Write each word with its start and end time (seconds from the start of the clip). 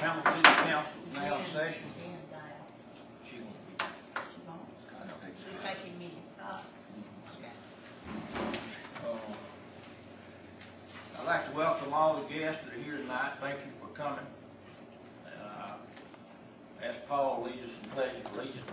Hamilton 0.00 0.32
City 0.32 0.42
Council 0.42 0.92
now 1.12 1.38
in 1.38 1.44
session. 1.44 1.82
She 3.28 3.36
won't 3.40 3.66
be. 3.68 3.74
She 3.78 4.40
won't. 4.46 4.60
I 4.96 4.98
don't 5.06 5.20
think 5.20 5.34
She's 5.36 5.60
so. 5.60 5.68
taking 5.68 5.94
me 5.98 6.08
to 6.08 6.14
stop. 6.36 6.64
Okay. 7.36 7.54
Uh, 9.04 9.08
I'd 11.20 11.26
like 11.26 11.44
to 11.50 11.54
welcome 11.56 11.92
all 11.92 12.22
the 12.22 12.26
guests 12.34 12.60
that 12.64 12.72
are 12.78 12.82
here 12.82 12.96
tonight. 12.96 13.32
Thank 13.40 13.58
you 13.60 13.72
for 13.80 13.88
coming. 13.94 14.26
Uh, 15.26 15.74
Ask 16.82 16.98
Paul 17.06 17.42
to 17.44 17.50
lead 17.50 17.62
us 17.64 17.70
in 17.82 17.90
pledge 17.90 18.16
of 18.24 18.32
allegiance. 18.34 18.70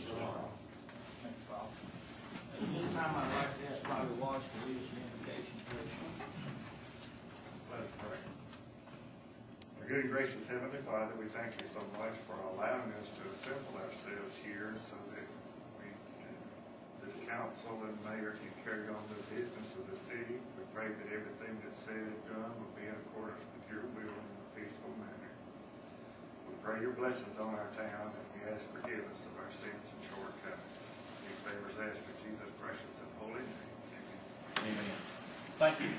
Thank 0.00 1.24
you, 1.24 1.30
Paul. 1.48 1.68
At 2.60 2.74
this 2.74 2.88
time, 2.94 3.14
I'd 3.16 3.34
like 3.36 3.52
to 3.60 3.64
ask 3.72 3.80
Bobby 3.84 4.14
Walsh 4.20 4.42
to 4.42 4.68
lead 4.68 4.76
us 4.78 4.88
in 4.92 4.98
invocation, 5.04 5.56
please. 5.68 5.94
Let 7.70 7.80
us 7.80 7.86
pray. 7.98 8.20
Our 9.80 9.86
good 9.88 10.04
and 10.04 10.09
gracious 10.20 10.52
Heavenly 10.52 10.84
Father, 10.84 11.16
we 11.16 11.32
thank 11.32 11.48
you 11.56 11.64
so 11.64 11.80
much 11.96 12.12
for 12.28 12.36
allowing 12.52 12.92
us 13.00 13.08
to 13.16 13.24
assemble 13.32 13.72
ourselves 13.80 14.36
here 14.44 14.76
so 14.76 14.92
that 15.16 15.24
we, 15.80 15.88
can- 16.20 16.44
this 17.00 17.16
council 17.24 17.80
and 17.88 17.96
mayor 18.04 18.36
can 18.36 18.52
carry 18.60 18.84
on 18.92 19.00
the 19.08 19.16
business 19.32 19.72
of 19.80 19.88
the 19.88 19.96
city. 19.96 20.36
We 20.60 20.64
pray 20.76 20.92
that 20.92 21.08
everything 21.08 21.56
that's 21.64 21.80
said 21.80 22.04
and 22.04 22.20
done 22.28 22.52
will 22.60 22.68
be 22.76 22.84
in 22.84 22.92
accordance 23.00 23.40
with 23.48 23.64
your 23.72 23.88
will 23.96 24.12
in 24.12 24.28
a 24.44 24.48
peaceful 24.60 24.92
manner. 25.00 25.32
We 26.52 26.52
pray 26.60 26.84
your 26.84 26.92
blessings 27.00 27.40
on 27.40 27.56
our 27.56 27.72
town 27.72 28.12
and 28.12 28.26
we 28.36 28.44
ask 28.52 28.60
forgiveness 28.76 29.24
of 29.24 29.40
our 29.40 29.48
sins 29.56 29.88
and 29.88 30.00
shortcomings. 30.04 30.76
These 31.24 31.40
favors 31.48 31.80
asked 31.80 32.04
in 32.04 32.16
Jesus' 32.20 32.52
precious 32.60 32.92
and 33.00 33.08
holy 33.24 33.40
name. 33.40 33.72
Amen. 34.68 34.84
Amen. 34.84 35.00
Thank 35.56 35.80
you, 35.80 35.96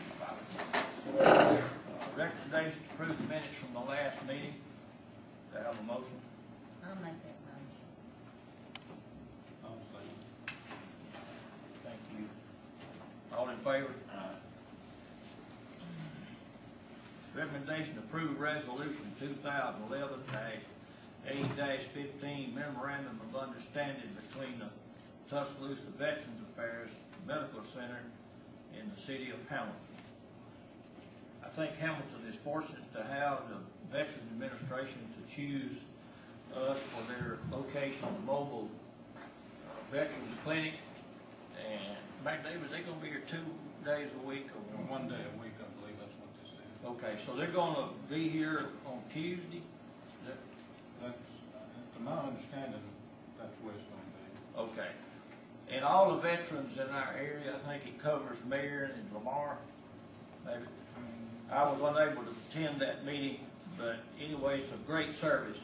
Recommendation 2.17 2.79
to 2.79 2.93
approve 2.93 3.17
the 3.17 3.23
minutes 3.27 3.55
from 3.59 3.73
the 3.73 3.79
last 3.89 4.17
meeting. 4.27 4.55
Do 5.51 5.59
I 5.59 5.63
have 5.63 5.79
a 5.79 5.83
motion? 5.83 6.19
I'll 6.83 6.95
make 6.95 7.17
that 7.23 7.37
motion. 7.47 7.79
Thank 11.83 11.99
you. 12.17 12.25
All 13.35 13.49
in 13.49 13.57
favor? 13.57 13.93
Recommendation 17.33 17.93
to 17.95 17.99
approve 18.01 18.39
resolution 18.39 19.13
two 19.17 19.33
thousand 19.41 19.81
eleven 19.89 20.19
eight 21.27 21.81
fifteen 21.93 22.53
memorandum 22.53 23.21
of 23.29 23.35
understanding 23.41 24.09
between 24.29 24.59
the 24.59 24.67
Tuscaloosa 25.29 25.91
Veterans 25.97 26.41
Affairs 26.51 26.89
Medical 27.25 27.63
Center 27.73 28.01
and 28.77 28.91
the 28.93 28.99
city 28.99 29.29
of 29.31 29.37
Hamilton. 29.47 29.90
I 31.43 31.49
think 31.49 31.75
Hamilton 31.77 32.25
is 32.29 32.35
fortunate 32.43 32.93
to 32.93 33.03
have 33.03 33.43
the 33.49 33.57
Veterans 33.91 34.31
Administration 34.31 34.99
to 35.17 35.35
choose 35.35 35.77
us 36.55 36.77
for 36.91 37.11
their 37.11 37.39
location 37.51 38.03
of 38.03 38.23
mobile 38.25 38.69
uh, 39.17 39.21
Veterans 39.91 40.37
Clinic. 40.43 40.73
And 41.57 41.97
McDavid, 42.25 42.69
they're 42.69 42.83
gonna 42.83 43.01
be 43.01 43.09
here 43.09 43.23
two 43.29 43.43
days 43.85 44.09
a 44.23 44.27
week 44.27 44.47
or 44.55 44.83
One 44.85 45.07
day 45.07 45.15
a 45.15 45.41
week, 45.41 45.53
I 45.59 45.67
believe 45.79 45.97
that's 45.99 46.13
what 46.19 46.29
this 46.41 46.51
is. 46.51 46.85
Okay, 46.85 47.15
so 47.25 47.35
they're 47.35 47.47
gonna 47.51 47.89
be 48.09 48.29
here 48.29 48.67
on 48.85 49.01
Tuesday? 49.13 49.57
Is 49.57 50.27
that- 50.27 50.37
That's, 51.01 51.17
uh, 51.55 51.97
to 51.97 52.03
my 52.03 52.17
understanding, 52.27 52.81
that's 53.37 53.55
where 53.61 53.73
it's 53.73 53.83
gonna 53.89 54.67
be. 54.67 54.71
Okay. 54.73 54.91
And 55.69 55.85
all 55.85 56.15
the 56.15 56.21
veterans 56.21 56.77
in 56.77 56.89
our 56.89 57.13
area, 57.13 57.55
I 57.55 57.67
think 57.67 57.87
it 57.87 57.99
covers 57.99 58.37
Marion 58.45 58.91
and 58.91 59.13
Lamar, 59.13 59.57
maybe. 60.45 60.65
I 61.51 61.63
was 61.69 61.79
unable 61.81 62.23
to 62.23 62.33
attend 62.49 62.79
that 62.81 63.05
meeting, 63.05 63.39
but 63.77 63.97
anyway, 64.23 64.61
it's 64.61 64.71
a 64.71 64.77
great 64.87 65.15
service 65.15 65.59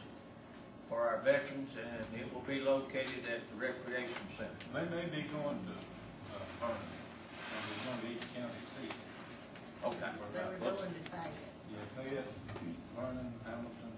for 0.89 0.99
our 0.99 1.19
veterans 1.23 1.71
and 1.79 2.21
it 2.21 2.33
will 2.33 2.41
be 2.41 2.59
located 2.59 3.23
at 3.31 3.39
the 3.49 3.55
recreation 3.55 4.15
center. 4.37 4.51
They 4.73 4.95
may 4.95 5.05
be 5.05 5.23
going 5.29 5.59
to, 5.63 5.75
uh, 6.35 6.43
Vernon, 6.59 6.75
and 7.55 7.63
they're 7.63 7.85
going 7.87 7.99
to 8.01 8.07
each 8.19 8.35
county 8.35 8.63
seat. 8.75 8.91
Okay. 9.85 10.11
They 10.33 10.65
were 10.65 10.75
going 10.75 10.75
to 10.75 11.11
Fayette. 11.11 11.31
Yeah, 11.71 11.79
Fayette, 11.95 12.33
Vernon, 12.95 13.33
Hamilton. 13.45 13.91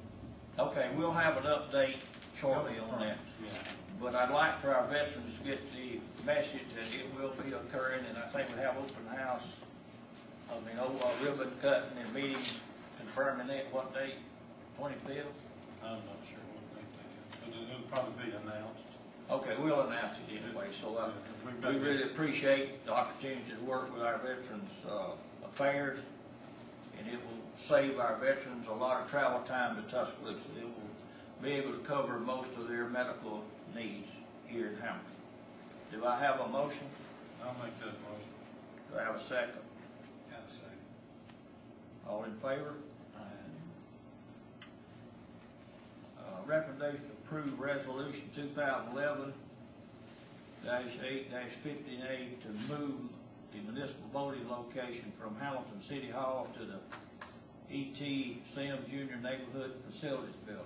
Okay, 0.60 0.90
we'll 0.96 1.12
have 1.12 1.38
an 1.38 1.44
update 1.44 1.98
shortly 2.40 2.78
on 2.78 3.00
that. 3.00 3.18
Yeah. 3.42 3.50
But 4.00 4.16
I'd 4.16 4.32
like 4.32 4.62
for 4.62 4.74
our 4.76 4.88
veterans 4.88 5.38
to 5.40 5.44
get 5.44 5.60
the 5.74 6.00
message 6.26 6.70
that 6.76 6.88
it 6.94 7.06
will 7.18 7.34
be 7.44 7.52
occurring, 7.54 8.06
and 8.08 8.18
I 8.18 8.28
think 8.30 8.48
we 8.56 8.62
have 8.62 8.78
open 8.78 9.18
house, 9.18 9.44
I 10.52 10.56
mean, 10.66 10.78
oh, 10.80 10.92
uh, 11.04 11.26
ribbon 11.26 11.52
cutting 11.62 11.98
and 12.00 12.14
meeting 12.14 12.44
confirming 12.98 13.48
that, 13.48 13.72
what 13.74 13.94
date? 13.94 14.16
Twenty-fifth? 14.78 15.26
I'm 15.84 16.02
not 16.08 16.20
sure 16.28 16.40
what 16.54 16.66
they 16.76 16.84
think, 16.96 17.12
but 17.42 17.50
it'll 17.54 17.88
probably 17.90 18.26
be 18.26 18.32
announced. 18.32 18.84
Okay, 19.30 19.56
we'll 19.62 19.82
announce 19.82 20.18
it 20.18 20.42
anyway, 20.44 20.68
so, 20.82 20.96
uh, 20.98 21.12
We've 21.46 21.64
we 21.64 21.80
really 21.80 22.04
appreciate 22.04 22.86
the 22.86 22.94
opportunity 22.94 23.44
to 23.52 23.64
work 23.64 23.94
with 23.94 24.04
our 24.04 24.18
veterans, 24.18 24.72
uh, 24.90 25.12
affairs, 25.46 26.00
and 26.98 27.08
it 27.08 27.16
will 27.16 27.40
save 27.58 28.00
our 28.00 28.18
veterans 28.18 28.68
a 28.68 28.74
lot 28.74 29.02
of 29.02 29.10
travel 29.10 29.42
time 29.42 29.76
to 29.76 29.84
Tuscaloosa. 29.84 30.42
It 30.58 30.64
will 30.64 31.44
be 31.44 31.52
able 31.52 31.72
to 31.74 31.80
cover 31.80 32.20
most 32.20 32.50
of 32.58 32.68
their 32.68 32.90
medical 32.90 33.44
needs 33.76 34.10
here 34.48 34.68
in 34.70 34.76
Hamilton. 34.76 35.06
Do 35.92 36.06
I 36.06 36.20
have 36.20 36.40
a 36.40 36.48
motion? 36.48 36.88
I'll 37.44 37.54
make 37.64 37.78
that 37.80 37.96
motion. 38.04 38.30
Do 38.92 39.00
I 39.00 39.04
have 39.04 39.16
a 39.16 39.24
second? 39.24 39.62
All 42.10 42.24
in 42.24 42.34
favor? 42.36 42.74
Uh, 46.18 46.22
recommendation 46.46 47.02
to 47.02 47.12
approve 47.24 47.60
resolution 47.60 48.30
two 48.36 48.48
thousand 48.50 48.94
eleven 48.94 49.34
eight 50.68 51.28
fifty-eight 51.64 52.42
to 52.42 52.50
move 52.74 53.02
the 53.54 53.72
municipal 53.72 54.10
voting 54.12 54.50
location 54.50 55.12
from 55.22 55.36
Hamilton 55.40 55.82
City 55.82 56.10
Hall 56.10 56.48
to 56.58 56.66
the 56.66 56.80
E.T. 57.72 58.42
Sims 58.56 58.88
Junior 58.90 59.18
Neighborhood 59.18 59.74
Facilities 59.90 60.36
Building. 60.46 60.66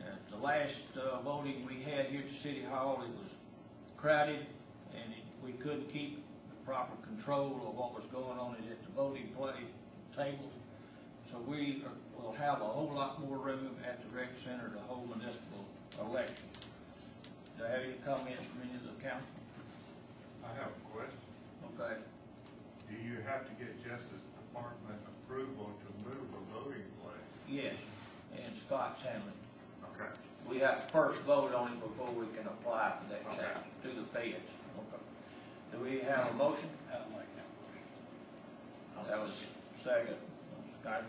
At 0.00 0.30
the 0.30 0.36
last, 0.36 0.74
uh, 0.96 1.20
voting 1.22 1.66
we 1.66 1.82
had 1.82 2.06
here 2.06 2.20
at 2.20 2.30
the 2.30 2.36
City 2.36 2.62
Hall, 2.62 3.02
it 3.02 3.08
was 3.08 3.30
crowded, 3.96 4.46
and 4.94 5.12
it, 5.12 5.24
we 5.42 5.52
couldn't 5.52 5.90
keep 5.90 6.22
the 6.48 6.56
proper 6.66 6.94
control 7.06 7.66
of 7.66 7.74
what 7.74 7.94
was 7.94 8.04
going 8.12 8.38
on 8.38 8.56
at 8.70 8.82
the 8.84 8.92
voting 8.94 9.28
play 9.36 9.54
tables. 10.16 10.52
So 11.30 11.38
we 11.38 11.84
are- 11.84 12.22
will 12.22 12.32
have 12.32 12.60
a 12.62 12.64
whole 12.64 12.88
lot 12.92 13.20
more 13.20 13.36
room 13.36 13.76
at 13.86 14.00
the 14.02 14.08
rec 14.16 14.28
center 14.44 14.68
to 14.70 14.78
hold 14.80 15.08
municipal 15.16 15.66
elections. 16.00 16.56
Do 17.58 17.64
I 17.64 17.68
have 17.68 17.80
any 17.82 17.94
comments 17.98 18.44
from 18.46 18.62
any 18.62 18.74
of 18.74 18.84
the 18.84 19.02
council? 19.02 19.28
I 20.44 20.48
have 20.54 20.68
a 20.72 20.80
question. 20.96 21.18
Okay, 21.74 22.00
Do 22.88 22.94
you 22.96 23.20
have 23.22 23.44
to 23.48 23.52
get 23.62 23.76
Justice 23.84 24.22
Department 24.48 25.00
approval 25.08 25.72
to 25.84 26.08
move 26.08 26.28
a 26.34 26.40
voting 26.54 26.86
place? 27.02 27.16
yes, 27.48 27.74
and 28.32 28.56
Scott's 28.64 29.02
handling. 29.02 29.34
Okay. 29.92 30.08
We 30.48 30.60
have 30.60 30.86
to 30.86 30.92
first 30.92 31.20
vote 31.22 31.52
on 31.52 31.72
it 31.72 31.80
before 31.80 32.12
we 32.12 32.26
can 32.28 32.46
apply 32.46 32.92
for 33.00 33.04
that 33.12 33.26
Okay. 33.26 33.52
change 33.52 33.82
to 33.82 34.00
the 34.00 34.06
feds. 34.06 34.48
Okay. 34.78 35.02
Do 35.72 35.78
we 35.80 35.98
have 36.00 36.30
a 36.30 36.34
motion? 36.34 36.70
I'll 36.92 37.00
make 37.10 37.26
that 37.36 37.48
motion. 37.60 39.08
That 39.10 39.18
was 39.18 39.44
second. 39.86 40.18
Scott. 40.82 41.04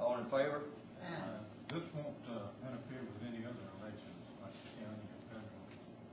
All 0.00 0.18
in 0.18 0.24
favor? 0.26 0.62
Uh, 1.02 1.38
This 1.68 1.84
won't, 1.94 2.16
uh, 2.32 2.48
interfere 2.66 3.04
with 3.06 3.22
any 3.28 3.44
other 3.44 3.66
elections, 3.78 4.24
like 4.42 4.56
county 4.80 5.04
or 5.04 5.20
federal, 5.28 5.62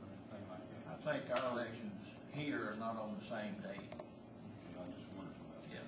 or 0.03 0.07
anything 0.11 0.43
like 0.51 0.65
that. 0.67 0.83
I 0.91 0.97
think 0.99 1.21
our 1.31 1.45
elections 1.55 1.95
here 2.35 2.69
are 2.69 2.75
not 2.77 2.99
on 2.99 3.15
the 3.17 3.23
same 3.25 3.55
day. 3.63 3.79
Okay, 3.79 4.75
I 4.75 4.83
just 4.93 5.07
wondered 5.15 5.31
about 5.39 5.63
that. 5.63 5.71
Yeah. 5.71 5.87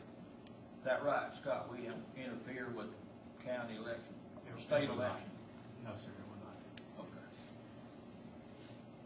Is 0.80 0.84
that 0.88 1.04
right, 1.04 1.30
Scott? 1.44 1.68
We 1.70 1.84
don't 1.86 2.00
interfere 2.16 2.72
with 2.74 2.88
county 3.44 3.76
election, 3.76 4.16
or 4.50 4.56
state 4.64 4.88
election? 4.90 5.28
No, 5.84 5.92
sir, 6.00 6.16
it 6.16 6.26
will 6.32 6.42
not. 6.48 6.58
Okay. 7.04 7.28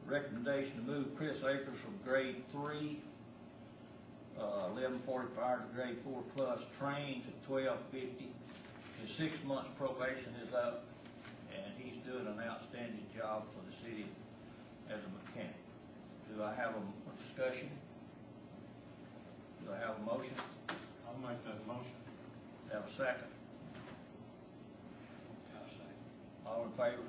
Recommendation 0.06 0.76
to 0.78 0.84
move 0.86 1.18
Chris 1.18 1.42
Akers 1.44 1.80
from 1.82 1.98
grade 2.06 2.44
three, 2.54 3.02
uh, 4.42 4.70
eleven 4.76 5.00
forty-five 5.06 5.60
to 5.60 5.76
grade 5.76 5.98
four 6.04 6.24
plus, 6.36 6.60
trained 6.80 7.24
to 7.26 7.48
twelve 7.48 7.80
fifty. 7.92 8.32
His 9.02 9.16
six 9.16 9.34
months 9.46 9.70
probation 9.78 10.34
is 10.46 10.54
up, 10.54 10.86
and 11.54 11.74
he's 11.78 12.02
doing 12.04 12.28
an 12.28 12.40
outstanding 12.48 13.06
job 13.18 13.46
for 13.54 13.62
the 13.70 13.76
city 13.82 14.06
as 14.90 15.00
a 15.00 15.10
mechanic. 15.26 15.56
Do 16.34 16.44
I 16.44 16.54
have 16.54 16.76
a 16.76 16.80
a 16.80 17.14
discussion? 17.24 17.70
Do 19.64 19.72
I 19.74 19.78
have 19.78 19.96
a 19.98 20.04
motion? 20.04 20.34
I'll 21.08 21.30
make 21.30 21.44
that 21.46 21.68
motion. 21.68 21.92
Have 22.72 22.86
a 22.88 22.92
second? 22.92 23.28
All 26.46 26.66
in 26.66 26.72
favor? 26.72 27.04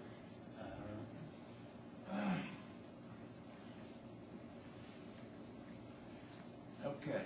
Okay, 6.84 7.22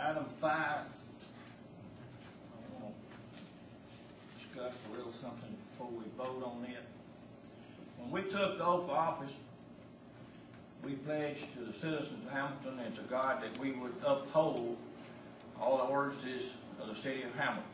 item 0.00 0.26
five. 0.40 0.78
I 2.52 2.80
want 2.82 2.94
to 2.94 4.38
discuss 4.44 4.74
a 4.88 4.96
little 4.96 5.12
something 5.20 5.56
before 5.72 5.88
we 5.90 6.04
vote 6.16 6.42
on 6.44 6.64
it. 6.70 6.76
When 7.98 8.10
we 8.12 8.30
took 8.30 8.58
the 8.58 8.64
oath 8.64 8.84
of 8.84 8.90
office, 8.90 9.32
we 10.84 10.92
pledged 10.92 11.52
to 11.54 11.64
the 11.64 11.72
citizens 11.72 12.24
of 12.26 12.32
Hamilton 12.32 12.78
and 12.84 12.94
to 12.94 13.02
God 13.02 13.42
that 13.42 13.58
we 13.58 13.72
would 13.72 13.94
uphold 14.06 14.76
all 15.60 15.78
the 15.78 15.84
ordinances 15.84 16.50
of 16.80 16.88
the 16.88 16.94
city 17.02 17.22
of 17.24 17.34
Hamilton. 17.34 17.64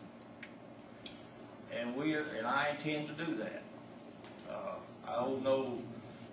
And 1.79 1.95
we, 1.95 2.15
are- 2.15 2.27
and 2.39 2.47
I 2.47 2.75
intend 2.77 3.09
to 3.17 3.25
do 3.25 3.37
that. 3.37 3.63
Uh, 4.51 4.77
I 5.07 5.17
owe 5.17 5.39
no 5.45 5.79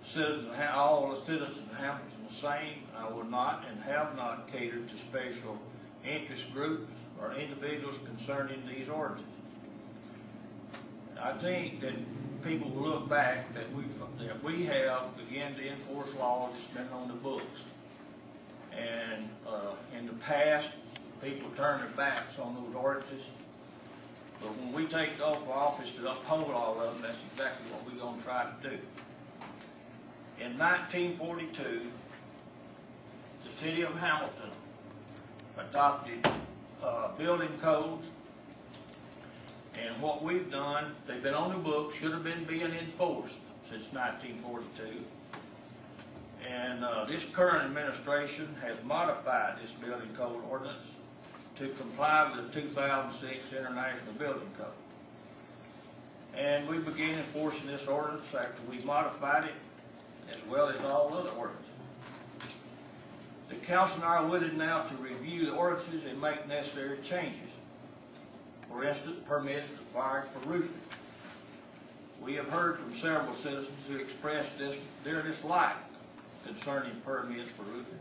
citizens, 0.06 0.48
all 0.74 1.10
the 1.14 1.26
citizens 1.26 1.58
of 1.70 1.76
Hamilton 1.76 2.08
the 2.28 2.34
same. 2.34 2.82
I 2.96 3.08
will 3.10 3.24
not 3.24 3.64
and 3.70 3.80
have 3.82 4.16
not 4.16 4.50
catered 4.52 4.88
to 4.90 4.98
special 4.98 5.58
interest 6.04 6.52
groups 6.52 6.92
or 7.20 7.32
individuals 7.34 7.96
concerning 8.04 8.62
these 8.66 8.88
ordinances. 8.88 9.26
I 11.20 11.32
think 11.34 11.80
that 11.80 11.94
people 12.42 12.70
will 12.70 12.90
look 12.90 13.08
back 13.08 13.54
that 13.54 13.72
we, 13.74 13.84
that 14.26 14.42
we 14.42 14.66
have 14.66 15.16
begun 15.16 15.54
to 15.54 15.68
enforce 15.68 16.14
laws 16.16 16.52
that's 16.52 16.86
been 16.86 16.92
on 16.92 17.08
the 17.08 17.14
books. 17.14 17.60
And, 18.72 19.28
uh, 19.46 19.74
in 19.96 20.06
the 20.06 20.14
past, 20.14 20.68
people 21.22 21.48
turned 21.56 21.80
their 21.80 21.90
backs 21.90 22.38
on 22.38 22.54
those 22.54 22.74
ordinances. 22.74 23.22
But 24.40 24.50
when 24.58 24.72
we 24.72 24.86
take 24.86 25.16
the 25.16 25.24
office 25.24 25.92
to 25.92 26.10
uphold 26.10 26.50
all 26.50 26.80
of 26.80 26.94
them, 26.94 27.02
that's 27.02 27.16
exactly 27.32 27.70
what 27.70 27.86
we're 27.86 27.98
gonna 27.98 28.20
try 28.20 28.44
to 28.44 28.70
do. 28.70 28.78
In 30.44 30.58
nineteen 30.58 31.16
forty-two, 31.16 31.82
the 33.44 33.60
city 33.60 33.82
of 33.82 33.94
Hamilton 33.98 34.50
adopted, 35.58 36.26
uh, 36.82 37.08
building 37.16 37.56
codes. 37.60 38.06
And 39.80 40.00
what 40.00 40.22
we've 40.22 40.50
done, 40.50 40.94
they've 41.06 41.22
been 41.22 41.34
on 41.34 41.50
the 41.50 41.58
books, 41.58 41.96
should 41.96 42.12
have 42.12 42.24
been 42.24 42.44
being 42.44 42.72
enforced 42.72 43.38
since 43.68 43.92
nineteen 43.92 44.36
forty-two. 44.38 45.04
And, 46.48 46.84
uh, 46.84 47.06
this 47.06 47.24
current 47.32 47.64
administration 47.64 48.54
has 48.62 48.76
modified 48.84 49.56
this 49.62 49.70
building 49.84 50.10
code 50.16 50.42
ordinance 50.48 50.86
to 51.58 51.68
comply 51.70 52.30
with 52.30 52.52
the 52.52 52.60
two 52.60 52.68
thousand 52.68 53.18
six 53.18 53.40
International 53.50 54.12
Building 54.18 54.50
Code. 54.58 54.66
And 56.36 56.68
we 56.68 56.78
began 56.78 57.18
enforcing 57.18 57.66
this 57.66 57.86
ordinance 57.86 58.26
after 58.34 58.60
we 58.70 58.78
modified 58.84 59.44
it, 59.44 59.54
as 60.30 60.44
well 60.48 60.68
as 60.68 60.80
all 60.80 61.14
other 61.14 61.30
ordinances. 61.30 61.70
The 63.54 63.66
council 63.66 63.96
and 63.96 64.04
I 64.04 64.16
are 64.16 64.26
willing 64.26 64.58
now 64.58 64.82
to 64.82 64.94
review 64.96 65.46
the 65.46 65.52
ordinances 65.52 66.04
and 66.08 66.20
make 66.20 66.46
necessary 66.48 66.98
changes. 67.02 67.50
For 68.68 68.84
instance, 68.84 69.16
permits 69.26 69.70
required 69.70 70.26
for 70.28 70.40
roofing. 70.48 70.80
We 72.20 72.34
have 72.34 72.48
heard 72.48 72.78
from 72.78 72.96
several 72.96 73.34
citizens 73.36 73.78
who 73.88 73.96
expressed 73.96 74.58
this, 74.58 74.76
their 75.04 75.22
dislike 75.22 75.76
concerning 76.44 77.00
permits 77.04 77.50
for 77.52 77.62
roofing. 77.62 77.98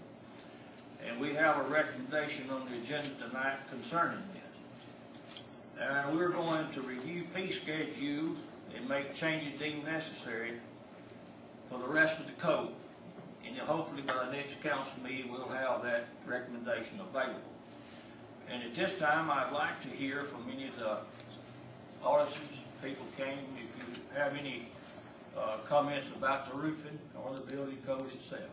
And 1.07 1.19
we 1.19 1.35
have 1.35 1.57
a 1.57 1.63
recommendation 1.69 2.49
on 2.49 2.67
the 2.69 2.77
agenda 2.77 3.11
tonight 3.27 3.57
concerning 3.69 4.23
this. 4.33 5.41
And 5.79 6.17
we're 6.17 6.29
going 6.29 6.71
to 6.73 6.81
review 6.81 7.25
fee 7.33 7.51
schedules 7.51 8.37
and 8.75 8.89
make 8.89 9.13
changes 9.13 9.59
deemed 9.59 9.85
necessary 9.85 10.53
for 11.69 11.77
the 11.77 11.87
rest 11.87 12.19
of 12.19 12.25
the 12.25 12.31
code. 12.33 12.73
And 13.53 13.61
hopefully 13.67 14.01
by 14.01 14.25
the 14.25 14.31
next 14.31 14.61
council 14.63 14.93
meeting, 15.03 15.31
we'll 15.31 15.47
have 15.47 15.83
that 15.83 16.07
recommendation 16.25 16.99
available. 16.99 17.39
And 18.49 18.63
at 18.63 18.75
this 18.75 18.97
time, 18.99 19.29
I'd 19.29 19.51
like 19.53 19.81
to 19.83 19.89
hear 19.89 20.23
from 20.23 20.49
any 20.51 20.67
of 20.69 20.75
the 20.75 20.97
audiences, 22.03 22.41
people 22.83 23.05
came, 23.15 23.37
if 23.55 23.95
you 23.95 24.01
have 24.15 24.35
any, 24.35 24.69
uh, 25.37 25.57
comments 25.65 26.09
about 26.15 26.51
the 26.51 26.57
roofing 26.57 26.97
or 27.15 27.35
the 27.35 27.41
building 27.41 27.77
code 27.85 28.11
itself. 28.13 28.49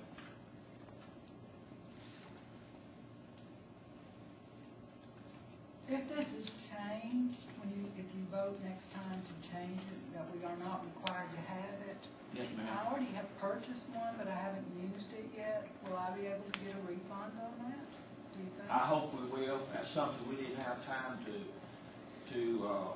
If 5.88 6.08
this 6.08 6.28
is 6.40 6.50
changed, 6.70 7.40
when 7.58 7.70
you, 7.74 7.90
if 7.98 8.06
you 8.14 8.22
vote 8.30 8.60
next 8.62 8.92
time 8.92 9.20
to 9.20 9.48
change 9.50 9.80
it, 9.80 10.14
that 10.14 10.24
we 10.32 10.44
are 10.44 10.56
not 10.58 10.84
required 10.84 11.30
to 11.32 11.40
have 11.52 11.88
it. 11.88 12.06
Yes, 12.34 12.46
I 12.62 12.90
already 12.90 13.10
have 13.16 13.26
purchased 13.38 13.88
one, 13.92 14.14
but 14.16 14.28
I 14.28 14.34
haven't 14.34 14.66
used 14.78 15.12
it 15.12 15.30
yet. 15.36 15.66
Will 15.86 15.96
I 15.96 16.10
be 16.16 16.26
able 16.26 16.46
to 16.52 16.60
get 16.60 16.74
a 16.74 16.82
refund 16.86 17.34
on 17.42 17.52
that? 17.66 17.84
Do 18.32 18.38
you 18.38 18.50
think? 18.56 18.70
I 18.70 18.86
hope 18.86 19.12
we 19.14 19.26
will. 19.26 19.60
That's 19.72 19.90
something 19.90 20.28
we 20.28 20.36
didn't 20.36 20.62
have 20.62 20.84
time 20.86 21.18
to, 21.26 22.34
to, 22.34 22.68
uh, 22.68 22.92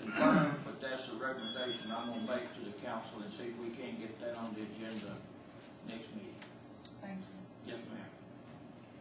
confirm, 0.00 0.56
but 0.64 0.80
that's 0.80 1.08
a 1.08 1.14
recommendation 1.14 1.92
I'm 1.92 2.08
gonna 2.08 2.26
make 2.26 2.48
to 2.56 2.60
the 2.64 2.74
council 2.84 3.20
and 3.22 3.32
see 3.32 3.52
if 3.52 3.56
we 3.60 3.70
can 3.70 4.00
get 4.00 4.18
that 4.20 4.34
on 4.36 4.56
the 4.56 4.62
agenda 4.66 5.14
next 5.86 6.08
meeting. 6.16 6.40
Thank 7.00 7.20
you. 7.20 7.38
Yes, 7.72 7.78
ma'am. 7.92 8.10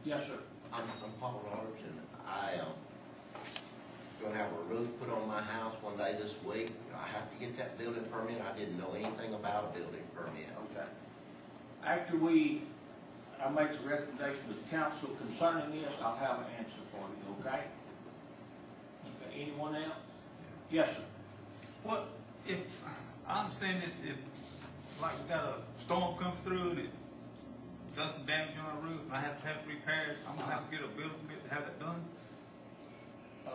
Yes, 0.05 0.27
sir. 0.27 0.39
I'm, 0.71 0.83
I'm 0.83 1.11
Paul 1.19 1.41
Robertson. 1.49 1.97
I, 2.27 2.59
um, 2.59 2.75
gonna 4.21 4.37
have 4.37 4.51
a 4.51 4.73
roof 4.73 4.87
put 4.99 5.09
on 5.09 5.27
my 5.27 5.41
house 5.41 5.75
one 5.81 5.97
day 5.97 6.15
this 6.21 6.33
week. 6.45 6.71
I 6.93 7.07
have 7.07 7.31
to 7.31 7.37
get 7.39 7.57
that 7.57 7.77
building 7.77 8.03
permit. 8.11 8.41
I 8.41 8.57
didn't 8.57 8.77
know 8.77 8.91
anything 8.93 9.33
about 9.33 9.71
a 9.71 9.79
building 9.79 10.03
permit. 10.15 10.49
Okay. 10.71 10.87
After 11.83 12.17
we, 12.17 12.63
I 13.43 13.49
make 13.49 13.71
the 13.71 13.87
recommendation 13.87 14.41
to 14.49 14.53
the 14.53 14.69
council 14.69 15.09
concerning 15.17 15.81
this, 15.81 15.91
I'll 16.03 16.17
have 16.17 16.39
an 16.39 16.45
answer 16.57 16.83
for 16.91 17.07
you, 17.07 17.35
okay? 17.39 17.63
Okay, 19.05 19.41
anyone 19.41 19.75
else? 19.75 20.03
Yes, 20.69 20.89
sir. 20.95 21.03
What, 21.83 22.09
if, 22.45 22.59
I 23.25 23.43
understand 23.45 23.83
this, 23.83 23.93
if, 24.03 24.17
like, 25.01 25.13
we 25.23 25.29
got 25.29 25.45
a 25.45 25.53
storm 25.83 26.17
comes 26.19 26.39
through 26.43 26.71
and 26.71 26.79
it 26.79 26.89
does 27.95 28.13
some 28.15 28.25
damage 28.25 28.55
on 28.59 28.75
our 28.75 28.81
roof, 28.81 29.01
and 29.07 29.13
I 29.13 29.21
have 29.21 29.39
to 29.41 29.47
have 29.47 29.57
it 29.57 29.67
repaired, 29.67 30.17
I'm 30.27 30.35
gonna 30.35 30.51
have 30.51 30.69
to 30.69 30.75
get 30.75 30.83
a 30.83 30.89
building 30.89 31.15
permit 31.25 31.47
to 31.47 31.55
have 31.55 31.63
it 31.63 31.79
done? 31.79 32.03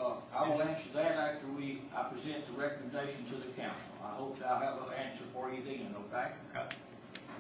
Uh, 0.00 0.14
I 0.34 0.48
will 0.48 0.62
answer 0.62 0.88
that 0.94 1.12
after 1.12 1.46
we, 1.56 1.82
I 1.94 2.04
present 2.04 2.46
the 2.46 2.60
recommendation 2.60 3.24
to 3.30 3.36
the 3.36 3.52
council. 3.56 3.80
I 4.02 4.16
hope 4.16 4.36
I'll 4.44 4.58
have 4.58 4.76
an 4.88 4.94
answer 4.94 5.24
for 5.32 5.52
you 5.52 5.62
then, 5.64 5.94
okay? 6.08 6.32
Okay. 6.50 6.76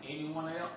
Anyone 0.08 0.48
else? 0.56 0.70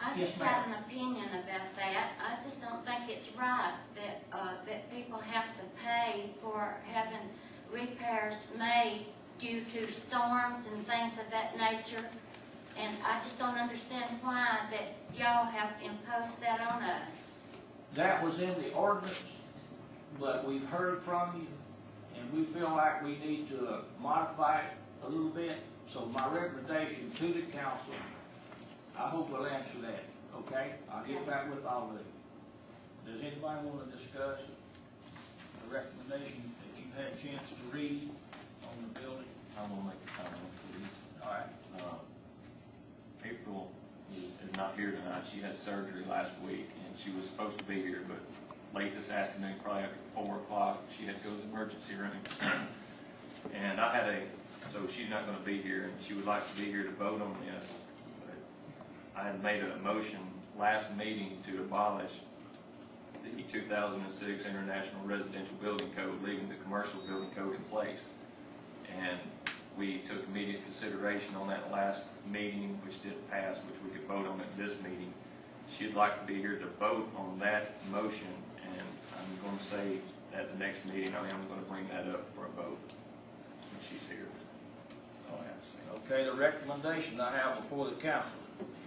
I 0.00 0.14
Yes, 0.16 0.30
just 0.30 0.40
have 0.40 0.66
an 0.66 0.74
opinion 0.84 1.28
about 1.28 1.76
that. 1.76 2.12
I 2.18 2.42
just 2.42 2.62
don't 2.62 2.84
think 2.86 3.10
it's 3.10 3.28
right 3.36 3.74
that, 3.96 4.22
uh, 4.32 4.54
that 4.66 4.90
people 4.90 5.18
have 5.18 5.44
to 5.58 5.64
pay 5.84 6.30
for 6.40 6.76
having 6.90 7.28
repairs 7.70 8.36
made 8.58 9.06
due 9.38 9.62
to 9.74 9.92
storms 9.92 10.64
and 10.72 10.86
things 10.86 11.12
of 11.18 11.30
that 11.30 11.56
nature. 11.58 12.04
And 12.78 12.96
I 13.04 13.22
just 13.22 13.38
don't 13.38 13.56
understand 13.56 14.20
why 14.22 14.60
that 14.70 14.94
y'all 15.14 15.44
have 15.44 15.72
imposed 15.82 16.40
that 16.40 16.60
on 16.60 16.82
us. 16.82 17.29
That 17.94 18.24
was 18.24 18.38
in 18.40 18.54
the 18.62 18.72
ordinance, 18.72 19.14
but 20.18 20.46
we've 20.46 20.64
heard 20.66 21.02
from 21.02 21.40
you, 21.40 21.46
and 22.20 22.32
we 22.32 22.44
feel 22.54 22.70
like 22.70 23.02
we 23.02 23.18
need 23.18 23.48
to 23.50 23.80
modify 24.00 24.60
it 24.60 24.72
a 25.04 25.08
little 25.08 25.30
bit. 25.30 25.58
So 25.92 26.06
my 26.06 26.28
recommendation 26.32 27.10
to 27.18 27.32
the 27.32 27.42
council, 27.42 27.94
I 28.96 29.08
hope 29.08 29.30
we'll 29.30 29.46
answer 29.46 29.78
that, 29.82 30.04
okay? 30.38 30.74
I'll 30.92 31.04
get 31.04 31.26
back 31.26 31.52
with 31.52 31.64
all 31.66 31.90
of 31.90 31.96
you. 31.98 33.12
Does 33.12 33.22
anybody 33.22 33.66
want 33.66 33.90
to 33.90 33.96
discuss 33.96 34.38
the 35.66 35.74
recommendation 35.74 36.54
that 36.62 36.78
you 36.78 36.86
had 36.94 37.12
a 37.12 37.16
chance 37.16 37.48
to 37.50 37.76
read 37.76 38.08
on 38.62 38.92
the 38.92 39.00
building? 39.00 39.24
I'm 39.58 39.68
gonna 39.68 39.82
make 39.82 39.98
a 40.06 40.22
comment, 40.22 40.52
please. 40.72 40.88
All 41.24 41.32
right, 41.32 41.50
Uh, 41.76 41.98
April 43.24 43.72
is, 44.16 44.24
is 44.48 44.49
not 44.60 44.74
here 44.76 44.90
tonight. 44.90 45.22
She 45.32 45.40
had 45.40 45.58
surgery 45.58 46.04
last 46.08 46.32
week 46.46 46.68
and 46.84 46.94
she 47.02 47.10
was 47.16 47.24
supposed 47.24 47.56
to 47.56 47.64
be 47.64 47.80
here, 47.80 48.02
but 48.06 48.18
late 48.78 48.94
this 48.94 49.08
afternoon, 49.10 49.54
probably 49.64 49.84
after 49.84 49.96
four 50.14 50.36
o'clock, 50.36 50.82
she 50.94 51.06
had 51.06 51.16
to 51.16 51.28
go 51.28 51.34
to 51.34 51.40
the 51.40 51.48
emergency 51.48 51.94
room. 51.94 52.12
And 53.54 53.80
I 53.80 53.96
had 53.96 54.06
a, 54.10 54.20
so 54.70 54.86
she's 54.86 55.08
not 55.08 55.24
gonna 55.24 55.38
be 55.46 55.62
here 55.62 55.84
and 55.84 55.92
she 56.06 56.12
would 56.12 56.26
like 56.26 56.46
to 56.54 56.60
be 56.60 56.70
here 56.70 56.82
to 56.82 56.90
vote 56.90 57.22
on 57.22 57.34
this. 57.40 57.66
But 58.26 59.18
I 59.18 59.28
had 59.28 59.42
made 59.42 59.64
a 59.64 59.78
motion 59.78 60.18
last 60.58 60.94
meeting 60.94 61.38
to 61.46 61.60
abolish 61.62 62.12
the 63.24 63.42
two 63.50 63.62
thousand 63.62 64.02
and 64.02 64.12
six 64.12 64.44
International 64.44 65.00
Residential 65.06 65.54
Building 65.62 65.88
Code, 65.96 66.22
leaving 66.22 66.50
the 66.50 66.56
Commercial 66.56 67.00
Building 67.08 67.30
Code 67.34 67.54
in 67.54 67.62
place. 67.64 68.00
And 68.94 69.20
we 69.78 69.98
took 70.08 70.26
immediate 70.28 70.64
consideration 70.64 71.34
on 71.36 71.48
that 71.48 71.70
last 71.70 72.02
meeting, 72.30 72.78
which 72.84 73.02
did 73.02 73.30
pass, 73.30 73.56
which 73.56 73.76
we 73.84 73.90
could 73.96 74.06
vote 74.06 74.26
on 74.26 74.40
at 74.40 74.56
this 74.58 74.72
meeting. 74.82 75.12
She'd 75.76 75.94
like 75.94 76.20
to 76.20 76.26
be 76.26 76.38
here 76.40 76.58
to 76.58 76.66
vote 76.78 77.08
on 77.16 77.38
that 77.38 77.74
motion, 77.90 78.26
and 78.62 78.82
I'm 79.16 79.46
going 79.46 79.58
to 79.58 79.64
say 79.64 79.98
at 80.36 80.52
the 80.52 80.58
next 80.58 80.84
meeting, 80.86 81.14
I 81.14 81.28
am 81.28 81.46
going 81.48 81.60
to 81.60 81.70
bring 81.70 81.88
that 81.88 82.06
up 82.12 82.24
for 82.34 82.46
a 82.46 82.50
vote. 82.50 82.78
she's 83.88 84.00
here. 84.08 84.26
That's 84.88 85.32
all 85.32 85.40
I 85.40 85.46
have 85.46 85.60
to 85.60 86.08
say. 86.08 86.14
Okay, 86.14 86.24
the 86.30 86.36
recommendation 86.36 87.20
I 87.20 87.36
have 87.36 87.56
before 87.56 87.86
the 87.86 87.96
council 87.96 88.32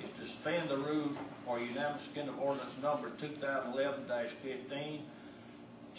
is 0.04 0.10
to 0.20 0.28
suspend 0.28 0.70
the 0.70 0.78
rules 0.78 1.16
for 1.46 1.60
unanimous 1.60 2.04
consent 2.14 2.30
of 2.30 2.40
ordinance 2.40 2.74
number 2.82 3.10
two 3.20 3.30
thousand 3.42 3.74
eleven 3.74 4.04
fifteen 4.42 5.04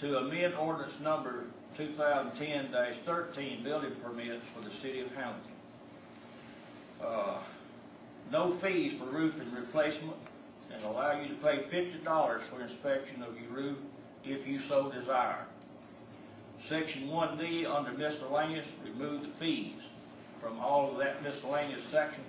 to 0.00 0.18
amend 0.18 0.54
ordinance 0.54 0.98
number 1.00 1.44
two 1.76 1.92
thousand 1.92 2.36
ten 2.38 2.68
thirteen 3.04 3.62
building 3.62 3.92
permits 4.02 4.44
for 4.54 4.62
the 4.64 4.74
city 4.74 5.00
of 5.00 5.08
Hamilton. 5.14 5.40
Uh, 7.04 7.38
No 8.30 8.50
fees 8.50 8.94
for 8.94 9.04
roofing 9.04 9.52
replacement 9.54 10.16
and 10.72 10.82
allow 10.84 11.20
you 11.20 11.28
to 11.28 11.34
pay 11.34 11.62
fifty 11.70 11.98
dollars 12.04 12.42
for 12.50 12.62
inspection 12.62 13.22
of 13.22 13.38
your 13.40 13.50
roof 13.50 13.78
if 14.24 14.46
you 14.46 14.58
so 14.58 14.90
desire. 14.90 15.44
Section 16.66 17.08
one 17.08 17.36
D 17.36 17.66
under 17.66 17.92
miscellaneous, 17.92 18.66
remove 18.82 19.22
the 19.22 19.28
fees 19.38 19.82
from 20.40 20.58
all 20.60 20.92
of 20.92 20.98
that 20.98 21.22
miscellaneous 21.22 21.82
section, 21.84 22.22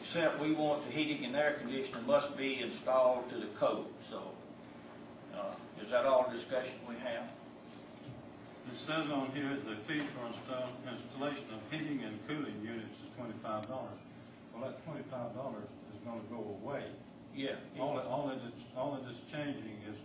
except 0.00 0.38
we 0.40 0.52
want 0.52 0.84
the 0.86 0.92
heating 0.92 1.24
and 1.24 1.34
air 1.34 1.54
conditioning 1.60 2.06
must 2.06 2.36
be 2.36 2.60
installed 2.60 3.28
to 3.30 3.36
the 3.36 3.46
code, 3.58 3.86
so, 4.08 4.30
uh, 5.34 5.54
is 5.82 5.90
that 5.90 6.06
all 6.06 6.28
the 6.30 6.36
discussion 6.36 6.72
we 6.88 6.94
have? 6.96 7.24
It 8.68 8.76
says 8.86 9.08
on 9.10 9.32
here, 9.32 9.48
the 9.64 9.76
fee 9.88 10.04
for 10.12 10.24
install, 10.28 10.68
installation 10.84 11.48
of 11.56 11.60
heating 11.72 12.04
and 12.04 12.20
cooling 12.28 12.60
units 12.62 12.92
is 13.00 13.08
twenty-five 13.16 13.66
dollars. 13.68 14.00
Well, 14.52 14.68
that 14.68 14.84
twenty-five 14.84 15.34
dollars 15.34 15.68
is 15.92 16.00
gonna 16.04 16.24
go 16.28 16.56
away. 16.60 16.84
Yeah. 17.34 17.56
All, 17.80 17.96
that- 17.96 18.06
all 18.06 18.28
that 18.28 18.40
it's, 18.44 18.64
all 18.76 18.96
that 18.98 19.04
is 19.08 19.16
changing 19.32 19.78
is 19.88 19.96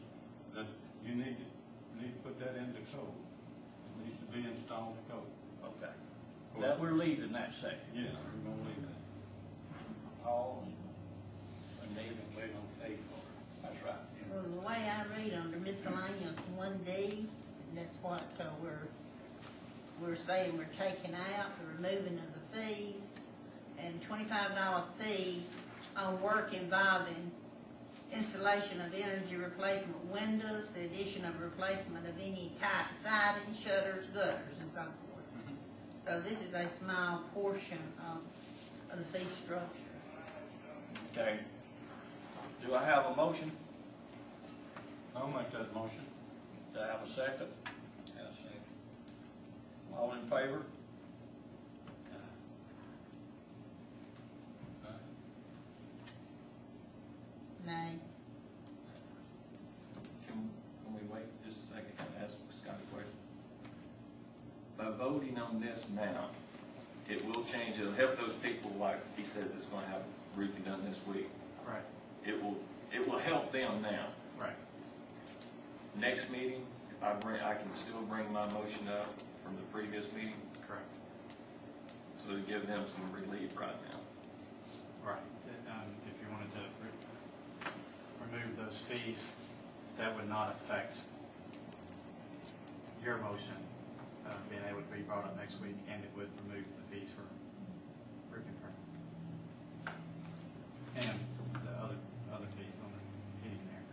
that 0.55 0.67
you 1.05 1.15
need, 1.15 1.35
to 1.39 1.95
need 2.01 2.13
to 2.15 2.21
put 2.23 2.39
that 2.39 2.55
into 2.55 2.79
code. 2.95 3.09
It 3.99 4.07
needs 4.07 4.19
to 4.23 4.29
be 4.31 4.41
installed 4.47 4.95
in 4.99 5.03
code. 5.11 5.31
Okay, 5.79 5.93
that, 6.61 6.79
we're 6.79 6.93
leaving 6.93 7.31
that 7.33 7.51
section. 7.61 7.87
Yeah, 7.95 8.15
we're 8.15 8.51
gonna 8.51 8.63
leave 8.67 8.83
that. 8.83 8.99
Paul 10.23 10.67
and 11.83 11.95
David, 11.95 12.19
we're 12.35 12.47
gonna 12.47 12.75
pay 12.83 12.95
for 12.95 13.17
it. 13.19 13.27
That's 13.63 13.79
right. 13.83 14.03
Well, 14.31 14.43
the 14.43 14.61
way 14.67 14.87
I 14.87 15.03
read 15.15 15.33
under 15.33 15.57
miscellaneous 15.57 16.37
one 16.55 16.79
D, 16.85 17.27
that's 17.75 17.97
what, 18.01 18.23
uh, 18.39 18.43
we're, 18.61 18.87
we're 20.01 20.15
saying 20.15 20.57
we're 20.57 20.65
taking 20.77 21.13
out, 21.13 21.47
the 21.59 21.65
removing 21.75 22.19
of 22.19 22.25
the 22.33 22.61
fees, 22.61 23.01
and 23.79 24.01
twenty-five 24.03 24.55
dollar 24.55 24.83
fee 24.99 25.43
on 25.97 26.21
work 26.21 26.53
involving 26.53 27.31
installation 28.13 28.79
of 28.81 28.93
energy 28.93 29.35
replacement 29.35 30.05
windows, 30.05 30.67
the 30.75 30.85
addition 30.85 31.25
of 31.25 31.39
replacement 31.41 32.07
of 32.07 32.15
any 32.19 32.51
type 32.61 32.91
of 32.91 32.97
siding, 32.97 33.55
shutters, 33.63 34.05
gutters, 34.13 34.57
and 34.61 34.71
so 34.71 34.81
forth. 34.81 35.25
So 36.05 36.21
this 36.21 36.39
is 36.41 36.53
a 36.53 36.69
small 36.79 37.23
portion 37.33 37.79
of, 37.99 38.19
of 38.91 38.99
the 38.99 39.17
fee 39.17 39.25
structure. 39.43 39.65
Okay. 41.11 41.39
Do 42.65 42.75
I 42.75 42.85
have 42.85 43.07
a 43.07 43.15
motion? 43.15 43.51
I'll 45.15 45.27
make 45.27 45.51
that 45.51 45.73
motion. 45.73 46.05
Do 46.73 46.79
I 46.79 46.87
have 46.87 47.01
a 47.05 47.09
second? 47.09 47.47
Have 49.95 50.03
a 50.03 50.05
second. 50.05 50.09
All 50.09 50.13
in 50.13 50.21
favor? 50.29 50.65
Nay. 57.65 57.97
Can, 60.27 60.49
can 60.83 60.93
we 60.93 61.01
wait 61.13 61.23
just 61.45 61.59
a 61.63 61.67
second 61.75 61.93
and 61.97 62.07
ask 62.23 62.33
Scott 62.61 62.75
a 62.81 62.93
question? 62.93 63.13
By 64.77 64.91
voting 64.91 65.37
on 65.39 65.61
this 65.61 65.85
now, 65.95 66.29
it 67.09 67.23
will 67.25 67.43
change, 67.45 67.79
it'll 67.79 67.93
help 67.93 68.17
those 68.17 68.33
people 68.41 68.71
like 68.79 68.99
he 69.15 69.23
said 69.33 69.43
that's 69.53 69.65
gonna 69.65 69.87
have 69.87 70.01
roofing 70.35 70.63
done 70.63 70.83
this 70.87 70.97
week. 71.07 71.29
Right, 71.65 71.83
It 72.25 72.41
will, 72.43 72.57
it 72.93 73.07
will 73.07 73.19
help 73.19 73.51
them 73.53 73.81
now. 73.81 74.07
right. 74.39 74.55
Next 75.95 76.29
meeting, 76.29 76.65
if 76.91 77.01
I 77.03 77.13
bring, 77.13 77.39
I 77.39 77.53
can 77.53 77.73
still 77.75 78.01
bring 78.09 78.31
my 78.33 78.45
motion 78.51 78.89
up 78.89 79.13
from 79.43 79.55
the 79.55 79.61
previous 79.71 80.05
meeting, 80.13 80.39
Correct. 80.67 80.87
so 82.25 82.35
to 82.35 82.41
give 82.41 82.67
them 82.67 82.85
some 82.87 83.11
relief 83.11 83.51
right 83.59 83.75
now. 83.91 83.99
Right, 85.05 85.19
um, 85.69 85.87
if 86.07 86.15
you 86.21 86.31
wanted 86.31 86.51
to 86.53 86.63
re- 86.79 87.71
remove 88.31 88.55
those 88.57 88.79
fees, 88.87 89.19
that 89.97 90.15
would 90.15 90.29
not 90.29 90.55
affect 90.63 90.97
your 93.03 93.17
motion, 93.17 93.59
uh, 94.25 94.29
being 94.49 94.61
able 94.69 94.81
to 94.81 94.91
be 94.95 95.01
brought 95.03 95.25
up 95.25 95.35
next 95.37 95.59
week, 95.61 95.75
and 95.91 96.03
it 96.03 96.11
would 96.15 96.29
remove 96.47 96.63
the 96.63 96.95
fees 96.95 97.09
for 97.11 97.27
roofing 98.33 98.55
permit. 98.63 99.95
And 100.95 101.19
the 101.65 101.71
other, 101.83 101.95
other 102.31 102.47
fees 102.55 102.77
on 102.79 102.91
the 102.95 103.01
heating 103.43 103.59
and 103.59 103.75
air. 103.75 103.83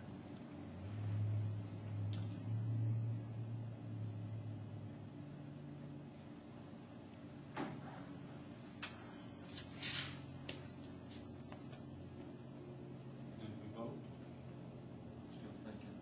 Did 13.40 13.48
we 13.48 13.68
vote? 13.76 13.96
Still 15.34 15.54
thinking. 15.64 15.96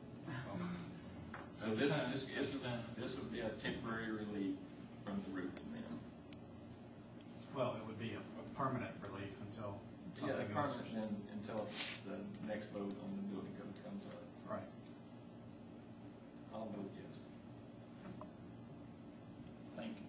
So 1.78 1.86
this, 1.86 1.94
this, 2.10 2.22
this, 2.34 2.50
this 2.98 3.14
would 3.14 3.30
be 3.30 3.38
a 3.38 3.50
temporary 3.62 4.10
relief 4.10 4.58
from 5.06 5.22
the 5.22 5.30
roofing 5.30 5.70
then. 5.70 5.86
Well, 7.54 7.76
it 7.78 7.86
would 7.86 7.98
be 8.02 8.18
a 8.18 8.18
a 8.18 8.44
permanent 8.58 8.90
relief 8.98 9.30
until 9.46 9.78
Yeah, 10.18 10.34
something 10.34 10.48
the 10.48 10.54
permanent 10.58 10.90
then, 10.90 11.12
until 11.38 11.70
the 12.02 12.18
next 12.50 12.66
vote 12.74 12.90
on 12.98 13.10
the 13.14 13.24
building 13.30 13.54
code 13.54 13.70
comes 13.86 14.02
up. 14.10 14.18
Right. 14.50 14.66
I'll 16.50 16.66
vote 16.74 16.90
yes. 16.98 17.14
Thank 19.78 20.02
you. 20.02 20.06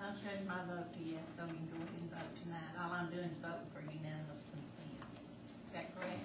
I'll 0.00 0.16
change 0.16 0.48
my 0.48 0.64
vote 0.64 0.88
to 0.88 1.00
yes, 1.04 1.28
so 1.36 1.44
we 1.44 1.52
can 1.52 1.68
go 1.68 1.84
ahead 1.84 2.00
and 2.00 2.08
vote 2.16 2.32
tonight. 2.40 2.72
All 2.80 2.96
I'm 2.96 3.12
doing 3.12 3.28
is 3.28 3.36
voting 3.44 3.68
for 3.76 3.84
unanimous 3.84 4.40
consent. 4.48 5.04
Is 5.68 5.72
that 5.76 5.92
correct? 5.92 6.24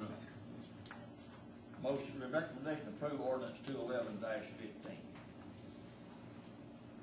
That's 0.00 0.24
correct. 0.24 0.32
Motion, 1.84 2.16
the 2.20 2.28
recommendation 2.32 2.88
to 2.88 2.92
approve 2.96 3.20
ordinance 3.20 3.60
two 3.63 3.63
eleven 3.63 3.63
fifteen. 4.42 5.00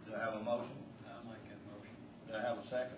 Do 0.08 0.14
I 0.16 0.20
have 0.24 0.34
a 0.36 0.44
motion? 0.44 0.70
I'll 1.08 1.24
make 1.30 1.44
that 1.48 1.62
motion. 1.72 1.96
Do 2.28 2.34
I 2.36 2.42
have 2.42 2.58
a 2.58 2.68
second? 2.68 2.98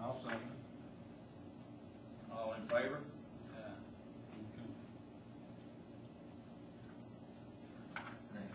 I'll 0.00 0.20
second. 0.22 0.40
All 2.32 2.54
in 2.60 2.66
favor? 2.68 2.98
Okay. 7.96 8.46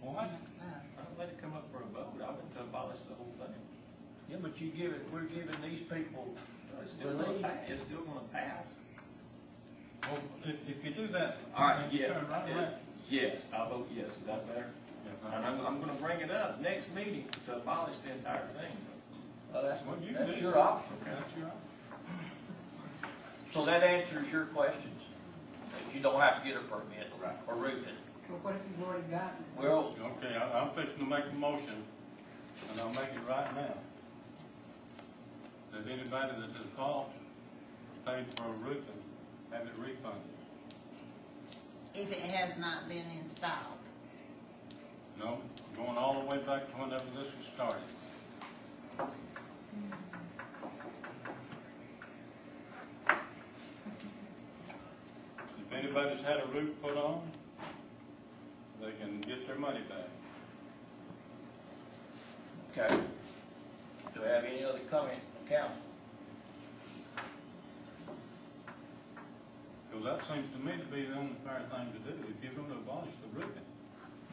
What? 0.00 0.14
No. 0.24 0.66
I 0.98 1.04
don't 1.04 1.18
let 1.18 1.28
it 1.28 1.40
come 1.40 1.52
up 1.54 1.68
for 1.70 1.82
a 1.82 1.86
vote, 1.86 2.14
I 2.20 2.30
went 2.30 2.52
to 2.56 2.60
abolish 2.62 2.98
the 3.08 3.14
whole 3.14 3.32
thing. 3.38 3.54
Yeah, 4.30 4.36
but 4.40 4.60
you 4.60 4.70
give 4.70 4.92
it, 4.92 5.06
we're 5.12 5.22
giving 5.28 5.54
these 5.62 5.80
people 5.80 6.34
uh, 6.76 6.82
It's 6.82 6.92
still 6.92 7.12
gonna 7.14 7.38
pass, 7.38 7.56
it's 7.68 7.82
still 7.82 8.00
gonna 8.00 8.26
pass. 8.32 8.64
Well, 10.12 10.20
if, 10.44 10.56
if 10.76 10.84
you 10.84 10.90
do 10.92 11.08
that. 11.12 11.38
All 11.56 11.68
right, 11.68 11.92
you 11.92 12.00
yeah, 12.00 12.08
turn 12.12 12.28
right 12.28 12.50
around. 12.50 12.74
yes, 13.08 13.40
I 13.52 13.68
vote 13.68 13.88
yes, 13.94 14.08
is 14.08 14.26
that 14.26 14.46
better? 14.46 14.66
Yeah, 15.06 15.36
And 15.36 15.46
I'm, 15.46 15.66
I'm 15.66 15.80
gonna 15.80 15.94
bring 15.94 16.20
it 16.20 16.30
up 16.30 16.60
next 16.60 16.92
meeting 16.94 17.24
to 17.46 17.56
abolish 17.56 17.94
the 18.04 18.12
entire 18.12 18.46
thing. 18.58 18.76
Well, 19.52 19.62
that's, 19.62 19.84
Well, 19.86 19.96
you 20.02 20.14
can 20.14 20.26
that's 20.26 20.38
do 20.38 20.44
your 20.44 20.52
that. 20.52 20.60
option. 20.60 20.96
That's 21.04 21.36
your 21.36 21.46
option. 21.46 21.58
So 23.54 23.64
that 23.66 23.82
answers 23.82 24.30
your 24.32 24.46
questions, 24.46 25.00
that 25.72 25.94
you 25.94 26.00
don't 26.00 26.20
have 26.20 26.42
to 26.42 26.48
get 26.48 26.56
a 26.56 26.60
permit 26.60 27.08
Right. 27.22 27.36
for 27.46 27.54
roofing. 27.54 27.96
But 28.28 28.44
what 28.44 28.54
if 28.56 28.62
you've 28.70 28.86
already 28.88 29.02
gotten 29.10 29.44
it? 29.44 29.62
Well, 29.62 29.94
Okay, 30.18 30.34
I, 30.36 30.58
I'm 30.60 30.70
fixing 30.74 30.98
to 30.98 31.04
make 31.04 31.24
a 31.30 31.34
motion, 31.34 31.84
and 32.70 32.80
I'll 32.80 32.88
make 32.90 33.12
it 33.12 33.20
right 33.28 33.54
now. 33.54 33.74
That 35.72 35.86
anybody 35.90 36.32
that 36.40 36.50
has 36.56 36.66
called, 36.76 37.10
paid 38.06 38.24
for 38.36 38.44
a 38.44 38.52
roof 38.52 38.78
and 38.88 39.01
have 39.52 39.66
it 39.66 39.72
refunded. 39.78 40.20
If 41.94 42.10
it 42.10 42.32
has 42.32 42.58
not 42.58 42.88
been 42.88 43.04
installed. 43.20 43.78
No, 45.18 45.38
going 45.76 45.96
all 45.98 46.20
the 46.20 46.26
way 46.26 46.38
back 46.42 46.70
to 46.70 46.76
whenever 46.76 47.04
this 47.14 47.28
was 47.36 47.46
started. 47.54 47.82
If 55.58 55.72
anybody's 55.72 56.24
had 56.24 56.40
a 56.40 56.46
roof 56.46 56.70
put 56.82 56.96
on, 56.96 57.30
they 58.80 58.92
can 59.00 59.20
get 59.20 59.46
their 59.46 59.58
money 59.58 59.80
back. 59.88 60.08
okay. 62.88 63.02
Do 64.14 64.24
I 64.24 64.28
have 64.28 64.44
any 64.44 64.64
other 64.64 64.80
comment, 64.90 65.20
from 65.36 65.48
council? 65.48 65.91
Goes 70.02 70.18
Because 70.18 70.26
that 70.26 70.34
seems 70.34 70.50
to 70.52 70.58
me 70.58 70.72
to 70.82 70.88
be 70.90 71.06
the 71.06 71.14
only 71.14 71.36
fair 71.46 71.62
thing 71.70 71.92
to 71.94 72.00
do, 72.02 72.14
if 72.26 72.42
you're 72.42 72.58
gonna 72.58 72.74
abolish 72.74 73.14
the 73.22 73.38
roofing. 73.38 73.62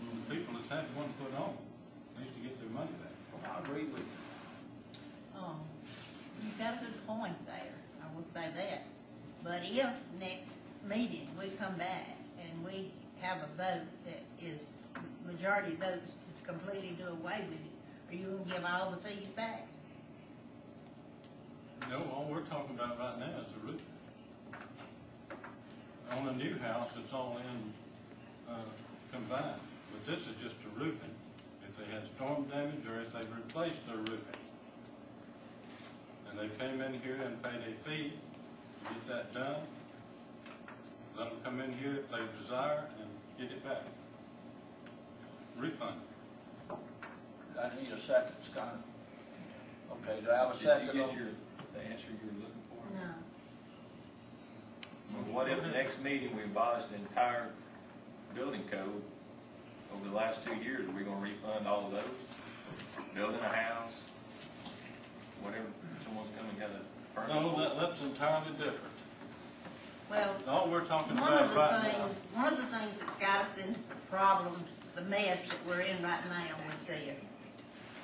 The 0.02 0.36
people 0.36 0.56
that's 0.58 0.70
had 0.70 0.90
one 0.98 1.14
put 1.22 1.30
on, 1.38 1.58
needs 2.18 2.34
to 2.34 2.42
get 2.42 2.60
their 2.60 2.70
money 2.70 2.90
back. 2.98 3.14
I 3.46 3.60
agree 3.62 3.86
with 3.86 4.02
you. 4.02 5.40
Um, 5.40 5.62
you've 6.42 6.58
got 6.58 6.82
a 6.82 6.86
good 6.86 7.06
point 7.06 7.38
there, 7.46 7.78
I 8.02 8.16
will 8.16 8.26
say 8.34 8.50
that. 8.50 8.86
But 9.44 9.62
if 9.64 9.94
next 10.20 10.50
meeting, 10.88 11.30
we 11.38 11.50
come 11.50 11.78
back 11.78 12.18
and 12.42 12.66
we 12.66 12.92
have 13.22 13.38
a 13.38 13.50
vote 13.56 13.86
that 14.06 14.24
is 14.42 14.60
majority 15.26 15.76
votes 15.76 16.10
to 16.10 16.46
completely 16.48 16.98
do 16.98 17.14
away 17.14 17.46
with 17.46 17.62
it, 17.62 17.76
are 18.10 18.18
you 18.18 18.42
gonna 18.42 18.58
give 18.58 18.66
all 18.66 18.92
the 18.92 18.98
fees 19.08 19.30
back? 19.36 19.68
No, 21.90 21.98
all 22.10 22.28
we're 22.30 22.42
talking 22.50 22.76
about 22.76 22.98
right 22.98 23.20
now 23.20 23.46
is 23.46 23.54
the 23.54 23.68
roof. 23.68 23.82
On 26.12 26.28
a 26.28 26.34
new 26.34 26.58
house, 26.60 26.90
it's 27.02 27.14
all 27.14 27.38
in, 27.38 27.74
uh, 28.52 28.58
combined, 29.12 29.60
but 29.92 30.06
this 30.06 30.20
is 30.22 30.36
just 30.42 30.56
the 30.64 30.70
roofing. 30.84 31.14
If 31.68 31.78
they 31.78 31.86
had 31.94 32.04
storm 32.16 32.46
damage 32.46 32.86
or 32.88 33.02
if 33.02 33.14
they 33.14 33.22
replaced 33.36 33.86
their 33.88 33.98
roofing. 33.98 34.42
And 36.30 36.40
they 36.40 36.50
came 36.58 36.82
in 36.82 37.00
here 37.02 37.20
and 37.24 37.42
paid 37.44 37.62
a 37.62 37.88
fee 37.88 38.14
to 38.86 38.94
get 38.94 39.08
that 39.08 39.34
done. 39.34 39.62
Let 41.18 41.30
them 41.30 41.40
come 41.44 41.60
in 41.62 41.74
here 41.78 41.96
if 41.96 42.10
they 42.10 42.20
desire 42.42 42.86
and 43.00 43.10
get 43.38 43.56
it 43.56 43.64
back. 43.64 43.84
Refund. 45.58 46.00
I 46.72 47.70
need 47.82 47.92
a 47.92 48.00
second, 48.00 48.36
Scott. 48.52 48.78
Okay, 49.92 50.22
do 50.22 50.32
I 50.32 50.36
have 50.38 50.50
a 50.50 50.54
Did 50.54 50.62
second? 50.64 50.88
you 50.88 50.94
get 50.94 51.10
on- 51.10 51.16
your, 51.18 51.28
the 51.74 51.82
answer 51.82 52.06
you 52.10 52.28
were 52.28 52.40
looking 52.40 52.64
for? 52.70 52.96
No. 52.96 53.14
Well, 55.40 55.48
What 55.48 55.58
if 55.58 55.64
the 55.64 55.72
next 55.72 56.02
meeting 56.04 56.36
we 56.36 56.44
abolish 56.44 56.84
the 56.92 56.98
entire 56.98 57.48
building 58.36 58.64
code 58.70 59.02
over 59.96 60.10
the 60.10 60.14
last 60.14 60.44
two 60.44 60.54
years, 60.56 60.86
are 60.86 60.92
we 60.92 61.04
gonna 61.04 61.16
refund 61.16 61.66
all 61.66 61.86
of 61.86 61.94
those? 61.94 63.06
Building 63.16 63.40
a 63.40 63.48
house, 63.48 63.94
whatever, 65.42 65.64
someone's 66.04 66.30
coming 66.36 66.52
and 66.52 66.60
got 66.60 66.70
a 66.72 67.16
permit? 67.16 67.42
No, 67.42 67.54
for 67.54 67.62
that, 67.62 67.80
that's 67.80 68.02
entirely 68.02 68.52
different. 68.52 68.94
Well, 70.10 70.36
All 70.46 70.70
we're 70.70 70.84
talking 70.84 71.16
One 71.16 71.32
of 71.32 71.54
about 71.54 71.84
the 71.84 71.88
right 71.88 71.98
now. 71.98 72.08
things, 72.08 72.18
one 72.34 72.54
of 72.54 72.58
the 72.58 72.78
things 72.78 73.00
that's 73.00 73.16
got 73.16 73.46
us 73.46 73.58
into 73.60 73.80
the 73.80 73.96
problem, 74.12 74.62
the 74.96 75.04
mess 75.04 75.42
that 75.48 75.66
we're 75.66 75.80
in 75.82 76.04
right 76.04 76.20
now 76.30 76.58
with 76.68 76.86
this, 76.86 77.18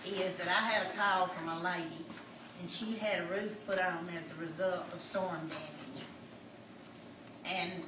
is 0.06 0.36
that 0.38 0.48
I 0.48 0.70
had 0.70 0.88
a 0.88 0.98
call 0.98 1.28
from 1.28 1.50
a 1.50 1.60
lady, 1.60 2.06
and 2.62 2.70
she 2.70 2.96
had 2.96 3.24
a 3.24 3.26
roof 3.26 3.52
put 3.68 3.78
on 3.78 4.08
as 4.16 4.32
a 4.32 4.42
result 4.42 4.86
of 4.94 5.04
storm 5.04 5.50
damage. 5.50 5.85
And 7.46 7.84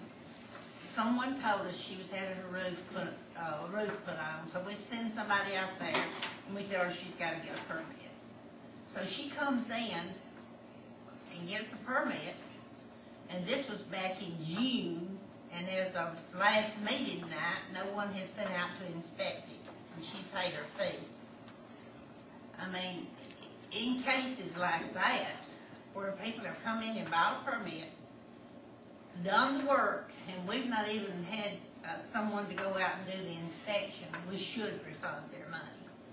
someone 0.96 1.42
told 1.42 1.68
us 1.68 1.78
she 1.78 1.96
was 1.98 2.10
having 2.12 2.36
her 2.36 2.50
roof 2.52 2.80
put, 2.94 3.08
uh, 3.40 3.68
roof 3.72 3.92
put 4.06 4.16
on, 4.16 4.50
so 4.52 4.62
we 4.68 4.76
send 4.76 5.14
somebody 5.14 5.56
out 5.56 5.78
there, 5.80 6.04
and 6.48 6.56
we 6.56 6.64
tell 6.64 6.86
her 6.86 6.92
she's 6.92 7.14
gotta 7.16 7.38
get 7.38 7.56
a 7.56 7.72
permit. 7.72 7.88
So 8.94 9.06
she 9.06 9.30
comes 9.30 9.70
in 9.70 10.14
and 11.36 11.48
gets 11.48 11.74
a 11.74 11.78
permit, 11.78 12.36
and 13.30 13.46
this 13.46 13.68
was 13.70 13.80
back 13.80 14.18
in 14.22 14.36
June, 14.44 15.20
and 15.54 15.68
as 15.70 15.96
of 15.96 16.10
last 16.38 16.80
meeting 16.82 17.22
night, 17.22 17.62
no 17.74 17.92
one 17.94 18.12
has 18.14 18.28
been 18.30 18.48
out 18.48 18.70
to 18.80 18.96
inspect 18.96 19.50
it, 19.50 19.60
and 19.96 20.06
she 20.06 20.18
paid 20.34 20.54
her 20.54 20.66
fee. 20.78 20.98
I 22.60 22.72
mean, 22.72 23.08
in 23.72 24.02
cases 24.02 24.58
like 24.58 24.94
that, 24.94 25.32
where 25.94 26.14
people 26.24 26.46
have 26.46 26.58
come 26.64 26.82
in 26.84 26.98
and 26.98 27.10
bought 27.10 27.42
a 27.42 27.52
permit, 27.52 27.86
done 29.24 29.60
the 29.64 29.70
work, 29.70 30.12
and 30.28 30.48
we've 30.48 30.68
not 30.68 30.88
even 30.90 31.24
had 31.24 31.52
uh, 31.86 32.04
someone 32.12 32.48
to 32.48 32.54
go 32.56 32.70
out 32.78 32.92
and 33.00 33.12
do 33.12 33.24
the 33.24 33.38
inspection, 33.40 34.08
we 34.30 34.38
should 34.38 34.80
refund 34.86 35.24
their 35.32 35.48
money. 35.50 35.64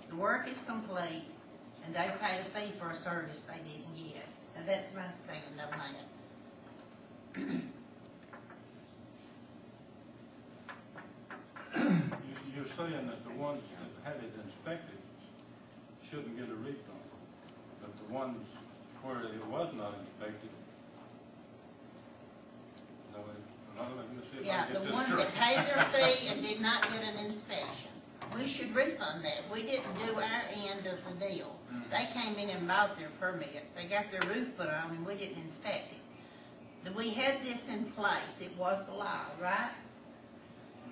The 0.08 0.16
work 0.16 0.48
is 0.48 0.58
complete, 0.66 1.24
and 1.84 1.94
they 1.94 2.08
paid 2.20 2.40
a 2.40 2.44
fee 2.58 2.72
for 2.78 2.90
a 2.90 2.96
service 2.96 3.42
they 3.42 3.58
didn't 3.68 3.94
get. 3.96 4.26
And 4.56 4.68
that's 4.68 4.94
my 4.94 5.02
stand 5.24 5.60
on 5.60 5.78
that. 5.78 7.54
You- 11.74 12.52
You're 12.54 12.70
saying 12.76 13.06
that 13.08 13.24
the 13.24 13.34
ones 13.34 13.62
that 14.04 14.12
had 14.14 14.22
it 14.22 14.32
inspected 14.46 14.98
shouldn't 16.08 16.36
get 16.38 16.48
a 16.48 16.54
refund, 16.54 17.02
but 17.80 17.90
the 17.98 18.14
ones 18.14 18.46
where 19.02 19.20
it 19.24 19.44
was 19.46 19.74
not 19.74 19.94
inspected, 19.98 20.50
no, 23.14 23.20
it- 23.30 23.76
no, 23.76 23.96
let 23.96 24.10
me 24.12 24.22
see 24.30 24.38
if 24.38 24.44
I 24.44 24.46
Yeah, 24.46 24.64
can 24.64 24.72
the 24.74 24.78
get 24.80 24.86
this 24.86 24.94
ones 24.94 25.08
straight. 25.08 25.24
that 25.24 25.34
paid 25.34 25.56
their 25.66 25.84
fee 26.14 26.28
and 26.28 26.42
did 26.42 26.60
not 26.60 26.82
get 26.90 27.02
an 27.02 27.16
inspection, 27.24 27.90
we 28.36 28.46
should 28.46 28.74
refund 28.74 29.24
that. 29.24 29.48
We 29.52 29.62
didn't 29.62 29.94
do 30.06 30.16
our 30.20 30.42
end 30.52 30.86
of 30.86 30.98
the 31.08 31.26
deal. 31.28 31.56
They 31.90 32.06
came 32.12 32.36
in 32.36 32.50
and 32.50 32.66
bought 32.66 32.98
their 32.98 33.10
permit, 33.20 33.64
they 33.76 33.84
got 33.86 34.10
their 34.10 34.22
roof 34.22 34.48
put 34.56 34.68
on, 34.68 34.90
and 34.90 35.06
we 35.06 35.14
didn't 35.14 35.38
inspect 35.42 35.92
it. 35.92 35.98
We 36.94 37.10
had 37.10 37.42
this 37.44 37.66
in 37.68 37.86
place, 37.86 38.40
it 38.40 38.56
was 38.58 38.84
the 38.86 38.92
law, 38.92 39.22
right? 39.40 39.70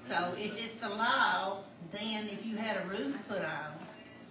So 0.08 0.34
if 0.38 0.56
it's 0.56 0.78
the 0.78 0.88
law, 0.88 1.58
then 1.92 2.28
if 2.28 2.44
you 2.44 2.56
had 2.56 2.78
a 2.78 2.84
roof 2.88 3.14
put 3.28 3.42
on, 3.44 3.74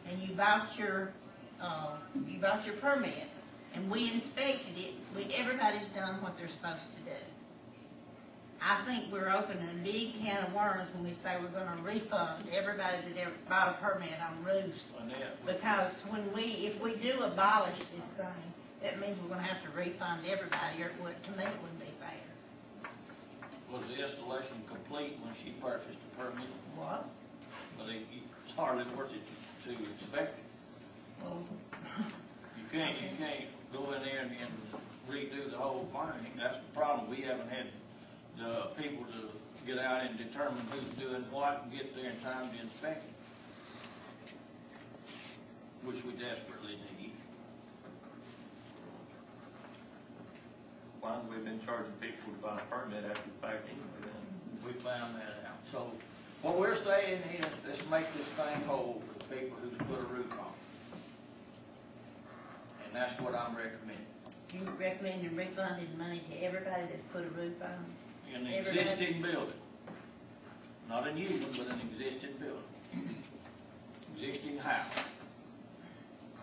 and 0.09 0.19
you 0.21 0.33
bought 0.35 0.77
your, 0.77 1.13
uh, 1.61 1.91
you 2.27 2.39
bought 2.39 2.65
your 2.65 2.75
permit, 2.75 3.27
and 3.73 3.89
we 3.89 4.11
inspected 4.11 4.77
it, 4.77 4.93
we, 5.15 5.27
everybody's 5.35 5.87
done 5.89 6.21
what 6.21 6.37
they're 6.37 6.47
supposed 6.47 6.81
to 6.97 7.03
do. 7.03 7.17
I 8.63 8.75
think 8.85 9.11
we're 9.11 9.29
opening 9.31 9.67
a 9.69 9.83
big 9.83 10.19
can 10.21 10.43
of 10.45 10.53
worms 10.53 10.87
when 10.93 11.03
we 11.03 11.13
say 11.13 11.35
we're 11.41 11.47
gonna 11.47 11.81
refund 11.81 12.45
everybody 12.53 12.97
that 13.07 13.17
ever 13.19 13.31
bought 13.49 13.69
a 13.69 13.73
permit 13.83 14.13
on 14.21 14.43
roofs. 14.45 14.89
Because 15.45 15.91
when 16.09 16.31
we, 16.33 16.69
if 16.69 16.79
we 16.79 16.95
do 16.95 17.21
abolish 17.23 17.79
this 17.79 18.05
thing, 18.17 18.43
that 18.83 18.99
means 19.01 19.17
we're 19.21 19.29
gonna 19.29 19.41
have 19.41 19.63
to 19.63 19.69
refund 19.77 20.21
everybody, 20.29 20.83
or 20.83 20.87
it 20.87 20.93
would, 21.01 21.23
to 21.23 21.31
me, 21.31 21.43
it 21.43 21.57
wouldn't 21.61 21.79
be 21.79 21.89
fair. 21.99 22.91
was 23.71 23.87
the 23.87 23.95
installation 23.95 24.61
complete 24.67 25.17
when 25.23 25.33
she 25.33 25.51
purchased 25.59 25.97
the 25.97 26.23
permit? 26.23 26.45
Was? 26.77 27.05
But 27.79 27.89
it, 27.89 28.03
it's 28.13 28.55
hardly 28.55 28.85
worth 28.95 29.11
it 29.11 29.25
to, 29.65 29.73
to 29.73 29.91
inspect 29.91 30.37
it. 30.37 30.45
Well, 31.23 31.43
You 32.57 32.65
can't, 32.71 32.95
you 33.01 33.09
can't 33.17 33.45
go 33.73 33.91
in 33.93 34.03
there 34.03 34.21
and, 34.21 34.31
and 34.31 34.51
redo 35.09 35.49
the 35.49 35.57
whole 35.57 35.89
thing. 35.91 36.31
That's 36.37 36.57
the 36.57 36.79
problem. 36.79 37.09
We 37.09 37.21
haven't 37.21 37.49
had 37.49 37.67
the 38.37 38.69
people 38.81 39.05
to 39.05 39.65
get 39.65 39.77
out 39.77 40.01
and 40.05 40.17
determine 40.17 40.65
who's 40.71 40.93
doing 40.97 41.23
what 41.31 41.63
and 41.63 41.71
get 41.71 41.95
there 41.95 42.11
in 42.11 42.19
time 42.19 42.49
to 42.51 42.59
inspect 42.61 43.05
it. 43.05 43.13
Which 45.85 46.03
we 46.03 46.11
desperately 46.11 46.77
need. 46.99 47.13
Why 50.99 51.15
have 51.15 51.27
we 51.27 51.37
been 51.37 51.59
charging 51.65 51.93
people 51.93 52.33
to 52.33 52.39
buy 52.41 52.59
a 52.59 52.73
permit 52.73 53.03
after 53.05 53.21
the 53.25 53.47
fact 53.47 53.65
anyway 53.65 54.01
then? 54.01 54.63
We 54.65 54.73
found 54.81 55.15
that 55.15 55.49
out. 55.49 55.57
So 55.71 55.91
what 56.43 56.59
we're 56.59 56.75
saying 56.75 57.21
is, 57.39 57.45
let's 57.67 57.89
make 57.89 58.05
this 58.15 58.27
thing 58.27 58.61
whole 58.67 59.01
for 59.07 59.19
the 59.19 59.35
people 59.35 59.57
who's 59.61 59.77
put 59.77 59.99
a 59.99 60.13
roof 60.13 60.31
on. 60.33 60.53
And 62.85 62.95
that's 62.95 63.19
what 63.19 63.33
I'm 63.33 63.55
recommending. 63.55 64.05
You 64.53 64.61
recommend 64.79 65.23
refunding 65.35 65.97
money 65.97 66.21
to 66.29 66.43
everybody 66.43 66.83
that's 66.83 67.01
put 67.13 67.23
a 67.23 67.29
roof 67.29 67.53
on? 67.63 67.85
In 68.33 68.43
the 68.45 68.49
Everybody- 68.57 68.79
existing 68.79 69.21
building. 69.21 69.53
Not 70.89 71.07
a 71.07 71.13
new 71.13 71.27
one, 71.29 71.51
but 71.57 71.67
an 71.67 71.81
existing 71.81 72.33
building. 72.39 73.15
Existing 74.17 74.57
house. 74.57 74.85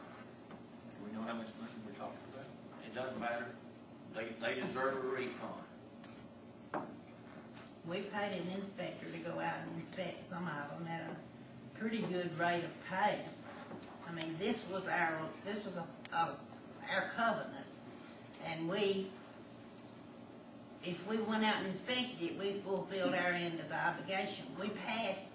Do 0.01 1.05
we 1.07 1.12
know 1.12 1.22
how 1.22 1.35
much 1.35 1.48
money 1.61 1.72
we're 1.87 1.92
talking 1.92 2.18
about? 2.33 2.46
It 2.85 2.94
doesn't 2.94 3.20
matter. 3.20 3.46
They, 4.14 4.29
they 4.40 4.61
deserve 4.61 4.96
a 5.05 5.09
refund. 5.09 5.64
We 7.87 8.01
paid 8.01 8.40
an 8.42 8.48
inspector 8.61 9.07
to 9.11 9.18
go 9.18 9.38
out 9.40 9.55
and 9.66 9.81
inspect 9.81 10.29
some 10.29 10.46
of 10.46 10.79
them 10.79 10.88
at 10.88 11.03
a 11.11 11.79
pretty 11.79 12.03
good 12.03 12.37
rate 12.38 12.64
of 12.64 12.70
pay. 12.90 13.18
I 14.09 14.12
mean, 14.12 14.37
this 14.38 14.61
was 14.72 14.87
our, 14.87 15.18
this 15.46 15.64
was 15.64 15.77
a, 15.77 15.87
a, 16.14 16.37
our 16.94 17.11
covenant. 17.16 17.66
And 18.46 18.68
we, 18.68 19.09
if 20.84 21.06
we 21.08 21.18
went 21.18 21.44
out 21.44 21.56
and 21.56 21.66
inspected 21.66 22.20
it, 22.20 22.38
we 22.38 22.60
fulfilled 22.64 23.14
our 23.14 23.32
end 23.32 23.58
of 23.60 23.68
the 23.68 23.76
obligation. 23.76 24.44
We 24.60 24.68
passed 24.70 25.26
it. 25.26 25.32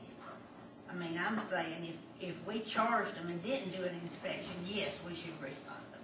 I 0.90 0.96
mean, 0.96 1.20
I'm 1.20 1.40
saying 1.50 1.98
if, 2.22 2.30
if 2.30 2.36
we 2.48 2.60
charged 2.62 3.16
them 3.16 3.28
and 3.28 3.42
didn't 3.44 3.76
do 3.76 3.84
an 3.84 4.00
inspection, 4.04 4.52
yes, 4.68 4.94
we 5.08 5.16
should 5.16 5.34
refund 5.42 5.84
them. 5.92 6.02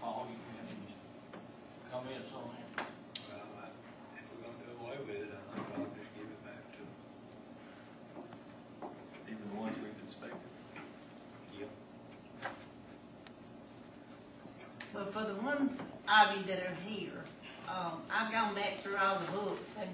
Paul, 0.00 0.26
you 0.30 0.36
have 0.58 0.68
any 0.70 0.94
comments 1.90 2.30
on 2.34 2.50
that? 2.76 2.86
Well, 3.28 3.46
I- 3.62 3.74
if 4.18 4.24
we're 4.30 4.42
gonna 4.46 4.64
do 4.64 4.70
away 4.84 4.96
with 5.06 5.22
it, 5.22 5.30
I 5.32 5.34
think 5.54 5.66
I'll 5.76 5.90
just 5.94 6.10
give 6.14 6.26
it 6.26 6.40
back 6.44 6.62
to 6.72 6.78
them. 6.78 6.86
Even 9.28 9.44
the 9.54 9.60
ones 9.60 9.76
we've 9.82 10.00
inspected? 10.04 10.50
Yep. 11.58 11.70
Well, 14.94 15.04
Well, 15.04 15.12
for 15.12 15.24
the 15.32 15.38
ones 15.40 15.72
that 16.46 16.58
are 16.58 16.76
here, 16.84 17.24
um, 17.68 18.02
I've 18.10 18.32
gone 18.32 18.54
back 18.54 18.82
through 18.82 18.96
all 18.96 19.18
the 19.18 19.32
books, 19.32 19.74
and 19.80 19.88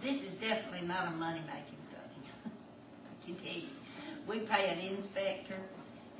this 0.00 0.22
is 0.22 0.34
definitely 0.34 0.86
not 0.86 1.08
a 1.08 1.10
money-making 1.12 1.78
thing. 1.90 2.22
I 2.46 3.26
can 3.26 3.34
tell 3.36 3.52
you. 3.52 3.68
We 4.26 4.40
pay 4.40 4.68
an 4.68 4.78
inspector, 4.78 5.58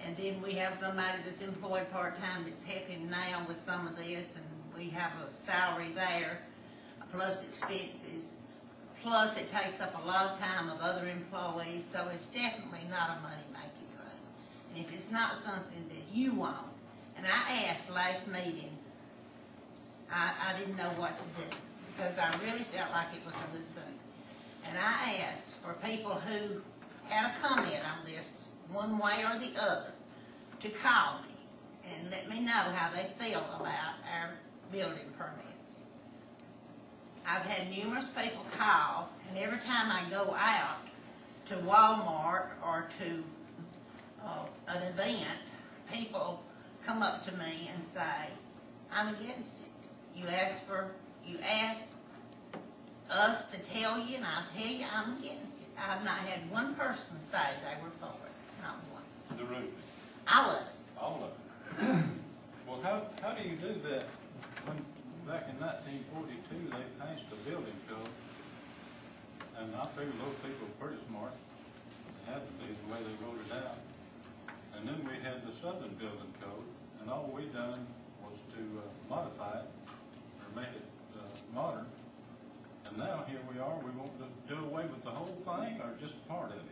and 0.04 0.16
then 0.16 0.40
we 0.42 0.52
have 0.52 0.76
somebody 0.80 1.18
that's 1.24 1.40
employed 1.42 1.90
part-time 1.90 2.44
that's 2.44 2.62
helping 2.62 3.08
now 3.10 3.44
with 3.48 3.64
some 3.64 3.86
of 3.86 3.96
this, 3.96 4.28
and 4.36 4.44
we 4.76 4.90
have 4.90 5.12
a 5.26 5.32
salary 5.32 5.90
there, 5.94 6.38
plus 7.12 7.42
expenses. 7.42 8.24
Plus, 9.02 9.36
it 9.38 9.50
takes 9.50 9.80
up 9.80 9.94
a 10.02 10.06
lot 10.06 10.32
of 10.32 10.40
time 10.40 10.68
of 10.68 10.78
other 10.80 11.08
employees, 11.08 11.86
so 11.90 12.06
it's 12.12 12.26
definitely 12.26 12.86
not 12.90 13.18
a 13.18 13.22
money-making 13.22 13.88
thing. 13.96 14.74
And 14.74 14.84
if 14.84 14.92
it's 14.92 15.10
not 15.10 15.38
something 15.42 15.88
that 15.88 16.14
you 16.14 16.34
want, 16.34 16.66
and 17.16 17.26
I 17.26 17.64
asked 17.64 17.90
last 17.90 18.28
meeting, 18.28 18.76
I, 20.12 20.32
I 20.48 20.58
didn't 20.58 20.76
know 20.76 20.90
what 20.96 21.16
to 21.18 21.24
do, 21.40 21.56
because 21.96 22.18
I 22.18 22.32
really 22.44 22.64
felt 22.64 22.90
like 22.92 23.08
it 23.14 23.24
was 23.24 23.34
a 23.34 23.52
good 23.52 23.74
thing. 23.74 23.98
And 24.66 24.76
I 24.78 25.24
asked 25.30 25.52
for 25.62 25.74
people 25.86 26.14
who 26.14 26.60
had 27.08 27.30
a 27.30 27.46
comment 27.46 27.80
on 27.84 28.04
this, 28.04 28.26
one 28.70 28.98
way 28.98 29.24
or 29.24 29.38
the 29.38 29.60
other, 29.60 29.92
to 30.62 30.68
call 30.70 31.20
me 31.22 31.34
and 31.92 32.10
let 32.10 32.28
me 32.28 32.40
know 32.40 32.52
how 32.52 32.90
they 32.90 33.10
feel 33.18 33.40
about 33.56 33.94
our 34.12 34.30
building 34.70 35.10
permits. 35.18 35.46
I've 37.26 37.42
had 37.42 37.70
numerous 37.70 38.06
people 38.16 38.44
call, 38.56 39.08
and 39.28 39.38
every 39.38 39.58
time 39.58 39.90
I 39.90 40.08
go 40.10 40.34
out 40.34 40.78
to 41.48 41.56
Walmart 41.56 42.46
or 42.64 42.88
to 43.00 43.24
uh, 44.24 44.46
an 44.68 44.82
event, 44.82 45.40
people 45.92 46.42
come 46.86 47.02
up 47.02 47.24
to 47.26 47.32
me 47.32 47.70
and 47.74 47.82
say, 47.82 48.30
I'm 48.92 49.08
against 49.14 49.60
it. 49.60 49.69
You 50.20 50.28
ask 50.28 50.64
for, 50.66 50.90
you 51.26 51.38
ask 51.40 51.84
us 53.10 53.46
to 53.50 53.58
tell 53.72 53.98
you, 53.98 54.16
and 54.16 54.24
I'll 54.26 54.44
tell 54.54 54.70
you 54.70 54.84
I'm 54.92 55.16
against 55.18 55.62
it. 55.62 55.68
I've 55.78 56.04
not 56.04 56.18
had 56.18 56.50
one 56.50 56.74
person 56.74 57.20
say 57.22 57.38
they 57.64 57.82
were 57.82 57.90
for 57.98 58.12
it, 58.26 58.32
not 58.62 58.76
one. 58.92 59.02
The 59.38 59.44
roofing, 59.44 59.72
All 60.28 60.50
of 60.50 60.62
it. 60.66 60.68
all 61.00 61.24
of 61.24 61.88
it. 61.88 62.04
Well, 62.68 62.80
how, 62.82 63.06
how 63.22 63.32
do 63.32 63.48
you 63.48 63.56
do 63.56 63.80
that? 63.88 64.04
When, 64.66 64.76
back 65.26 65.48
in 65.48 65.58
nineteen 65.58 66.04
forty-two, 66.12 66.68
they 66.68 66.84
passed 67.00 67.24
the 67.30 67.36
building 67.48 67.80
code, 67.88 68.12
and 69.58 69.74
I 69.74 69.86
figure 69.96 70.12
those 70.20 70.36
people 70.44 70.68
were 70.68 70.76
pretty 70.86 71.00
smart. 71.08 71.32
They 72.26 72.32
had 72.32 72.44
to 72.44 72.52
be 72.60 72.68
the 72.76 72.86
way 72.92 73.00
they 73.00 73.16
wrote 73.24 73.40
it 73.40 73.52
out. 73.56 73.80
And 74.76 74.86
then 74.86 75.00
we 75.08 75.16
had 75.24 75.40
the 75.48 75.56
southern 75.64 75.96
building 75.96 76.30
code, 76.44 76.68
and 77.00 77.08
all 77.10 77.32
we 77.34 77.48
done 77.56 77.86
was 78.22 78.36
to 78.54 78.62
uh, 78.84 78.84
modify 79.08 79.64
it, 79.64 79.68
or 80.50 80.60
make 80.60 80.70
it, 80.74 80.82
uh, 81.16 81.54
modern. 81.54 81.86
And 82.88 82.98
now, 82.98 83.24
here 83.28 83.40
we 83.52 83.58
are, 83.60 83.74
we 83.84 83.90
want 83.98 84.10
to 84.18 84.26
do 84.54 84.64
away 84.64 84.84
with 84.86 85.04
the 85.04 85.10
whole 85.10 85.36
thing, 85.44 85.80
or 85.80 85.94
just 86.00 86.16
part 86.28 86.50
of 86.50 86.56
it? 86.58 86.64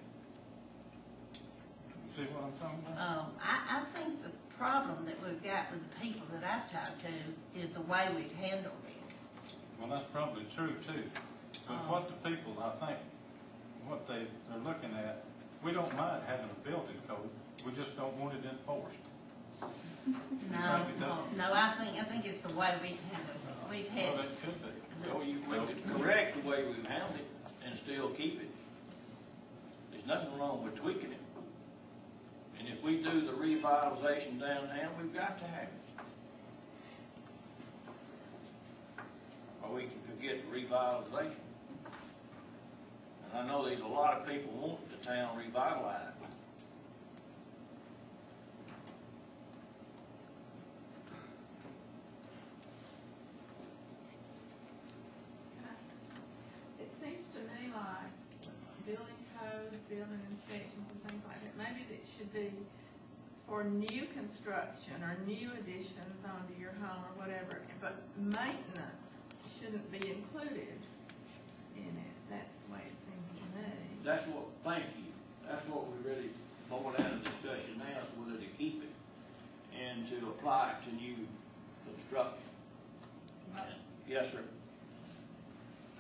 You 1.87 2.11
See 2.17 2.31
what 2.33 2.45
I'm 2.45 2.57
talking 2.59 2.83
about? 2.93 2.99
Um, 2.99 3.27
I, 3.43 3.79
I 3.79 3.85
think 3.95 4.23
the 4.23 4.31
problem 4.59 5.05
that 5.07 5.15
we've 5.23 5.43
got 5.43 5.71
with 5.71 5.81
the 5.89 5.95
people 6.01 6.27
that 6.35 6.43
I've 6.43 6.67
talked 6.73 7.01
to 7.07 7.13
is 7.61 7.71
the 7.71 7.83
way 7.83 8.09
we've 8.17 8.33
handled 8.33 8.75
it. 8.89 8.97
Well, 9.79 9.89
that's 9.91 10.11
probably 10.13 10.47
true 10.57 10.75
too. 10.87 11.05
But 11.69 11.75
Oh. 11.87 11.93
what 11.93 12.09
the 12.09 12.19
people, 12.29 12.57
I 12.59 12.75
think, 12.85 12.99
what 13.87 14.09
they, 14.09 14.27
they're 14.49 14.65
looking 14.65 14.91
at, 14.97 15.23
we 15.63 15.73
don't 15.73 15.95
mind 15.97 16.23
having 16.27 16.49
a 16.51 16.69
building 16.69 16.97
code, 17.07 17.31
we 17.65 17.73
just 17.73 17.95
don't 17.97 18.17
want 18.17 18.35
it 18.35 18.45
enforced. 18.45 18.97
No, 19.61 20.59
Like 20.59 20.89
it 20.89 21.01
no, 21.01 21.07
does. 21.07 21.37
no, 21.37 21.53
I 21.53 21.71
think, 21.79 22.01
I 22.01 22.05
think 22.05 22.25
it's 22.27 22.43
the 22.47 22.55
way 22.55 22.73
we've 22.83 22.99
handled 23.13 23.37
it. 23.49 23.71
We've 23.71 23.89
had, 23.89 24.15
Well, 24.15 24.23
it 24.23 24.43
could 24.45 24.63
be. 24.63 24.69
So 25.09 25.23
you, 25.23 25.43
we 25.49 25.67
could 25.67 25.85
correct 26.03 26.43
the 26.43 26.49
way 26.49 26.65
we've 26.67 26.87
handled 26.87 27.17
it 27.17 27.27
and 27.67 27.79
still 27.79 28.09
keep 28.11 28.41
it. 28.41 28.51
There's 29.93 30.07
nothing 30.07 30.39
wrong 30.39 30.65
with 30.65 30.77
tweaking 30.77 31.13
it. 31.13 31.21
And 32.59 32.69
if 32.69 32.83
we 32.83 32.97
do 33.03 33.21
the 33.21 33.33
revitalization 33.33 34.41
downtown, 34.41 34.91
we've 35.01 35.15
got 35.15 35.39
to 35.39 35.45
have 35.45 35.63
it. 35.65 36.03
Or 39.63 39.75
we 39.75 39.83
can 39.83 40.01
forget 40.17 40.39
the 40.51 40.57
revitalization. 40.57 41.35
And 43.33 43.39
I 43.43 43.47
know 43.47 43.65
there's 43.67 43.81
a 43.83 43.87
lot 43.87 44.15
of 44.21 44.27
people 44.27 44.51
wanting 44.55 44.89
the 44.99 45.07
town 45.07 45.37
revitalized. 45.37 46.15
It 56.81 56.91
seems 56.93 57.27
to 57.35 57.41
me 57.41 57.68
like 57.79 58.13
building 58.87 59.21
codes, 59.39 59.77
building 59.89 60.23
inspections 60.33 60.87
and 60.91 61.01
things 61.07 61.23
like 61.27 61.41
that, 61.43 61.55
maybe 61.59 61.87
it 61.91 62.05
should 62.07 62.33
be 62.33 62.51
for 63.47 63.65
new 63.65 64.05
construction 64.13 65.01
or 65.03 65.17
new 65.27 65.49
additions 65.59 66.21
onto 66.27 66.55
your 66.61 66.73
home 66.85 67.03
or 67.09 67.15
whatever, 67.17 67.63
but 67.81 68.03
maintenance 68.17 69.25
shouldn't 69.59 69.91
be 69.91 70.03
included 70.09 70.79
in 71.77 71.93
it. 71.97 72.15
That's 72.29 72.55
the 72.67 72.73
way 72.75 72.83
it 72.85 72.97
seems 73.01 73.29
to 73.41 73.45
me. 73.57 73.73
That's 74.05 74.27
what, 74.29 74.45
thank 74.65 74.85
you, 74.99 75.13
that's 75.49 75.67
what 75.69 75.89
we 75.89 75.97
really, 76.09 76.31
more 76.69 76.93
than 76.97 77.07
a 77.07 77.25
discussion 77.25 77.79
now 77.79 78.01
is 78.05 78.11
whether 78.21 78.39
to 78.39 78.47
keep 78.59 78.83
it 78.83 78.93
and 79.73 80.07
to 80.09 80.17
apply 80.29 80.73
it 80.77 80.91
to 80.91 80.95
new 80.95 81.17
construction. 81.87 82.45
Yes, 84.07 84.27
sir. 84.33 84.45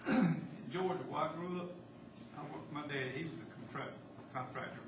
Georgia, 0.73 1.01
where 1.09 1.23
I 1.25 1.33
grew 1.33 1.61
up, 1.65 1.71
I 2.37 2.43
worked 2.53 2.71
my 2.73 2.83
dad, 2.87 3.17
he 3.17 3.25
was 3.25 3.33
a 3.41 3.49
contract, 3.57 3.97
contractor. 4.35 4.81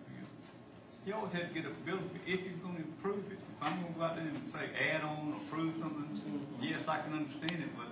you. 1.06 1.14
Always 1.14 1.32
had 1.32 1.48
to 1.48 1.54
get 1.56 1.64
a 1.66 1.74
building, 1.88 2.10
if 2.28 2.40
you're 2.44 2.60
gonna 2.62 2.84
improve 2.84 3.24
it, 3.32 3.40
if 3.40 3.58
I'm 3.64 3.80
gonna 3.82 3.94
go 3.96 4.02
out 4.04 4.14
there 4.16 4.28
and 4.28 4.36
say 4.52 4.68
add 4.76 5.02
on, 5.02 5.32
or 5.34 5.40
approve 5.42 5.74
something, 5.80 6.06
yes, 6.60 6.84
I 6.86 7.00
can 7.02 7.12
understand 7.16 7.64
it, 7.64 7.72
but 7.74 7.88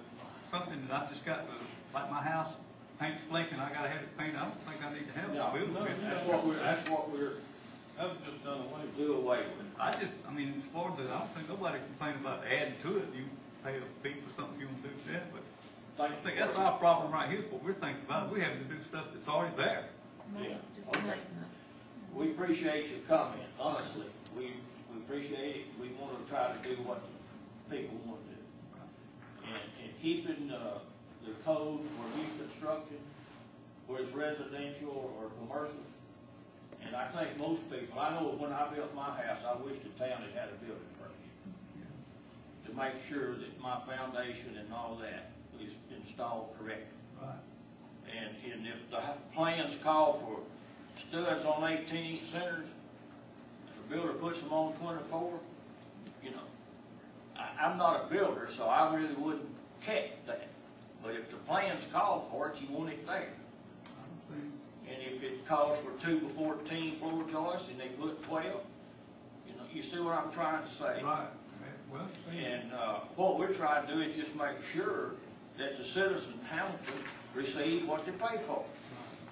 something 0.53 0.77
that 0.87 0.93
I 0.93 1.01
just 1.11 1.25
got 1.25 1.49
to, 1.49 1.55
like 1.97 2.11
my 2.13 2.21
house, 2.23 2.53
paint's 3.01 3.23
flaking, 3.29 3.59
I 3.59 3.73
gotta 3.73 3.89
have 3.89 4.03
it 4.05 4.13
painted, 4.21 4.37
I 4.37 4.45
don't 4.53 4.61
think 4.69 4.85
I 4.85 4.93
need 4.93 5.09
to 5.09 5.17
have 5.19 5.33
No, 5.35 5.49
a 5.49 5.53
building. 5.57 5.75
no, 5.75 5.81
permit. 5.89 6.01
That's 6.05 6.27
what 6.29 6.41
we're, 6.47 6.61
that's 6.63 6.85
what 6.91 7.11
we're, 7.11 7.33
That 7.97 8.07
was 8.13 8.19
just 8.23 8.45
done 8.45 8.61
away 8.69 8.85
do 8.97 9.15
away 9.17 9.43
with. 9.57 9.67
I 9.81 9.97
just, 9.99 10.15
I 10.29 10.31
mean, 10.31 10.55
as 10.61 10.67
far 10.71 10.93
as, 10.93 11.01
I 11.09 11.19
don't 11.25 11.33
think 11.35 11.49
nobody 11.49 11.81
complained 11.81 12.21
about 12.21 12.45
adding 12.47 12.77
to 12.85 12.99
it, 13.03 13.09
you 13.17 13.25
pay 13.65 13.81
a 13.81 13.87
fee 14.05 14.21
for 14.23 14.31
something 14.37 14.61
you 14.61 14.69
do 14.85 14.93
to 14.93 15.05
that, 15.17 15.33
but 15.33 15.43
I 16.01 16.11
think 16.23 16.39
that's 16.39 16.55
our 16.55 16.79
problem 16.79 17.13
right 17.13 17.29
here, 17.29 17.41
is 17.41 17.53
what 17.53 17.65
we're 17.65 17.73
thinking 17.75 18.03
about, 18.07 18.31
we're 18.31 18.45
having 18.45 18.61
to 18.61 18.75
do 18.75 18.81
stuff 18.89 19.07
that's 19.13 19.29
already 19.29 19.57
there. 19.57 19.87
Yeah, 20.41 20.57
Just 20.77 20.89
okay. 20.89 21.07
maintenance. 21.07 21.57
We 22.15 22.31
appreciate 22.31 22.91
your 22.91 23.01
comment, 23.09 23.49
honestly. 23.59 24.07
We, 24.37 24.55
we 24.93 24.99
appreciate 24.99 25.57
it. 25.57 25.67
We 25.81 25.89
want 26.01 26.25
to 26.25 26.33
try 26.33 26.53
to 26.53 26.69
do 26.69 26.81
what 26.83 27.03
people 27.71 27.99
want 28.07 28.21
to 28.29 28.35
do. 28.35 28.41
And, 29.49 29.85
and 29.85 30.03
keeping, 30.03 30.51
uh, 30.51 30.79
the 31.29 31.35
code 31.45 31.81
for 31.81 32.17
new 32.17 32.27
construction, 32.39 32.99
whether 33.87 34.05
it's 34.05 34.15
residential 34.15 35.13
or 35.19 35.31
commercial. 35.43 35.85
And 36.85 36.95
I 36.95 37.09
think 37.09 37.39
most 37.39 37.69
people, 37.71 37.99
I 37.99 38.15
know 38.15 38.35
when 38.39 38.53
I 38.53 38.73
built 38.73 38.95
my 38.95 39.11
house, 39.11 39.43
I 39.45 39.57
wish 39.61 39.77
the 39.83 39.93
town 39.99 40.23
had 40.23 40.33
had 40.33 40.49
a 40.49 40.59
building 40.65 40.93
permit. 40.97 41.17
To 42.67 42.77
make 42.77 43.03
sure 43.09 43.35
that 43.35 43.61
my 43.61 43.81
foundation 43.85 44.57
and 44.59 44.73
all 44.73 44.99
that 45.03 45.31
is 45.61 45.73
installed 45.97 46.51
correctly. 46.59 46.87
Right. 47.21 47.35
And, 48.17 48.53
and 48.53 48.67
if 48.67 48.91
the 48.91 49.01
plans 49.35 49.75
call 49.83 50.15
for 50.25 50.41
studs 50.99 51.45
on 51.45 51.65
eighteen 51.71 52.17
inch 52.17 52.25
centers, 52.25 52.67
if 53.69 53.79
a 53.79 53.95
builder 53.95 54.13
puts 54.15 54.41
them 54.41 54.53
on 54.53 54.73
twenty-four, 54.75 55.39
you 56.23 56.31
know, 56.31 56.37
I, 57.37 57.67
I'm 57.67 57.77
not 57.79 58.05
a 58.05 58.15
builder, 58.15 58.49
so 58.55 58.65
I 58.65 58.95
really 58.95 59.15
wouldn't 59.15 59.49
catch 59.85 60.11
that. 60.27 60.49
But 61.03 61.15
if 61.15 61.31
the 61.31 61.37
plans 61.37 61.85
call 61.93 62.29
for 62.33 62.49
it, 62.49 62.61
you 62.61 62.75
want 62.75 62.91
it 62.91 63.07
there. 63.07 63.29
I 63.87 63.91
don't 64.35 64.41
think, 64.41 64.53
And 64.91 65.17
if 65.17 65.23
it 65.23 65.47
calls 65.47 65.79
for 65.79 65.91
two 66.05 66.21
by 66.21 66.29
fourteen 66.31 66.97
floor 66.97 67.25
joists 67.31 67.69
and 67.71 67.79
they 67.79 67.89
put 67.89 68.23
twelve, 68.23 68.63
you 69.47 69.55
know, 69.55 69.63
you 69.73 69.83
see 69.83 70.01
what 70.01 70.15
I'm 70.15 70.33
trying 70.33 70.67
to 70.67 70.75
say? 70.75 71.03
right, 71.05 71.29
well. 71.93 72.09
And, 72.37 72.73
uh, 72.73 73.01
what 73.17 73.39
we're 73.39 73.53
trying 73.53 73.87
to 73.87 73.95
do 73.95 74.01
is 74.01 74.17
just 74.17 74.35
make 74.35 74.57
sure 74.73 75.13
that 75.59 75.77
the 75.77 75.85
citizens 75.85 76.35
of 76.35 76.43
Hamilton 76.49 77.03
receive 77.35 77.87
what 77.87 78.07
they 78.07 78.13
pay 78.13 78.41
for. 78.47 78.65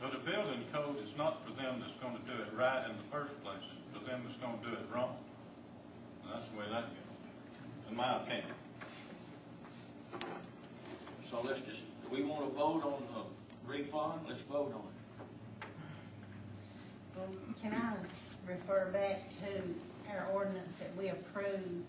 But 0.00 0.14
a 0.14 0.18
building 0.18 0.64
code 0.72 0.98
is 1.02 1.16
not 1.16 1.46
for 1.46 1.52
them 1.54 1.80
that's 1.80 1.96
gonna 2.02 2.18
do 2.26 2.42
it 2.42 2.52
right 2.54 2.84
in 2.90 2.96
the 2.96 3.04
first 3.10 3.32
place, 3.42 3.62
it's 3.62 3.98
for 3.98 4.04
them 4.10 4.22
that's 4.26 4.38
gonna 4.38 4.58
do 4.62 4.72
it 4.74 4.86
wrong. 4.92 5.16
And 6.24 6.34
that's 6.34 6.50
the 6.50 6.58
way 6.58 6.64
that 6.70 6.82
goes, 6.82 7.88
in 7.88 7.96
my 7.96 8.22
opinion. 8.22 8.54
So 11.30 11.40
let's 11.42 11.60
just, 11.60 11.80
do 12.02 12.08
we 12.10 12.22
wanna 12.22 12.50
vote 12.50 12.82
on 12.84 13.02
the 13.14 13.70
refund? 13.70 14.22
Let's 14.28 14.42
vote 14.42 14.74
on 14.74 14.82
it. 14.82 15.68
well, 17.16 17.28
can 17.62 17.72
I 17.72 17.94
refer 18.50 18.90
back 18.92 19.30
to 19.40 19.62
our 20.12 20.28
ordinance 20.32 20.76
that 20.78 20.94
we 20.96 21.08
approved 21.08 21.86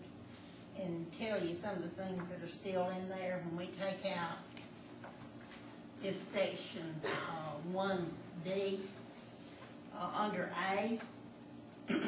and 0.83 1.05
tell 1.19 1.43
you 1.43 1.55
some 1.61 1.75
of 1.75 1.81
the 1.81 2.03
things 2.03 2.21
that 2.29 2.47
are 2.47 2.51
still 2.51 2.89
in 2.89 3.09
there 3.09 3.41
when 3.45 3.57
we 3.57 3.73
take 3.79 4.11
out 4.17 4.37
this 6.01 6.21
section, 6.21 6.95
uh, 7.05 7.51
one 7.71 8.11
D, 8.43 8.79
uh, 9.97 10.09
under 10.15 10.51
A. 10.71 10.99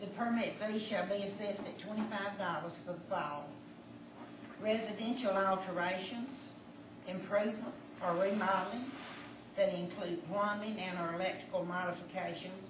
The 0.00 0.10
permit 0.10 0.54
fee 0.60 0.80
shall 0.80 1.06
be 1.06 1.22
assessed 1.22 1.66
at 1.66 1.78
twenty-five 1.78 2.36
dollars 2.36 2.74
for 2.84 2.92
the 2.92 3.00
following. 3.08 3.48
Residential 4.60 5.30
alterations, 5.30 6.28
improvement, 7.08 7.72
or 8.02 8.12
remodeling 8.12 8.90
that 9.56 9.72
include 9.72 10.26
plumbing 10.28 10.78
and 10.78 10.98
or 10.98 11.14
electrical 11.14 11.64
modifications 11.64 12.68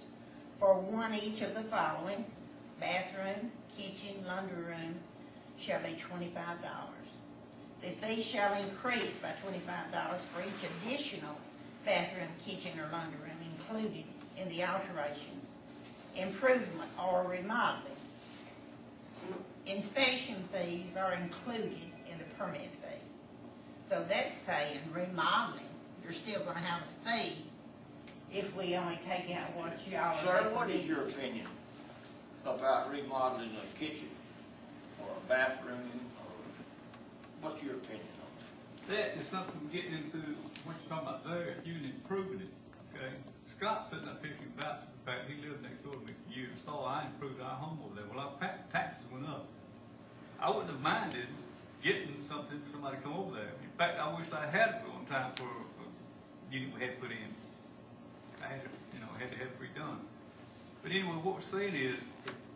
for 0.60 0.74
one 0.74 1.14
each 1.14 1.42
of 1.42 1.54
the 1.54 1.62
following, 1.62 2.24
bathroom, 2.78 3.50
kitchen, 3.76 4.24
laundry 4.26 4.62
room, 4.62 4.94
shall 5.58 5.80
be 5.82 5.96
twenty-five 6.08 6.62
dollars. 6.62 6.90
The 7.82 7.90
fee 7.90 8.22
shall 8.22 8.54
increase 8.54 9.16
by 9.16 9.30
twenty-five 9.42 9.92
dollars 9.92 10.20
for 10.32 10.42
each 10.42 10.70
additional 10.86 11.36
bathroom, 11.84 12.28
kitchen, 12.46 12.72
or 12.78 12.88
laundry 12.92 13.18
room 13.20 13.38
included 13.58 14.04
in 14.36 14.48
the 14.48 14.64
alterations, 14.64 15.46
improvement, 16.16 16.90
or 16.98 17.26
remodeling. 17.28 17.90
Inspection 19.66 20.36
fees 20.52 20.96
are 20.96 21.14
included 21.14 21.78
in 22.10 22.18
the 22.18 22.24
permit 22.38 22.70
fee. 22.82 23.00
So 23.88 24.04
that's 24.08 24.34
saying 24.34 24.78
remodeling, 24.92 25.64
you're 26.02 26.12
still 26.12 26.44
gonna 26.44 26.58
have 26.58 26.82
a 26.82 27.10
fee 27.10 27.44
if 28.32 28.54
we 28.56 28.74
only 28.76 28.98
take 29.06 29.34
out 29.36 29.54
what 29.56 29.78
y'all. 29.90 30.14
Sir, 30.22 30.50
what 30.52 30.68
is 30.68 30.84
your 30.84 31.02
opinion 31.02 31.46
about 32.46 32.90
remodeling 32.90 33.56
a 33.56 33.78
kitchen 33.78 34.08
or 35.00 35.08
a 35.08 35.28
bathroom, 35.28 35.88
or 36.20 36.30
what's 37.40 37.62
your 37.62 37.74
opinion 37.74 38.06
on 38.20 38.30
that? 38.38 39.14
That 39.14 39.20
is 39.20 39.28
something 39.28 39.68
getting 39.72 39.94
into, 39.94 40.36
what 40.64 40.76
you're 40.76 40.88
talking 40.88 41.08
about 41.08 41.24
there, 41.24 41.56
you 41.64 41.74
can 41.74 41.84
improving 41.84 42.40
it, 42.40 42.52
okay? 42.92 43.16
Scott's 43.56 43.90
sitting 43.90 44.08
up 44.08 44.24
here 44.24 44.36
can 44.36 44.52
vouch 44.60 44.84
the 44.84 45.00
fact, 45.10 45.28
he 45.28 45.40
lived 45.40 45.62
next 45.62 45.82
door 45.84 45.94
to 45.94 46.04
me 46.04 46.12
for 46.12 46.32
years, 46.32 46.52
saw 46.64 46.84
I 46.84 47.06
improved 47.06 47.40
our 47.40 47.56
home 47.56 47.80
over 47.84 47.94
there, 47.96 48.04
well, 48.12 48.20
our 48.20 48.36
taxes 48.72 49.04
went 49.12 49.26
up. 49.26 49.46
I 50.40 50.50
wouldn't 50.50 50.70
have 50.70 50.80
minded 50.80 51.28
getting 51.82 52.16
something, 52.28 52.60
somebody 52.70 52.96
come 53.02 53.12
over 53.12 53.36
there. 53.36 53.52
In 53.60 53.72
fact, 53.76 54.00
I 54.00 54.08
wished 54.16 54.32
I 54.32 54.48
had 54.48 54.80
it 54.80 54.88
one 54.88 55.04
time 55.06 55.32
for 55.36 55.44
a 55.44 56.52
unit 56.52 56.74
we 56.74 56.80
had 56.80 57.00
put 57.00 57.10
in. 57.10 57.30
I 58.42 58.48
had, 58.48 58.64
to, 58.64 58.70
you 58.92 59.00
know, 59.00 59.08
had 59.18 59.30
to 59.32 59.36
have 59.36 59.48
it 59.48 59.60
redone. 59.60 60.00
But 60.82 60.92
anyway, 60.92 61.16
what 61.22 61.36
we're 61.36 61.40
saying 61.40 61.74
is, 61.74 62.00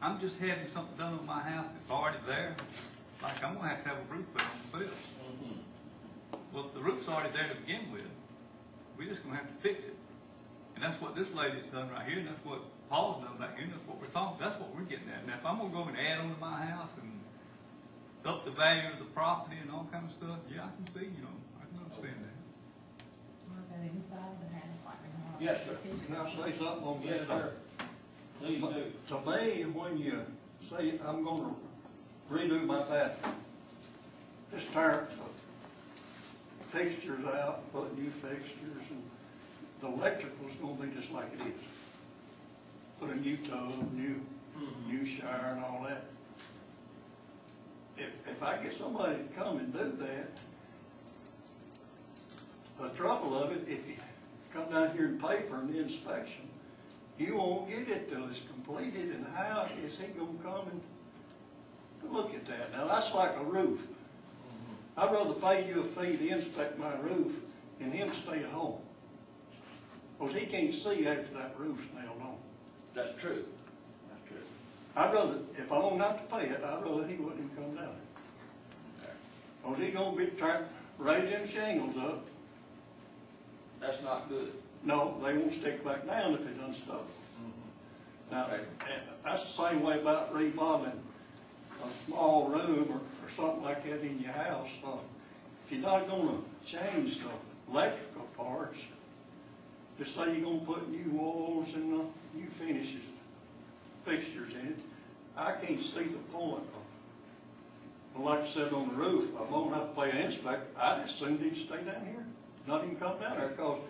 I'm 0.00 0.20
just 0.20 0.38
having 0.38 0.68
something 0.72 0.96
done 0.96 1.18
on 1.18 1.26
my 1.26 1.40
house 1.42 1.66
that's 1.74 1.90
already 1.90 2.18
there. 2.26 2.54
Like, 3.22 3.42
I'm 3.42 3.54
gonna 3.56 3.68
have 3.68 3.82
to 3.82 3.88
have 3.90 3.98
a 3.98 4.06
roof 4.14 4.26
put 4.32 4.42
on 4.46 4.54
myself. 4.70 4.94
it? 4.94 6.38
Well, 6.54 6.70
the 6.72 6.80
roof's 6.80 7.08
already 7.08 7.34
there 7.34 7.48
to 7.50 7.58
begin 7.60 7.90
with. 7.92 8.06
We're 8.96 9.10
just 9.10 9.22
gonna 9.24 9.36
have 9.36 9.50
to 9.50 9.58
fix 9.62 9.84
it. 9.84 9.96
And 10.76 10.84
that's 10.84 11.00
what 11.02 11.16
this 11.18 11.26
lady's 11.34 11.66
done 11.74 11.90
right 11.90 12.06
here, 12.06 12.18
and 12.22 12.28
that's 12.28 12.38
what 12.46 12.62
Paul's 12.88 13.24
done 13.26 13.36
back 13.38 13.58
here, 13.58 13.66
and 13.66 13.74
that's 13.74 13.82
what 13.90 13.98
we're 14.00 14.14
talking, 14.14 14.38
that's 14.38 14.54
what 14.62 14.70
we're 14.74 14.86
getting 14.86 15.10
at. 15.10 15.26
Now, 15.26 15.34
if 15.34 15.44
I'm 15.44 15.58
gonna 15.58 15.74
go 15.74 15.90
and 15.90 15.98
add 15.98 16.22
on 16.22 16.30
to 16.30 16.38
my 16.38 16.62
house 16.62 16.94
and 17.02 17.10
up 18.24 18.44
the 18.44 18.52
value 18.54 18.86
of 18.94 18.98
the 19.02 19.10
property 19.10 19.56
and 19.58 19.70
all 19.70 19.88
kind 19.90 20.06
of 20.06 20.12
stuff, 20.14 20.38
yeah, 20.46 20.70
I 20.70 20.70
can 20.78 20.86
see, 20.94 21.10
you 21.10 21.22
know, 21.26 21.34
I 21.58 21.66
can 21.66 21.82
understand 21.82 22.22
that. 22.22 22.36
What 23.50 23.66
about 23.66 23.82
inside 23.82 24.38
the 24.38 24.48
house, 24.54 24.78
like? 24.86 25.02
Yes, 25.42 25.66
sir. 25.66 25.74
Can 25.82 26.14
I 26.14 26.26
say 26.30 26.54
something 26.54 26.86
on 26.86 27.02
Yes, 27.02 27.26
that? 27.26 27.28
sir. 27.28 27.52
Please 28.40 28.60
do. 28.60 28.84
To 29.08 29.30
me, 29.30 29.64
when 29.64 29.98
you 29.98 30.22
say, 30.70 30.94
I'm 31.04 31.24
gonna 31.24 31.54
redo 32.30 32.64
my 32.64 32.84
bathroom, 32.84 33.34
just 34.54 34.72
tear 34.72 35.08
the 36.60 36.78
fixtures 36.78 37.24
out, 37.24 37.72
put 37.72 37.98
new 37.98 38.10
fixtures, 38.10 38.84
and 38.90 39.02
the 39.80 39.88
electrical's 39.88 40.52
gonna 40.60 40.74
be 40.74 40.94
just 40.94 41.12
like 41.12 41.32
it 41.34 41.46
is. 41.48 41.64
Put 43.00 43.10
a 43.10 43.16
new 43.16 43.36
tub, 43.38 43.92
new, 43.92 44.20
mm-hmm. 44.56 44.90
new 44.90 45.06
shower 45.06 45.54
and 45.56 45.64
all 45.64 45.84
that. 45.88 46.04
If, 47.96 48.10
if 48.30 48.42
I 48.42 48.58
get 48.58 48.76
somebody 48.76 49.16
to 49.16 49.22
come 49.36 49.58
and 49.58 49.72
do 49.72 49.92
that, 49.98 50.30
the 52.80 52.88
trouble 52.90 53.36
of 53.36 53.50
it, 53.50 53.64
if 53.66 53.88
you 53.88 53.96
come 54.52 54.70
down 54.70 54.92
here 54.96 55.06
and 55.06 55.20
pay 55.20 55.42
for 55.48 55.60
an 55.60 55.74
inspection, 55.74 56.48
you 57.18 57.36
won't 57.36 57.68
get 57.68 57.88
it 57.88 58.10
till 58.10 58.28
it's 58.28 58.40
completed, 58.40 59.10
and 59.10 59.26
how 59.34 59.68
is 59.84 59.98
he 59.98 60.06
gonna 60.08 60.38
come 60.42 60.68
and 60.70 62.12
look 62.12 62.34
at 62.34 62.46
that? 62.46 62.72
Now, 62.72 62.86
that's 62.86 63.12
like 63.12 63.36
a 63.36 63.44
roof. 63.44 63.80
Mm-hmm. 63.80 65.00
I'd 65.00 65.12
rather 65.12 65.34
pay 65.34 65.68
you 65.68 65.80
a 65.80 65.84
fee 65.84 66.16
to 66.16 66.28
inspect 66.28 66.78
my 66.78 66.94
roof 66.96 67.32
and 67.80 67.92
him 67.92 68.12
stay 68.12 68.38
at 68.38 68.50
home. 68.50 68.80
Cause 70.18 70.32
he 70.32 70.46
can't 70.46 70.74
see 70.74 71.06
after 71.06 71.32
that 71.34 71.54
roof's 71.56 71.84
nailed 71.94 72.20
on. 72.20 72.36
That's 72.92 73.20
true. 73.20 73.44
That's 74.10 74.28
true. 74.28 74.42
I'd 74.96 75.14
rather, 75.14 75.38
if 75.56 75.70
I 75.70 75.78
don't 75.78 75.98
to 75.98 76.22
pay 76.28 76.46
it, 76.46 76.62
I'd 76.64 76.82
rather 76.82 77.06
he 77.06 77.14
wouldn't 77.14 77.38
even 77.38 77.50
come 77.54 77.76
down 77.76 77.94
there. 79.00 79.10
Cause 79.62 79.78
he 79.78 79.90
gonna 79.90 80.16
be 80.16 80.26
trying, 80.26 80.64
raising 80.98 81.46
shingles 81.46 81.96
up. 81.96 82.26
That's 83.80 84.02
not 84.02 84.28
good. 84.28 84.52
No, 84.84 85.16
they 85.22 85.36
won't 85.36 85.52
stick 85.52 85.84
back 85.84 86.06
down 86.06 86.34
if 86.34 86.40
it 86.40 86.58
done 86.58 86.74
stuff. 86.74 87.02
Now, 88.30 88.46
Okay. 88.46 88.62
that's 89.24 89.42
the 89.44 89.68
same 89.68 89.82
way 89.82 89.98
about 90.00 90.34
remodeling 90.34 91.00
a 91.82 92.04
small 92.06 92.48
room 92.48 92.88
or, 92.90 92.96
or 93.26 93.30
something 93.30 93.62
like 93.62 93.84
that 93.84 94.00
in 94.02 94.20
your 94.20 94.32
house. 94.32 94.70
Uh, 94.84 94.96
If 95.66 95.72
you're 95.72 95.82
not 95.82 96.08
gonna 96.08 96.38
change 96.64 97.18
the 97.18 97.28
electrical 97.70 98.22
parts, 98.36 98.78
just 99.98 100.14
say 100.14 100.34
you're 100.38 100.44
gonna 100.50 100.64
put 100.64 100.88
new 100.90 101.10
walls 101.10 101.74
and, 101.74 102.00
uh, 102.00 102.04
new 102.34 102.46
finishes, 102.46 103.02
fixtures 104.06 104.54
in 104.54 104.68
it, 104.68 104.78
I 105.36 105.52
can't 105.52 105.82
see 105.82 106.04
the 106.04 106.18
point 106.32 106.62
of, 106.62 106.84
well, 108.14 108.34
like 108.34 108.44
I 108.44 108.46
said 108.46 108.72
on 108.72 108.88
the 108.88 108.94
roof, 108.94 109.30
I 109.38 109.42
won't 109.42 109.74
have 109.74 109.94
to 109.94 110.00
pay 110.00 110.10
an 110.10 110.16
inspector, 110.18 110.66
I 110.80 111.00
just 111.00 111.18
soon 111.18 111.38
need 111.40 111.54
to 111.54 111.60
stay 111.60 111.82
down 111.82 112.06
here, 112.06 112.24
not 112.66 112.84
even 112.84 112.96
come 112.96 113.18
down 113.20 113.36
there, 113.36 113.50
cause 113.50 113.80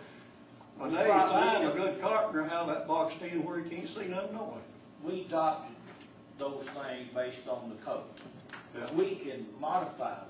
a 0.81 0.89
day's 0.89 1.07
time, 1.07 1.67
a 1.67 1.71
good 1.71 2.01
carpenter 2.01 2.47
have 2.47 2.67
that 2.67 2.87
boxed 2.87 3.21
in 3.21 3.43
where 3.43 3.59
he 3.59 3.69
can't 3.69 3.87
see 3.89 4.05
nothing 4.07 4.33
no 4.33 4.43
way. 4.55 4.61
We 5.03 5.21
adopted 5.21 5.75
those 6.37 6.65
things 6.65 7.09
based 7.13 7.47
on 7.47 7.69
the 7.69 7.75
code. 7.85 8.03
Yeah. 8.77 8.91
We 8.93 9.15
can 9.15 9.45
modify 9.59 10.15
that. 10.15 10.25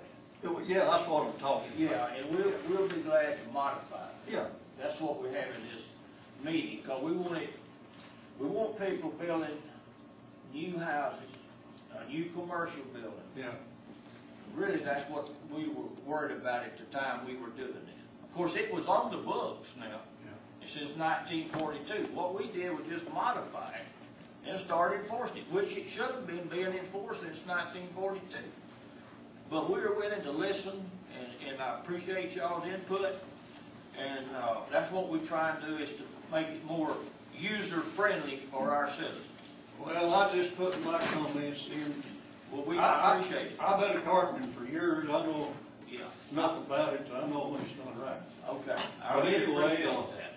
Yeah, 0.66 0.86
that's 0.86 1.06
what 1.08 1.26
I'm 1.28 1.34
talking 1.40 1.72
about. 1.72 1.80
Yeah, 1.80 2.14
and 2.16 2.34
we'll, 2.36 2.54
we'll 2.70 2.88
be 2.88 3.02
glad 3.02 3.38
to 3.46 3.52
modify 3.54 4.06
it. 4.06 4.34
Yeah, 4.34 4.46
That's 4.82 5.00
what 5.02 5.22
we're 5.22 5.34
having 5.34 5.62
this 5.64 5.84
meeting, 6.44 6.80
because 6.82 7.04
we 7.04 7.12
want 7.12 7.38
it, 7.38 7.50
we 8.40 8.48
want 8.48 8.80
people 8.80 9.10
building 9.12 9.50
new 10.54 10.78
houses, 10.80 11.20
a 11.94 12.10
new 12.10 12.30
commercial 12.30 12.84
building. 12.94 13.12
yeah. 13.36 13.52
Really, 14.56 14.80
that's 14.80 15.08
what 15.12 15.30
we 15.54 15.68
were 15.68 15.86
worried 16.08 16.36
about 16.36 16.64
at 16.64 16.78
the 16.78 16.86
time 16.86 17.28
we 17.28 17.36
were 17.36 17.50
doing 17.50 17.70
it. 17.70 18.24
Of 18.24 18.34
course, 18.34 18.56
it 18.56 18.74
was 18.74 18.88
on 18.88 19.12
the 19.12 19.18
books 19.18 19.70
now, 19.80 20.00
since 20.74 20.96
nineteen 20.96 21.50
forty-two. 21.50 22.08
What 22.14 22.38
we 22.38 22.48
did 22.48 22.72
was 22.78 22.86
just 22.90 23.12
modify 23.14 23.72
it 23.72 24.50
and 24.50 24.60
start 24.60 24.96
enforcing 24.96 25.38
it, 25.38 25.52
which 25.52 25.76
it 25.76 25.90
should 25.90 26.10
have 26.12 26.28
been 26.28 26.48
being 26.48 26.74
enforced 26.78 27.22
since 27.22 27.46
nineteen 27.46 27.88
forty-two. 27.96 28.38
But 29.50 29.70
we 29.72 29.80
were 29.80 29.96
willing 29.96 30.22
to 30.22 30.32
listen, 30.32 30.90
and, 31.18 31.50
and 31.52 31.62
I 31.62 31.80
appreciate 31.80 32.34
y'all's 32.36 32.68
input. 32.68 33.16
And, 34.00 34.26
uh, 34.42 34.58
that's 34.72 34.92
what 34.94 35.10
we 35.10 35.20
try 35.20 35.50
and 35.50 35.66
do, 35.66 35.84
is 35.84 35.92
to 35.94 36.04
make 36.32 36.48
it 36.48 36.64
more 36.66 36.96
user-friendly 37.38 38.44
for 38.52 38.74
our 38.74 38.90
citizens. 38.92 39.26
Well, 39.84 40.14
I 40.14 40.34
just 40.34 40.56
put 40.56 40.82
my 40.86 41.00
comments 41.00 41.68
in. 41.74 42.02
Well, 42.52 42.64
we 42.64 42.78
I- 42.78 43.14
I- 43.14 43.18
appreciate 43.18 43.48
it. 43.48 43.58
I've 43.60 43.80
been 43.80 43.98
a 43.98 44.02
carpenter 44.02 44.48
for 44.58 44.66
years, 44.72 45.06
I 45.10 45.26
know 45.26 45.52
Yeah, 45.90 46.02
nothing 46.32 46.64
about 46.64 46.94
it, 46.94 47.08
I 47.14 47.28
know 47.28 47.48
when 47.50 47.62
it's 47.62 47.72
done 47.74 48.00
right. 48.00 48.22
okay. 48.50 48.82
I 49.04 49.16
But 49.16 49.24
really 49.24 49.36
anyway, 49.36 49.64
appreciate 49.64 49.86
that. 50.18 50.29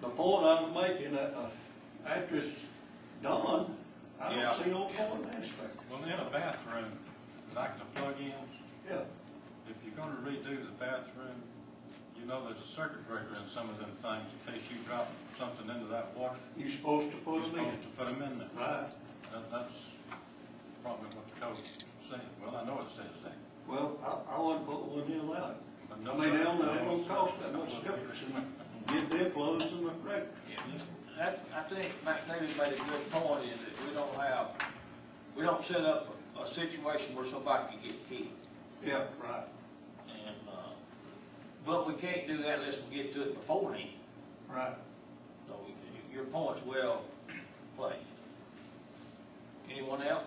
The 0.00 0.08
point 0.08 0.46
I'm 0.46 0.72
making, 0.74 1.14
uh, 1.16 1.48
uh, 2.06 2.08
after 2.08 2.36
it's 2.36 2.48
done, 3.22 3.76
I 4.20 4.34
Yeah. 4.34 4.42
don't 4.54 4.64
see 4.64 4.70
no 4.70 4.84
point 4.84 5.26
in. 5.44 5.50
Well, 5.90 6.02
in 6.04 6.10
a 6.12 6.30
bathroom, 6.30 6.98
like 7.54 7.78
the 7.78 7.84
plug-ins, 8.00 8.34
Yeah, 8.88 9.02
if 9.68 9.76
you're 9.84 9.94
gonna 9.94 10.16
redo 10.24 10.64
the 10.64 10.72
bathroom, 10.78 11.42
you 12.18 12.24
know 12.26 12.44
there's 12.44 12.58
a 12.64 12.68
circuit 12.74 13.06
breaker 13.06 13.36
in 13.36 13.48
some 13.54 13.68
of 13.70 13.78
them 13.78 13.90
things 14.02 14.24
in 14.32 14.52
case 14.52 14.62
you 14.70 14.78
drop 14.88 15.08
something 15.38 15.68
into 15.68 15.86
that 15.86 16.16
water. 16.16 16.36
you're 16.56 16.70
supposed 16.70 17.10
to 17.10 17.16
put 17.18 17.34
You're 17.42 17.50
them 17.50 17.58
in. 17.66 17.80
supposed 17.80 17.82
to 17.82 17.88
put 17.98 18.06
them 18.08 18.22
in 18.22 18.38
there. 18.38 18.48
Right, 18.56 18.90
That, 19.32 19.50
that's 19.50 19.74
probably 20.82 21.08
what 21.14 21.28
the 21.34 21.40
code 21.40 21.56
says. 22.10 22.20
Well, 22.42 22.56
I 22.56 22.64
know 22.64 22.80
it 22.80 22.90
says 22.96 23.12
that. 23.24 23.36
well, 23.68 23.98
I, 24.02 24.34
I 24.36 24.40
wouldn't 24.40 24.66
put 24.66 24.80
one 24.82 25.04
in 25.12 25.28
like, 25.28 25.54
But 25.88 25.98
I 25.98 26.02
no, 26.02 26.14
mean, 26.14 26.36
they 26.36 26.42
don't, 26.42 26.58
they 26.58 26.66
No, 26.66 26.84
don't 26.84 27.08
cost 27.08 27.34
that 27.40 27.52
much 27.52 27.70
difference 27.84 28.18
in 28.26 28.32
get 28.86 29.10
them 29.10 29.30
plugs 29.32 29.64
and 29.64 29.86
the 29.86 29.90
breaker. 29.90 30.26
That, 31.18 31.44
I 31.54 31.62
think 31.68 31.92
Matt 32.04 32.26
David 32.28 32.56
made 32.56 32.68
a 32.68 32.90
good 32.90 33.10
point, 33.10 33.44
is 33.44 33.58
that 33.58 33.86
we 33.86 33.94
don't 33.94 34.14
have, 34.16 34.48
we 35.36 35.42
don't 35.42 35.62
set 35.62 35.84
up 35.84 36.14
a 36.38 36.42
a 36.42 36.48
situation 36.48 37.14
where 37.14 37.26
somebody 37.26 37.64
could 37.74 37.82
get 37.82 38.08
killed. 38.08 38.28
Yeah, 38.82 39.04
right. 39.22 39.46
And, 40.08 40.36
uh, 40.48 40.70
but 41.66 41.86
we 41.86 41.92
can't 41.94 42.26
do 42.26 42.38
that 42.38 42.60
unless 42.60 42.76
we 42.88 42.96
get 42.96 43.12
to 43.14 43.22
it 43.22 43.34
beforehand. 43.34 43.90
Right. 44.48 44.72
So 45.46 45.54
y- 45.66 45.74
your 46.14 46.24
point's 46.24 46.64
well 46.64 47.02
placed. 47.76 47.98
Anyone 49.70 50.02
else? 50.02 50.24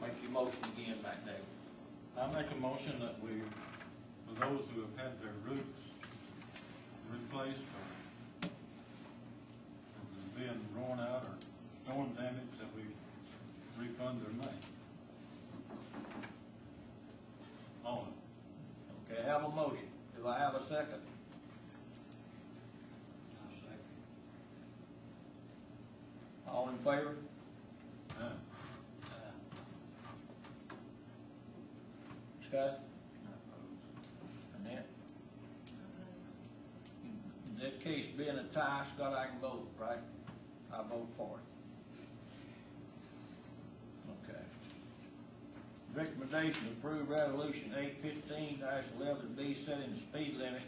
Make 0.00 0.12
your 0.22 0.30
motion 0.32 0.58
again 0.76 0.96
back 1.02 1.24
there. 1.26 1.34
I 2.18 2.32
make 2.32 2.50
a 2.50 2.56
motion 2.56 2.98
that 3.00 3.22
we, 3.22 3.30
for 4.34 4.46
those 4.46 4.64
who 4.74 4.80
have 4.82 4.96
had 4.96 5.22
their 5.22 5.32
roofs 5.46 5.64
replaced 7.10 7.58
or 8.42 8.48
being 10.36 10.60
worn 10.76 11.00
out 11.00 11.24
or 11.24 11.36
storm 11.84 12.12
damage, 12.14 12.50
that 12.58 12.68
we 12.76 12.82
refund 13.78 14.22
their 14.22 14.32
money. 14.32 14.58
All 17.84 18.02
of 18.02 18.08
it. 18.08 19.14
Okay, 19.14 19.28
I 19.28 19.32
have 19.32 19.44
a 19.44 19.48
motion. 19.50 19.88
Do 20.16 20.28
I 20.28 20.38
have 20.38 20.54
a 20.54 20.62
second? 20.62 21.02
second. 23.60 23.80
All 26.48 26.68
in 26.68 26.78
favor? 26.78 27.16
Yeah. 28.18 28.28
Scott? 32.48 32.91
Annette? 34.64 34.88
In 37.04 37.58
this 37.60 37.82
case, 37.82 38.06
being 38.16 38.38
a 38.38 38.44
tie, 38.54 38.84
Scott, 38.94 39.14
I 39.14 39.26
can 39.26 39.40
vote, 39.40 39.68
right? 39.80 39.98
I 40.72 40.82
vote 40.88 41.08
for 41.16 41.38
it. 41.38 41.44
Okay. 44.24 44.44
Recommendation 45.94 46.62
to 46.66 46.70
approve 46.72 47.08
resolution 47.08 47.74
eight 47.78 48.00
fifteen 48.02 48.62
eleven 48.98 49.34
B 49.36 49.56
setting 49.66 49.94
the 49.94 50.00
speed 50.00 50.36
limit 50.38 50.62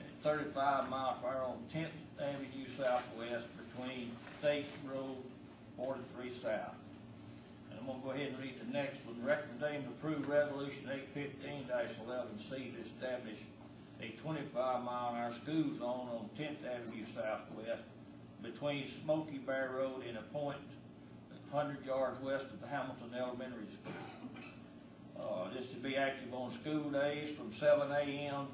at 0.00 0.22
thirty-five 0.22 0.88
miles 0.90 1.18
per 1.22 1.28
hour 1.28 1.42
on 1.42 1.58
Tenth 1.72 1.92
Avenue 2.20 2.66
Southwest 2.76 3.46
between 3.56 4.12
State 4.38 4.66
Road 4.86 5.16
forty-three 5.76 6.32
South. 6.42 6.74
I'm 7.82 7.88
gonna 7.88 7.98
go 8.04 8.10
ahead 8.10 8.28
and 8.28 8.38
read 8.38 8.54
the 8.64 8.72
next 8.72 8.98
one. 9.04 9.20
Recommendation 9.24 9.82
to 9.82 9.88
approve 9.90 10.28
resolution 10.28 10.88
eight 10.94 11.08
fifteen 11.12 11.66
eleven 12.06 12.38
C 12.38 12.70
to 12.70 12.80
establish 12.86 13.38
a 14.00 14.14
twenty-five 14.22 14.84
mile 14.84 15.14
an 15.14 15.20
hour 15.20 15.34
school 15.34 15.76
zone 15.76 16.08
on 16.14 16.30
Tenth 16.38 16.58
Avenue 16.64 17.04
Southwest 17.12 17.82
between 18.40 18.86
Smoky 19.02 19.38
Bear 19.38 19.72
Road 19.76 20.04
and 20.06 20.16
a 20.16 20.22
point 20.32 20.58
hundred 21.50 21.84
yards 21.84 22.22
west 22.22 22.44
of 22.44 22.60
the 22.60 22.68
Hamilton 22.68 23.10
Elementary 23.18 23.66
School. 23.74 23.92
Uh, 25.20 25.50
this 25.52 25.74
will 25.74 25.82
be 25.82 25.96
active 25.96 26.32
on 26.32 26.52
school 26.54 26.88
days 26.88 27.34
from 27.36 27.52
seven 27.52 27.90
AM 27.90 28.46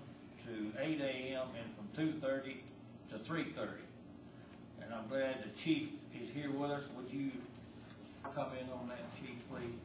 to 0.46 0.72
eight 0.80 1.02
AM 1.02 1.48
and 1.60 1.76
from 1.76 1.86
two 1.94 2.18
thirty 2.18 2.62
to 3.10 3.18
three 3.18 3.52
thirty. 3.52 3.84
And 4.82 4.94
I'm 4.94 5.06
glad 5.06 5.44
the 5.44 5.50
chief 5.62 5.90
is 6.14 6.30
here 6.30 6.50
with 6.50 6.70
us. 6.70 6.84
Would 6.96 7.12
you 7.12 7.30
comment 8.34 8.68
on 8.72 8.88
that, 8.88 9.04
chief, 9.16 9.36
please? 9.48 9.76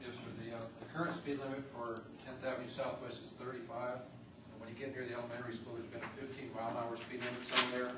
Yes, 0.00 0.14
sir. 0.16 0.30
The, 0.40 0.56
uh, 0.56 0.64
the 0.80 0.88
current 0.92 1.16
speed 1.16 1.40
limit 1.40 1.64
for 1.72 2.04
Tenth 2.24 2.44
Avenue 2.44 2.70
Southwest 2.70 3.20
is 3.24 3.32
thirty-five. 3.40 4.00
And 4.04 4.56
when 4.60 4.68
you 4.68 4.76
get 4.76 4.92
near 4.92 5.04
the 5.04 5.16
elementary 5.16 5.56
school, 5.56 5.76
there's 5.76 5.88
been 5.88 6.04
a 6.04 6.12
fifteen 6.16 6.52
mile 6.52 6.72
an 6.72 6.80
hour 6.80 6.96
speed 6.96 7.20
limit 7.24 7.42
zone 7.48 7.70
there. 7.72 7.92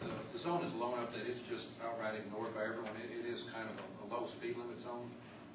The, 0.00 0.10
the 0.34 0.40
zone 0.40 0.64
is 0.64 0.72
low 0.74 0.96
enough 0.98 1.14
that 1.14 1.28
it's 1.28 1.44
just 1.46 1.70
outright 1.78 2.18
ignored 2.18 2.56
by 2.56 2.66
everyone. 2.66 2.92
It, 2.98 3.12
it 3.12 3.26
is 3.28 3.46
kind 3.52 3.68
of 3.68 3.76
a, 3.78 3.86
a 4.02 4.06
low 4.10 4.26
speed 4.26 4.56
limit 4.58 4.80
zone. 4.82 5.06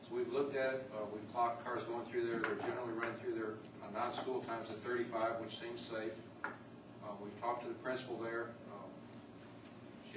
So 0.07 0.15
we've 0.15 0.31
looked 0.31 0.55
at 0.55 0.87
it, 0.87 0.91
uh, 0.95 1.03
we've 1.11 1.27
clocked 1.35 1.67
cars 1.67 1.83
going 1.83 2.07
through 2.07 2.31
there. 2.31 2.39
They're 2.39 2.63
generally 2.63 2.95
running 2.95 3.19
through 3.19 3.35
there 3.35 3.59
on 3.83 3.91
non-school 3.91 4.39
times 4.47 4.71
at 4.71 4.79
thirty-five, 4.85 5.43
which 5.43 5.59
seems 5.59 5.83
safe. 5.83 6.15
Uh, 6.45 7.11
we've 7.19 7.35
talked 7.41 7.63
to 7.63 7.69
the 7.69 7.79
principal 7.83 8.15
there. 8.17 8.55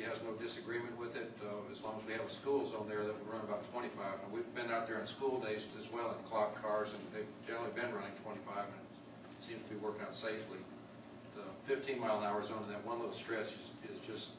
She 0.01 0.09
has 0.09 0.17
no 0.25 0.33
disagreement 0.41 0.97
with 0.97 1.13
it, 1.13 1.29
uh, 1.45 1.61
as 1.69 1.85
long 1.85 2.01
as 2.01 2.09
we 2.09 2.17
have 2.17 2.25
a 2.25 2.33
school 2.33 2.65
zone 2.73 2.89
there 2.89 3.05
that 3.05 3.13
would 3.13 3.29
run 3.29 3.45
about 3.45 3.69
twenty-five. 3.69 4.17
And 4.25 4.33
we've 4.33 4.49
been 4.57 4.73
out 4.73 4.89
there 4.89 4.97
on 4.97 5.05
school 5.05 5.37
days 5.45 5.69
as 5.77 5.93
well 5.93 6.17
and 6.17 6.21
clocked 6.25 6.57
cars, 6.65 6.89
and 6.89 7.05
they've 7.13 7.29
generally 7.45 7.69
been 7.77 7.93
running 7.93 8.17
twenty-five, 8.25 8.65
and 8.65 8.81
it 8.81 9.45
seems 9.45 9.61
to 9.69 9.77
be 9.77 9.81
working 9.85 10.01
out 10.09 10.17
safely. 10.17 10.57
The 11.37 11.45
fifteen 11.69 12.01
mile 12.01 12.17
an 12.17 12.25
hour 12.25 12.41
zone 12.41 12.65
in 12.65 12.73
that 12.73 12.81
one 12.89 12.97
little 12.97 13.13
stretch 13.13 13.53
is, 13.53 13.93
is 13.93 14.01
just, 14.01 14.33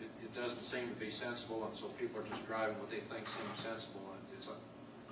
it, 0.00 0.08
it 0.24 0.32
doesn't 0.32 0.64
seem 0.64 0.88
to 0.88 0.96
be 0.96 1.12
sensible, 1.12 1.68
and 1.68 1.76
so 1.76 1.92
people 2.00 2.24
are 2.24 2.28
just 2.32 2.40
driving 2.48 2.80
what 2.80 2.88
they 2.88 3.04
think 3.12 3.28
seems 3.28 3.60
sensible, 3.60 4.16
and 4.16 4.24
it's 4.32 4.48
uh, 4.48 4.56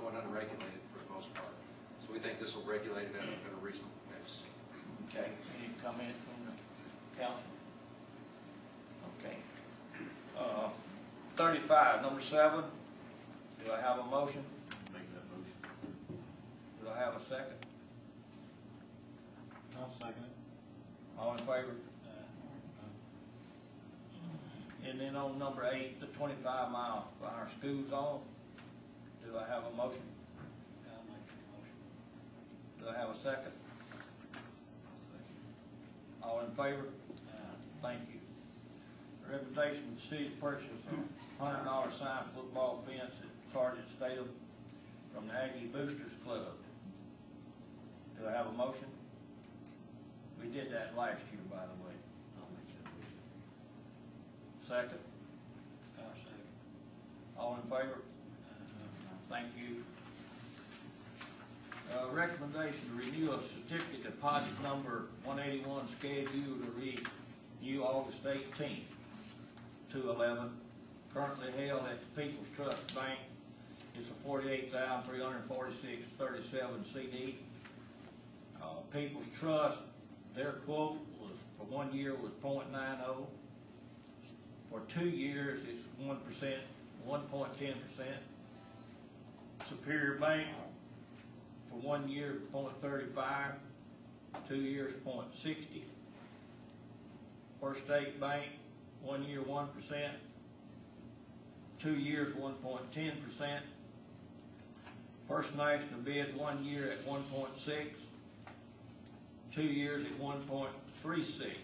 going 0.01 0.17
unregulated 0.17 0.81
for 0.97 1.05
the 1.05 1.13
most 1.13 1.29
part. 1.37 1.53
So 2.01 2.09
we 2.09 2.25
think 2.25 2.41
this 2.41 2.57
will 2.57 2.65
regulate 2.65 3.13
it 3.13 3.21
at 3.21 3.29
a, 3.29 3.37
at 3.37 3.53
a 3.53 3.61
reasonable 3.61 4.01
pace. 4.17 4.49
Okay, 5.13 5.29
any 5.61 5.77
comment 5.85 6.17
from 6.25 6.41
the 6.49 6.57
council? 7.21 7.53
Okay. 9.25 9.37
Uh, 10.39 10.69
thirty-five, 11.37 12.03
number 12.03 12.21
seven, 12.21 12.65
do 13.65 13.73
I 13.73 13.81
have 13.81 13.99
a 13.99 14.05
motion? 14.05 14.43
Make 14.93 15.03
that 15.15 15.25
motion. 15.31 15.55
Do 16.83 16.89
I 16.95 16.99
have 16.99 17.15
a 17.15 17.25
second? 17.25 17.57
I'll 19.79 19.93
second 19.99 20.25
it. 20.25 21.19
All 21.19 21.33
in 21.33 21.39
favor? 21.39 21.75
And 24.85 25.01
then 25.01 25.15
on 25.15 25.39
number 25.39 25.65
eight, 25.73 26.01
the 26.01 26.07
twenty-five 26.07 26.71
mile 26.73 27.09
for 27.21 27.27
our 27.27 27.49
school 27.59 27.87
zone, 27.89 28.21
do 29.25 29.37
I 29.39 29.47
have 29.49 29.63
a 29.73 29.77
motion? 29.77 30.03
I'll 30.91 31.05
make 31.07 31.25
the 31.29 31.39
motion. 31.55 31.77
Do 32.81 32.89
I 32.89 32.99
have 32.99 33.11
a 33.11 33.19
second? 33.23 33.53
All 36.23 36.41
in 36.41 36.51
favor? 36.57 36.87
Thank 37.81 38.01
you. 38.13 38.21
Recommendation 39.33 39.85
of 39.89 39.97
the 39.97 40.09
city 40.09 40.25
to 40.29 40.37
purchase 40.43 40.69
a 41.41 41.43
hundred 41.43 41.65
dollar 41.65 41.91
sign 41.91 42.25
football 42.37 42.85
fence 42.87 43.15
at 43.23 43.53
Sergeant 43.53 43.89
Stadium 43.89 44.29
from 45.15 45.27
the 45.27 45.33
Aggie 45.33 45.69
Boosters 45.73 46.13
Club. 46.23 46.53
Do 48.21 48.29
I 48.29 48.33
have 48.33 48.49
a 48.49 48.53
motion? 48.53 48.85
We 50.39 50.49
did 50.49 50.71
that 50.73 50.93
last 50.99 51.23
year, 51.33 51.41
by 51.51 51.65
the 51.65 51.79
way. 51.81 51.97
I'll 52.37 52.51
make 52.53 52.69
that 52.77 52.93
motion. 52.93 53.17
Second? 54.69 55.01
I'll 55.97 56.13
second. 56.13 56.53
All 57.39 57.57
in 57.57 57.71
favor? 57.71 58.03
Thank 59.31 59.47
you. 59.57 59.83
Uh, 61.91 62.13
recommendation 62.13 62.81
to 62.91 63.07
renew 63.07 63.33
a 63.33 63.41
certificate 63.41 64.05
deposit 64.05 64.63
number 64.63 65.07
one 65.25 65.41
eighty-one 65.41 65.89
schedule 65.99 66.27
to 66.29 66.69
renew 66.77 67.83
August 67.83 68.19
eighteenth 68.27 68.92
to 69.93 70.11
eleven, 70.11 70.51
currently 71.13 71.53
held 71.67 71.83
at 71.87 71.99
the 72.01 72.23
People's 72.23 72.47
Trust 72.57 72.95
Bank. 72.95 73.19
It's 73.95 74.09
a 74.09 74.27
forty-eight 74.27 74.73
thousand, 74.73 75.09
three 75.09 75.23
hundred 75.23 75.39
and 75.39 75.49
forty-six, 75.49 76.03
thirty-seven 76.19 76.85
CD. 76.93 77.39
Uh, 78.61 78.81
People's 78.93 79.27
Trust, 79.39 79.79
their 80.35 80.53
quote 80.65 80.97
was, 81.21 81.33
for 81.59 81.65
one 81.65 81.93
year 81.93 82.15
was 82.15 82.33
point 82.41 82.73
nine 82.73 82.99
oh. 83.07 83.27
For 84.71 84.81
two 84.99 85.11
years, 85.11 85.61
it's 85.69 85.85
one 85.99 86.17
percent, 86.21 86.63
one 87.05 87.23
point 87.23 87.51
ten 87.59 87.75
percent. 87.87 88.17
Superior 89.69 90.15
Bank, 90.15 90.49
for 91.69 91.77
one 91.77 92.09
year, 92.09 92.39
point 92.51 92.73
thirty-five, 92.81 93.53
two 94.49 94.57
years, 94.57 94.95
point 95.05 95.27
sixty. 95.35 95.85
First 97.61 97.85
State 97.85 98.19
Bank, 98.19 98.47
one 99.03 99.25
year, 99.25 99.43
one 99.43 99.69
percent, 99.69 100.15
two 101.81 101.95
years, 101.95 102.35
one 102.37 102.55
point 102.55 102.83
ten 102.93 103.13
percent. 103.27 103.65
First 105.29 105.55
National 105.57 106.01
bid, 106.05 106.37
one 106.37 106.65
year 106.65 106.91
at 106.91 107.07
1.6, 107.07 107.87
two 109.55 109.63
years 109.63 110.05
at 110.05 110.19
one 110.19 110.43
point 110.43 110.73
three 111.01 111.25
six. 111.25 111.59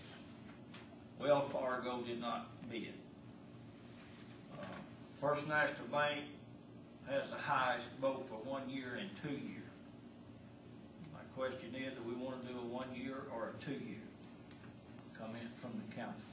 Wells 1.21 1.51
Fargo 1.53 2.01
did 2.03 2.21
not 2.21 2.49
bid. 2.71 2.95
Uh, 4.53 4.65
First 5.21 5.47
National 5.49 5.87
Bank 5.91 6.25
has 7.09 7.29
the 7.31 7.37
highest 7.37 7.87
both 8.01 8.29
for 8.29 8.37
one 8.49 8.69
year 8.71 8.99
and 9.01 9.11
two 9.23 9.35
year. 9.35 9.65
My 11.13 11.21
question 11.37 11.75
is, 11.75 11.95
do 11.95 12.03
we 12.07 12.15
wanna 12.15 12.37
do 12.49 12.59
a 12.59 12.63
one 12.67 12.89
year 12.95 13.17
or 13.35 13.51
a 13.59 13.65
two 13.65 13.73
year? 13.73 13.99
Comment 15.19 15.49
from 15.61 15.73
the 15.89 15.95
council. 15.95 16.28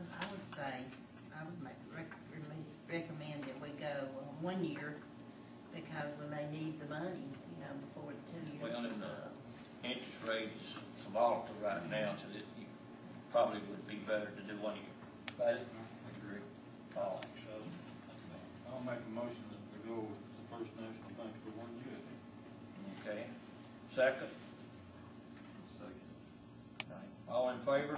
I, 0.00 0.24
I 0.24 0.26
would 0.32 0.46
say, 0.56 0.74
I 1.36 1.44
would 1.44 1.60
make, 1.62 1.76
rec- 1.92 2.20
reme- 2.32 2.68
recommend 2.88 3.44
that 3.44 3.58
we 3.60 3.68
go 3.76 4.08
on 4.16 4.28
one 4.42 4.64
year 4.64 4.96
because 5.74 6.08
we 6.18 6.26
may 6.32 6.48
need 6.50 6.80
the 6.80 6.88
money, 6.88 7.20
you 7.20 7.58
know, 7.60 7.72
before 7.84 8.10
the 8.12 8.24
two 8.32 8.42
years 8.48 8.62
Well, 8.62 8.84
is 8.84 8.90
and 8.92 9.02
the 9.02 9.12
up. 9.30 9.34
interest 9.84 10.20
rate 10.26 10.50
is 10.56 10.74
volatile 11.12 11.54
right 11.62 11.84
now 11.90 12.14
to 12.16 12.26
this, 12.32 12.46
you 12.58 12.66
probably 13.32 13.60
would 13.70 13.86
be 13.86 13.96
better 14.06 14.30
to 14.30 14.42
do 14.48 14.54
one 14.62 14.76
year. 14.76 14.94
Buddy? 15.38 15.60
Agree. 16.18 16.42
Paul? 16.94 17.20
I'll 18.70 18.80
make 18.86 19.02
a 19.02 19.10
motion 19.14 19.42
that 19.50 19.62
we 19.74 19.78
go 19.90 20.00
with 20.06 20.22
the 20.38 20.44
First 20.54 20.70
National 20.78 21.10
Bank 21.18 21.34
for 21.44 21.52
one 21.58 21.72
year. 21.84 21.98
Okay. 23.02 23.26
Second? 23.94 24.30
All 27.30 27.50
in 27.50 27.58
favor? 27.60 27.96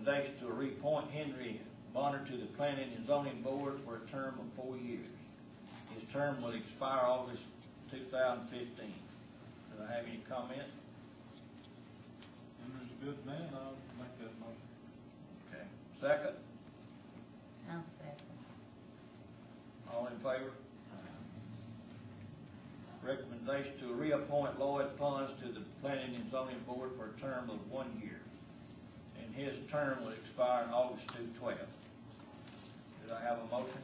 Recommendation 0.00 0.38
to 0.40 0.52
reappoint 0.52 1.10
Henry 1.10 1.60
Bonner 1.92 2.24
to 2.26 2.36
the 2.36 2.46
Planning 2.56 2.90
and 2.96 3.06
Zoning 3.06 3.42
Board 3.42 3.80
for 3.84 3.96
a 3.96 4.10
term 4.10 4.34
of 4.38 4.46
four 4.56 4.76
years. 4.78 5.06
His 5.94 6.04
term 6.12 6.40
will 6.40 6.52
expire 6.52 7.00
August 7.00 7.42
two 7.90 8.04
thousand 8.10 8.46
fifteen. 8.48 8.94
Do 9.76 9.84
I 9.84 9.92
have 9.92 10.04
any 10.06 10.22
comment? 10.28 10.62
Henry's 12.62 12.90
a 13.00 13.04
good 13.04 13.26
man, 13.26 13.48
I'll 13.52 13.76
make 13.98 14.18
that 14.20 14.40
motion. 14.40 14.68
Okay. 15.52 15.64
Second? 16.00 16.36
I'll 17.70 17.84
second. 17.98 18.26
All 19.92 20.06
in 20.06 20.16
favor? 20.18 20.52
Recommendation 23.02 23.78
to 23.80 23.94
reappoint 23.94 24.58
Lloyd 24.60 24.96
Pons 24.98 25.30
to 25.42 25.52
the 25.52 25.60
Planning 25.82 26.14
and 26.14 26.30
Zoning 26.30 26.60
Board 26.66 26.90
for 26.96 27.10
a 27.16 27.20
term 27.20 27.50
of 27.50 27.70
one 27.70 28.00
year. 28.02 28.20
And 29.30 29.44
his 29.44 29.54
term 29.70 30.02
will 30.04 30.12
expire 30.12 30.64
in 30.64 30.70
August 30.70 31.06
two 31.08 31.28
twelve. 31.38 31.58
Did 31.58 33.12
I 33.12 33.20
have 33.22 33.38
a 33.38 33.44
motion? 33.44 33.82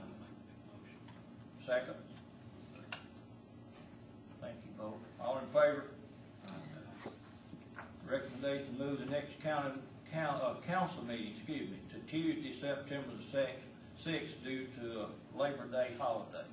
I'll 0.00 0.08
make 0.20 0.32
that 0.46 0.64
motion. 0.72 0.98
Second? 1.66 1.94
Thank 4.40 4.54
you 4.64 4.72
both. 4.78 4.94
All 5.20 5.38
in 5.38 5.46
favor? 5.46 5.84
Recommendation 8.08 8.76
to 8.76 8.84
move 8.84 9.00
the 9.00 9.06
next 9.06 9.40
county, 9.42 9.80
coun 10.12 10.40
uh, 10.40 10.54
council 10.64 11.04
meeting, 11.04 11.32
excuse 11.36 11.68
me, 11.68 11.76
to 11.92 11.98
Tuesday, 12.08 12.54
September 12.54 13.08
the 13.18 13.24
sixth, 13.24 13.64
sixth 14.00 14.36
due 14.44 14.66
to 14.80 15.00
a 15.00 15.08
Labor 15.36 15.66
Day 15.66 15.90
holiday. 15.98 16.44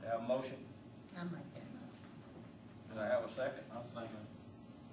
Do 0.00 0.06
I 0.08 0.12
have 0.12 0.20
a 0.20 0.22
motion? 0.26 0.56
I'll 1.18 1.24
make 1.24 1.32
that 1.52 1.68
motion. 1.76 2.94
Do 2.94 3.00
I 3.00 3.04
have 3.04 3.24
a 3.24 3.28
second? 3.36 3.64
I'll 3.74 3.84
second. 3.94 4.16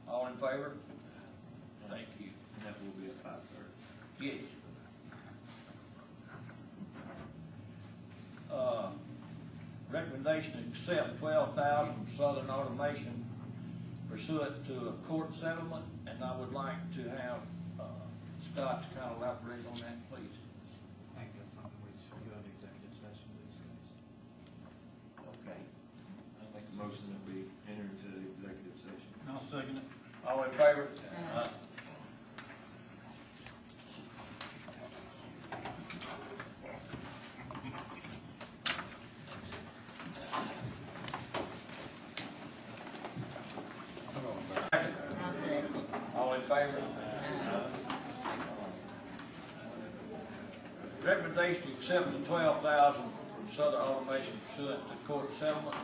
All 0.09 0.27
in 0.27 0.33
favor? 0.33 0.73
Thank 1.91 2.07
you. 2.19 2.29
And 2.55 2.65
that 2.65 2.75
will 2.81 2.95
be 3.01 3.07
at 3.09 3.15
five 3.23 3.41
thirty. 3.51 3.73
Yes. 4.19 4.43
Uh, 8.51 8.89
recommendation 9.91 10.53
to 10.53 10.59
accept 10.69 11.19
twelve 11.19 11.55
thousand 11.55 11.93
from 11.95 12.07
Southern 12.17 12.49
Automation 12.49 13.25
pursuant 14.09 14.65
to 14.67 14.89
a 14.89 14.93
court 15.07 15.33
settlement, 15.35 15.85
and 16.07 16.23
I 16.23 16.35
would 16.37 16.51
like 16.51 16.79
to 16.95 17.03
have, 17.09 17.39
uh, 17.79 17.83
Scott 18.51 18.83
to 18.83 18.99
kind 18.99 19.11
of 19.11 19.21
elaborate 19.21 19.63
on 19.71 19.79
that, 19.79 19.95
please. 20.11 20.35
I 21.15 21.23
think 21.23 21.31
that's 21.39 21.55
something 21.55 21.71
we 21.87 21.95
should 21.95 22.19
go 22.27 22.35
into 22.35 22.51
executive 22.59 22.91
session 22.99 23.23
to 23.31 23.39
discuss. 23.47 23.83
Okay. 25.39 25.55
I 25.55 26.43
make 26.51 26.67
a 26.67 26.75
motion 26.75 27.07
that 27.15 27.23
we 27.31 27.47
enter 27.71 27.87
into 27.87 28.07
the 28.11 28.27
executive 28.35 28.75
session. 28.83 29.11
I'll 29.31 29.47
second 29.47 29.79
it. 29.79 29.87
All 30.27 30.43
in 30.43 30.51
favor? 30.51 30.89
Aye. 31.33 31.47
I'll 44.73 45.33
second. 45.33 45.85
All 46.15 46.33
in 46.33 46.40
favor? 46.51 46.83
Recommendation 51.03 51.61
to 51.63 51.69
accept 51.73 52.11
the 52.11 52.19
twelve 52.27 52.61
thousand 52.61 53.03
from 53.03 53.55
Southern 53.55 53.81
Automation 53.81 54.39
pursuant 54.49 54.81
to 54.89 54.95
court 55.07 55.31
settlement. 55.39 55.75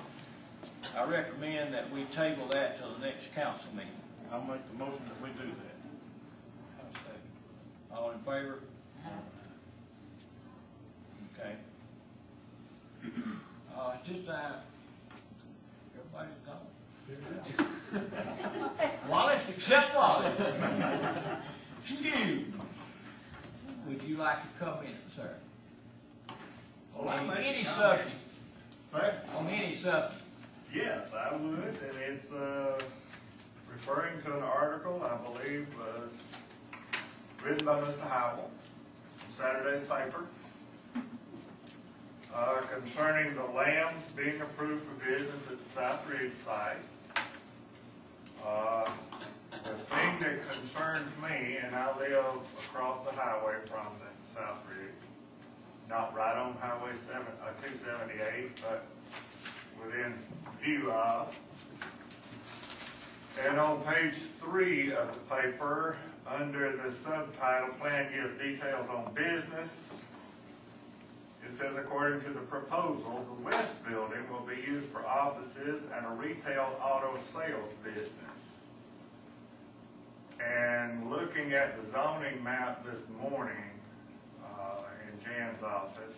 I 0.95 1.03
recommend 1.05 1.74
that 1.74 1.89
we 1.91 2.03
table 2.05 2.47
that 2.51 2.78
till 2.80 2.93
the 2.93 2.99
next 2.99 3.34
council 3.34 3.68
meeting. 3.74 3.91
I'll 4.32 4.43
make 4.43 4.61
the 4.72 4.78
motion 4.78 5.01
that 5.07 5.20
we 5.22 5.30
do 5.30 5.47
that. 5.47 5.78
Second. 6.93 7.22
All 7.95 8.11
in 8.11 8.20
favor? 8.20 8.59
Okay. 11.39 11.55
Uh, 13.76 13.93
it's 13.99 14.07
just, 14.09 14.28
uh, 14.30 14.59
everybody's 15.95 16.39
gone. 16.45 16.68
Wallace, 19.09 19.47
except 19.49 19.95
Wallace. 19.95 20.37
You. 21.87 22.45
Would 23.87 24.03
you 24.03 24.17
like 24.17 24.41
to 24.41 24.65
come 24.65 24.79
in, 24.83 24.97
sir? 25.15 25.35
On 26.99 27.37
any 27.37 27.63
subject, 27.63 28.09
Sir? 28.91 29.21
on 29.37 29.47
any 29.47 29.73
subject. 29.73 30.21
Yes, 30.73 31.13
I 31.13 31.33
would, 31.33 31.43
and 31.43 31.97
it's, 32.05 32.31
uh, 32.31 32.77
referring 33.71 34.21
to 34.23 34.35
an 34.35 34.43
article 34.43 35.01
I 35.01 35.15
believe 35.29 35.67
was 35.77 36.11
written 37.43 37.65
by 37.65 37.79
Mr. 37.79 38.09
Howell, 38.09 38.49
in 39.29 39.35
Saturday's 39.37 39.87
paper, 39.87 40.25
uh, 42.33 42.61
concerning 42.73 43.35
the 43.35 43.43
Lambs 43.43 44.11
being 44.11 44.41
approved 44.41 44.85
for 44.85 45.05
business 45.05 45.41
at 45.49 45.63
the 45.63 45.69
South 45.73 46.09
Ridge 46.09 46.33
site. 46.43 46.77
Uh, 48.47 48.89
the 49.51 49.73
thing 49.73 50.19
that 50.19 50.49
concerns 50.49 51.11
me, 51.21 51.57
and 51.61 51.75
I 51.75 51.97
live 51.99 52.37
across 52.57 53.03
the 53.03 53.11
highway 53.11 53.55
from 53.65 53.87
the 53.99 54.39
South 54.39 54.59
Ridge, 54.69 54.93
not 55.89 56.15
right 56.15 56.37
on 56.37 56.53
Highway 56.53 56.93
seven, 57.05 57.27
uh, 57.43 57.49
two 57.61 57.77
seventy-eight, 57.77 58.61
but 58.61 58.85
within 59.83 60.13
view 60.63 60.91
of. 60.91 61.35
And 63.45 63.59
on 63.59 63.81
page 63.81 64.15
three 64.39 64.93
of 64.93 65.13
the 65.13 65.35
paper, 65.35 65.97
under 66.25 66.77
the 66.77 66.91
subtitle, 66.91 67.75
Plan 67.79 68.11
Gives 68.13 68.39
Details 68.39 68.87
on 68.89 69.13
Business, 69.13 69.71
it 71.47 71.53
says, 71.53 71.75
according 71.77 72.21
to 72.21 72.29
the 72.29 72.41
proposal, 72.41 73.25
the 73.37 73.43
west 73.43 73.71
building 73.87 74.29
will 74.29 74.45
be 74.45 74.61
used 74.69 74.89
for 74.89 75.05
offices 75.05 75.83
and 75.95 76.05
a 76.05 76.09
retail 76.09 76.77
auto 76.81 77.17
sales 77.33 77.71
business. 77.83 78.11
And 80.43 81.09
looking 81.09 81.53
at 81.53 81.81
the 81.81 81.89
zoning 81.91 82.43
map 82.43 82.85
this 82.85 82.99
morning, 83.21 83.71
uh, 84.43 84.81
in 85.07 85.23
Jan's 85.23 85.63
office, 85.63 86.17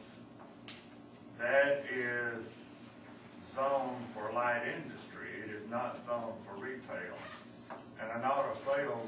that 1.38 1.86
is 1.94 2.48
zoned 3.56 4.06
for 4.14 4.32
light 4.34 4.64
industry, 4.66 5.30
it 5.46 5.52
is 5.52 5.70
not 5.70 6.00
zoned 6.08 6.34
for 6.46 6.60
retail. 6.60 7.16
And 8.02 8.12
an 8.12 8.30
auto 8.30 8.58
sales, 8.66 9.08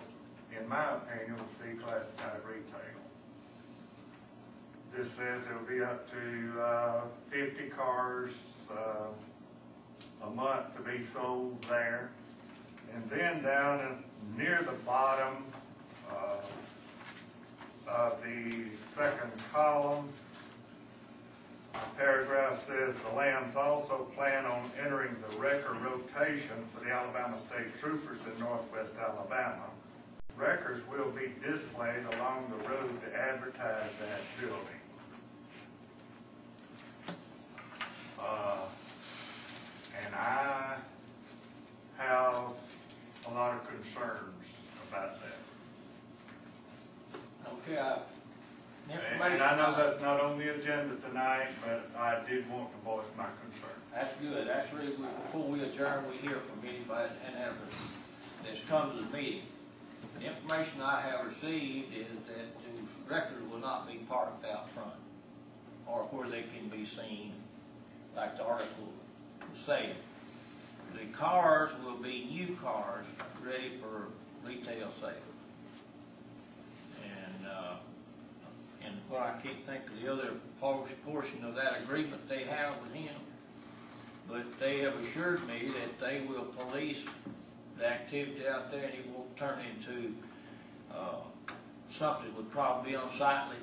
in 0.58 0.70
my 0.70 0.98
opinion, 0.98 1.38
would 1.38 1.78
be 1.78 1.84
classified 1.84 2.42
retail. 2.48 3.01
This 4.96 5.10
says 5.12 5.46
it'll 5.48 5.64
be 5.64 5.82
up 5.82 6.10
to, 6.12 6.62
uh, 6.62 7.02
fifty 7.30 7.70
cars, 7.70 8.32
uh, 8.70 9.08
a 10.24 10.30
month 10.30 10.76
to 10.76 10.82
be 10.84 11.02
sold 11.02 11.64
there. 11.70 12.10
And 12.94 13.10
then 13.10 13.42
down 13.42 14.04
near 14.38 14.62
the 14.64 14.78
bottom, 14.86 15.46
uh, 16.12 16.36
of 17.88 18.22
the 18.24 18.66
second 18.94 19.32
column, 19.54 20.10
paragraph 21.98 22.66
says, 22.68 22.94
"The 23.10 23.16
Lambs 23.16 23.56
also 23.56 24.04
plan 24.16 24.46
on 24.46 24.70
entering 24.84 25.16
the 25.30 25.38
wrecker 25.38 25.74
rotation 25.74 26.68
for 26.74 26.84
the 26.84 26.92
Alabama 26.92 27.38
State 27.48 27.80
Troopers 27.80 28.20
in 28.26 28.40
northwest 28.40 28.92
Alabama. 29.00 29.70
Wreckers 30.36 30.86
will 30.88 31.12
be 31.12 31.34
displayed 31.42 32.06
along 32.14 32.50
the 32.50 32.70
road 32.70 33.02
to 33.04 33.16
advertise 33.16 33.90
that 34.00 34.22
building." 34.40 34.81
Uh, 38.22 38.58
and 40.06 40.16
I 40.16 40.76
have 41.98 42.54
a 43.28 43.34
lot 43.34 43.56
of 43.56 43.68
concerns 43.68 44.46
about 44.90 45.18
that. 45.22 45.38
Okay, 47.54 47.80
I, 47.80 48.00
And 48.90 49.02
information. 49.14 49.42
I 49.42 49.56
know 49.58 49.76
that's 49.76 50.02
not 50.02 50.20
on 50.20 50.38
the 50.38 50.54
agenda 50.56 50.96
tonight, 51.08 51.50
but 51.64 51.90
I 51.98 52.20
did 52.30 52.50
want 52.50 52.72
to 52.72 52.86
voice 52.86 53.06
my 53.18 53.26
concern. 53.42 53.78
That's 53.94 54.14
good, 54.22 54.48
that's 54.48 54.74
really, 54.74 54.96
before 55.26 55.48
we 55.48 55.62
adjourn, 55.64 56.06
we 56.10 56.18
hear 56.18 56.40
from 56.40 56.68
anybody 56.68 57.12
and 57.28 57.36
ever 57.38 57.56
that's 58.44 58.60
come 58.68 58.92
to 58.92 59.04
the 59.04 59.18
meeting. 59.18 59.44
The 60.20 60.26
information 60.26 60.82
I 60.82 61.02
have 61.02 61.26
received 61.26 61.94
is 61.94 62.08
that 62.28 62.48
the 62.64 63.14
record 63.14 63.50
will 63.52 63.60
not 63.60 63.88
be 63.88 63.98
parked 64.10 64.46
out 64.46 64.72
front, 64.74 64.94
or 65.86 66.04
where 66.12 66.30
they 66.30 66.44
can 66.44 66.70
be 66.70 66.86
seen, 66.86 67.34
like 68.16 68.38
the 68.38 68.44
article 68.44 68.90
said. 69.66 69.96
The 70.94 71.06
cars 71.18 71.72
will 71.86 71.98
be 71.98 72.26
new 72.26 72.56
cars, 72.62 73.06
ready 73.44 73.74
for 73.82 74.08
retail 74.48 74.90
sale. 75.00 75.12
And, 77.04 77.48
uh, 77.48 77.76
and 78.86 78.96
what 79.08 79.22
I 79.22 79.32
can't 79.42 79.66
think 79.66 79.84
of 79.88 80.02
the 80.02 80.12
other 80.12 80.34
por- 80.60 80.88
portion 81.06 81.46
of 81.46 81.56
that 81.56 81.82
agreement 81.84 82.28
they 82.28 82.44
have 82.44 82.74
with 82.82 82.94
him, 82.94 83.16
but 84.28 84.44
they 84.60 84.80
have 84.80 84.96
assured 84.96 85.48
me 85.48 85.72
that 85.80 86.00
they 86.06 86.22
will 86.28 86.46
police 86.46 87.00
the 87.78 87.88
activity 87.88 88.48
out 88.48 88.72
there 88.72 88.84
and 88.84 88.94
it 88.94 89.08
won't 89.08 89.36
turn 89.38 89.60
into, 89.60 90.14
uh, 90.94 91.22
something 91.90 92.26
that 92.26 92.36
would 92.36 92.52
probably 92.52 92.92
be 92.92 92.98
unsightly. 92.98 93.58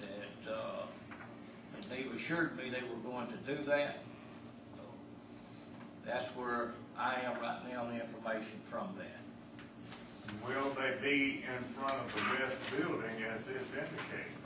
That, 0.00 0.52
uh, 0.52 0.86
they've 1.92 2.12
assured 2.14 2.56
me 2.56 2.70
they 2.70 2.82
were 2.82 3.10
going 3.10 3.28
to 3.28 3.36
do 3.54 3.62
that. 3.64 3.98
So 4.76 4.82
That's 6.06 6.28
where 6.30 6.72
I 6.98 7.16
am 7.24 7.40
right 7.40 7.60
now, 7.70 7.84
the 7.84 8.00
information 8.00 8.60
from 8.70 8.94
that. 8.98 9.18
Will 10.46 10.70
they 10.74 10.96
be 11.02 11.44
in 11.44 11.62
front 11.74 11.92
of 11.94 12.12
the 12.14 12.20
west 12.42 12.56
building 12.70 13.22
as 13.22 13.44
this 13.44 13.66
indicates? 13.68 14.38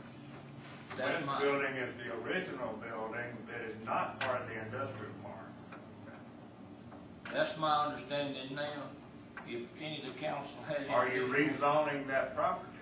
That's 0.98 1.14
West 1.14 1.26
my- 1.26 1.40
building 1.40 1.74
is 1.76 1.92
the 1.94 2.12
original 2.28 2.72
building 2.82 3.36
that 3.48 3.60
is 3.68 3.76
not 3.84 4.18
part 4.20 4.42
of 4.42 4.48
the 4.48 4.54
industrial 4.54 5.12
park. 5.22 5.36
That's 7.32 7.56
my 7.58 7.86
understanding 7.86 8.54
now. 8.54 8.82
If 9.48 9.62
any 9.80 10.02
of 10.04 10.12
the 10.12 10.20
council 10.20 10.56
has. 10.66 10.88
Are 10.88 11.08
you 11.08 11.32
any- 11.32 11.50
rezoning 11.50 12.06
that 12.08 12.34
property? 12.34 12.72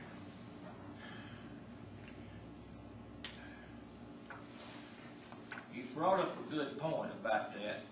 You 5.75 5.84
brought 5.95 6.20
up 6.20 6.36
a 6.47 6.53
good 6.53 6.78
point 6.78 7.11
about 7.24 7.55
that. 7.55 7.84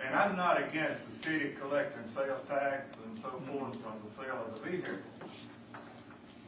And 0.00 0.14
I'm 0.14 0.36
not 0.36 0.62
against 0.62 1.10
the 1.10 1.28
city 1.28 1.54
collecting 1.60 2.02
sales 2.14 2.40
tax 2.48 2.96
and 3.04 3.18
so 3.18 3.30
forth 3.50 3.76
from 3.80 3.94
the 4.04 4.10
sale 4.10 4.46
of 4.46 4.62
the 4.62 4.70
vehicles. 4.70 5.00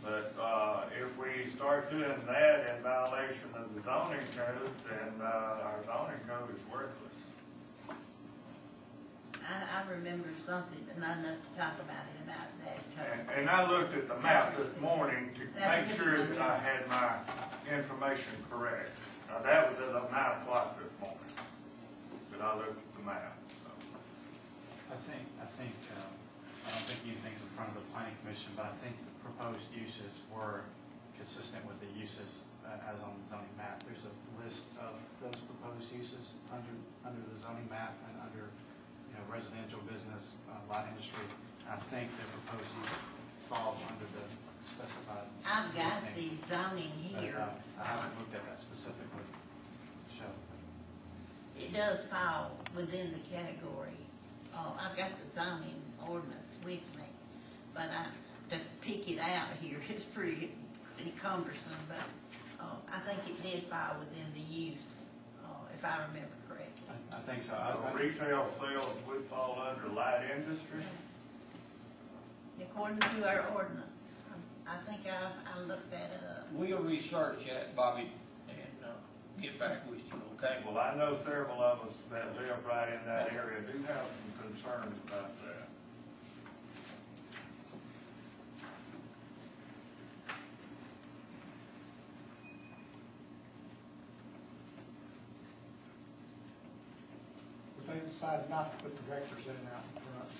But, 0.03 0.34
uh, 0.41 0.84
if 0.99 1.18
we 1.18 1.51
start 1.51 1.91
doing 1.91 2.14
that 2.26 2.74
in 2.74 2.82
violation 2.82 3.51
of 3.55 3.74
the 3.74 3.82
zoning 3.82 4.20
code, 4.34 4.70
then, 4.88 5.20
uh, 5.20 5.66
our 5.66 5.84
zoning 5.84 6.20
code 6.26 6.55
is 6.55 6.62
worthless. 6.72 6.97
I, 9.51 9.82
I 9.82 9.91
remember 9.91 10.28
something, 10.47 10.78
but 10.86 10.99
not 10.99 11.18
enough 11.18 11.43
to 11.43 11.59
talk 11.59 11.74
about 11.80 12.07
it 12.07 12.24
about 12.24 12.49
that. 12.64 13.28
And, 13.36 13.41
and 13.41 13.51
I 13.51 13.68
looked 13.68 13.95
at 13.95 14.09
the 14.09 14.16
map 14.22 14.57
this 14.57 14.70
morning 14.80 15.30
to 15.34 15.68
make 15.68 15.97
sure 15.99 16.24
that 16.24 16.38
I 16.38 16.57
had 16.59 16.88
my 16.88 17.76
information 17.76 18.32
correct. 18.49 18.97
Now, 19.31 19.39
that 19.47 19.70
was 19.70 19.78
at 19.78 19.95
nine 19.95 20.43
o'clock 20.43 20.74
this 20.74 20.91
morning, 20.99 21.31
that 22.35 22.43
I 22.43 22.51
looked 22.59 22.83
at 22.83 22.93
the 22.99 23.05
map, 23.07 23.39
so. 23.62 23.70
I 24.91 24.99
think, 25.07 25.22
I 25.39 25.47
think, 25.55 25.70
um, 25.95 26.11
I 26.66 26.74
don't 26.74 26.83
think 26.91 27.14
anything's 27.14 27.39
in 27.39 27.51
front 27.55 27.70
of 27.70 27.78
the 27.78 27.87
planning 27.95 28.18
commission, 28.26 28.51
but 28.59 28.74
I 28.74 28.74
think 28.83 28.99
the 28.99 29.14
proposed 29.22 29.70
uses 29.70 30.26
were 30.35 30.66
consistent 31.14 31.62
with 31.62 31.78
the 31.78 31.87
uses 31.95 32.43
uh, 32.66 32.91
as 32.91 32.99
on 33.07 33.14
the 33.22 33.24
zoning 33.31 33.55
map. 33.55 33.78
There's 33.87 34.03
a 34.03 34.14
list 34.43 34.66
of 34.83 34.99
those 35.22 35.39
proposed 35.47 35.87
uses 35.95 36.35
under, 36.51 36.74
under 37.07 37.22
the 37.31 37.39
zoning 37.39 37.70
map 37.70 37.95
and 38.11 38.18
under, 38.18 38.51
you 38.51 39.14
know, 39.14 39.22
residential, 39.31 39.78
business, 39.87 40.35
uh, 40.51 40.59
light 40.66 40.91
industry. 40.91 41.22
I 41.70 41.78
think 41.87 42.11
the 42.18 42.26
proposed 42.35 42.66
use 42.83 42.99
falls 43.47 43.78
under 43.87 44.11
the 44.11 44.26
specified. 44.67 45.27
I've 45.47 45.75
got 45.75 46.03
use 46.17 46.41
the 46.41 46.57
name. 46.57 46.71
zoning 46.71 46.93
But, 47.15 47.23
here. 47.23 47.37
uh, 47.39 47.81
I 47.81 47.85
haven't 47.85 48.19
looked 48.19 48.35
at 48.35 48.45
that 48.49 48.61
specifically, 48.61 49.25
so. 50.19 50.25
It 51.59 51.73
does 51.73 52.05
fall 52.07 52.53
within 52.77 53.13
the 53.13 53.21
category, 53.35 53.97
uh, 54.55 54.73
I've 54.79 54.97
got 54.97 55.11
the 55.21 55.29
zoning 55.35 55.81
ordinance 56.09 56.53
with 56.65 56.81
me, 56.97 57.09
but 57.75 57.85
I, 57.91 58.07
to 58.55 58.61
pick 58.81 59.09
it 59.09 59.19
out 59.19 59.49
here, 59.61 59.79
it's 59.89 60.03
pretty, 60.03 60.53
pretty 60.97 61.15
cumbersome, 61.23 61.81
but, 61.89 62.65
uh, 62.65 62.77
I 62.93 63.01
think 63.01 63.21
it 63.29 63.43
did 63.43 63.65
fall 63.71 63.97
within 63.99 64.27
the 64.35 64.41
use, 64.41 64.79
uh, 65.45 65.49
if 65.77 65.85
I 65.85 65.99
remember 66.09 66.35
correctly. 66.49 66.85
I, 67.13 67.17
I 67.17 67.21
think 67.21 67.43
so. 67.43 67.55
I- 67.55 67.73
So 67.73 67.85
I- 67.87 67.93
retail 68.01 68.49
sales 68.59 68.95
would 69.07 69.25
fall 69.27 69.63
under 69.69 69.89
light 69.95 70.31
industry? 70.35 70.81
According 72.61 72.99
to 73.01 73.29
our 73.29 73.47
ordinance, 73.55 73.87
I 74.71 74.77
think 74.89 75.01
I, 75.07 75.59
I 75.59 75.62
looked 75.64 75.91
that 75.91 76.12
up. 76.31 76.47
We'll 76.53 76.79
research 76.79 77.47
that, 77.47 77.75
Bobby, 77.75 78.12
and, 78.49 78.85
uh, 78.85 79.43
get 79.43 79.59
back 79.59 79.91
with 79.91 79.99
you, 79.99 80.21
okay? 80.37 80.59
Well, 80.64 80.79
I 80.79 80.95
know 80.97 81.16
several 81.16 81.61
of 81.61 81.81
us 81.81 81.95
that 82.11 82.37
live 82.37 82.64
right 82.64 82.89
in 82.93 83.05
that 83.07 83.33
area 83.33 83.61
do 83.62 83.79
have 83.89 84.07
some 84.07 84.53
concerns 84.53 84.95
about 85.09 85.33
that. 85.43 85.68
But 97.77 97.95
they 97.95 98.09
decided 98.09 98.49
not 98.49 98.79
to 98.79 98.85
put 98.85 98.97
the 98.97 99.03
director's 99.03 99.47
in 99.47 99.53
out 99.75 99.83
in 99.97 100.03
front. 100.03 100.31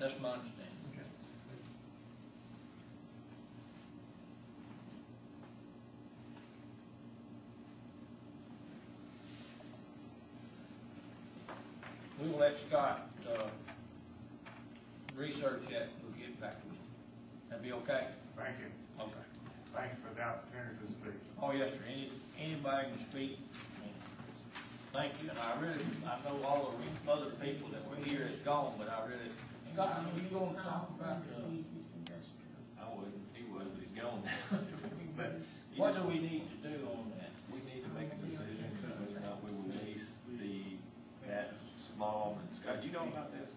That's 0.00 0.20
my 0.20 0.30
understanding. 0.30 0.71
Let 12.42 12.58
Scott, 12.58 13.06
uh, 13.30 13.46
research 15.14 15.62
that, 15.70 15.94
we'll 16.02 16.18
get 16.18 16.34
back 16.40 16.58
to 16.58 16.66
you. 16.66 16.82
That'd 17.46 17.62
be 17.62 17.70
okay? 17.86 18.10
Thank 18.34 18.58
you. 18.58 18.66
Okay. 18.98 19.24
Thanks 19.70 19.94
for 20.02 20.10
the 20.10 20.26
opportunity 20.26 20.74
to 20.82 20.90
speak. 20.90 21.14
Oh, 21.38 21.52
yes, 21.52 21.70
sir, 21.70 21.86
any, 21.86 22.10
anybody 22.34 22.90
can 22.90 22.98
speak. 23.06 23.38
Thank 24.92 25.22
you, 25.22 25.30
and 25.30 25.38
I 25.38 25.54
really, 25.62 25.86
I 26.02 26.18
know 26.26 26.42
all 26.42 26.74
the 26.74 27.12
other 27.12 27.30
people 27.38 27.70
that 27.70 27.86
were 27.86 28.02
here 28.02 28.26
is 28.26 28.42
gone, 28.42 28.74
but 28.76 28.90
I 28.90 29.06
really, 29.06 29.30
Scott, 29.72 30.02
I 30.02 30.02
know 30.02 30.10
you 30.18 30.26
gonna 30.26 30.58
talk 30.58 30.90
about, 30.98 31.22
uh, 31.22 31.46
Business 31.46 31.94
industrial. 31.94 32.58
I 32.74 32.90
wouldn't, 32.90 33.22
he 33.38 33.46
was, 33.54 33.70
but 33.70 33.86
he's 33.86 33.94
gone. 33.94 34.18
But 35.14 35.38
what 35.76 35.94
do 35.94 36.08
we 36.08 36.18
need 36.18 36.50
to 36.50 36.58
do 36.66 36.88
on 36.90 37.12
that? 37.20 37.30
we 37.52 37.60
need 37.70 37.84
to 37.84 37.90
make 37.94 38.10
a 38.10 38.18
decision, 38.26 38.66
because 38.80 38.98
whether 38.98 39.20
or 39.20 39.30
not 39.30 39.44
we 39.44 39.52
will 39.52 39.68
lease 39.68 40.08
the, 40.40 40.80
that 41.28 41.52
small, 41.96 42.38
and 42.40 42.48
Scott, 42.60 42.84
you 42.84 42.90
know 42.92 43.04
about 43.08 43.32
this? 43.32 43.48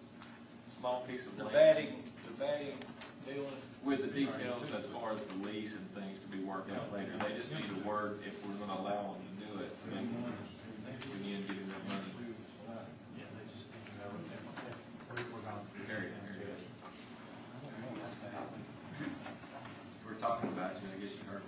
Small 0.78 1.04
piece 1.08 1.24
of 1.26 1.36
The 1.36 1.44
land? 1.44 1.54
batting, 1.54 1.92
the 2.26 2.32
batting 2.38 2.76
building, 3.24 3.60
With 3.82 4.02
the 4.02 4.08
details 4.12 4.64
as 4.76 4.84
far 4.92 5.12
as 5.14 5.20
the 5.30 5.38
lease 5.46 5.72
and 5.72 5.86
things 5.94 6.18
to 6.20 6.28
be 6.30 6.42
worked 6.44 6.70
out 6.70 6.92
later, 6.92 7.12
they 7.22 7.34
just 7.38 7.50
need 7.50 7.64
a 7.70 7.80
word 7.86 8.20
if 8.26 8.34
we're 8.44 8.54
gonna 8.60 8.78
allow 8.80 9.14
them 9.16 9.22
to 9.24 9.32
do 9.46 9.50
it, 9.62 9.70
so 9.82 9.90
they 9.90 10.02
can 10.04 11.10
begin 11.22 11.42
getting 11.46 11.66
their 11.70 11.84
money. 11.90 12.12
Yeah, 13.18 13.26
they 13.34 13.44
just 13.50 13.66
think, 13.72 13.82
you 13.88 13.98
know, 14.04 14.10
if, 14.14 14.36
if 14.70 14.78
we're, 15.10 15.38
we're 15.38 15.42
gonna. 15.46 15.62
do 15.74 15.80
this 15.80 15.88
Very, 15.90 16.06
thing, 16.12 16.22
very 16.28 16.38
good. 16.44 16.60
I 16.60 17.56
don't 17.62 17.74
know 17.82 17.92
what's 18.04 18.18
gonna 18.20 18.34
happen. 18.36 18.60
We're 20.06 20.20
talking 20.22 20.50
about 20.54 20.76
you, 20.82 20.86
I 20.92 20.96
guess 21.02 21.14
you 21.16 21.24
heard. 21.30 21.42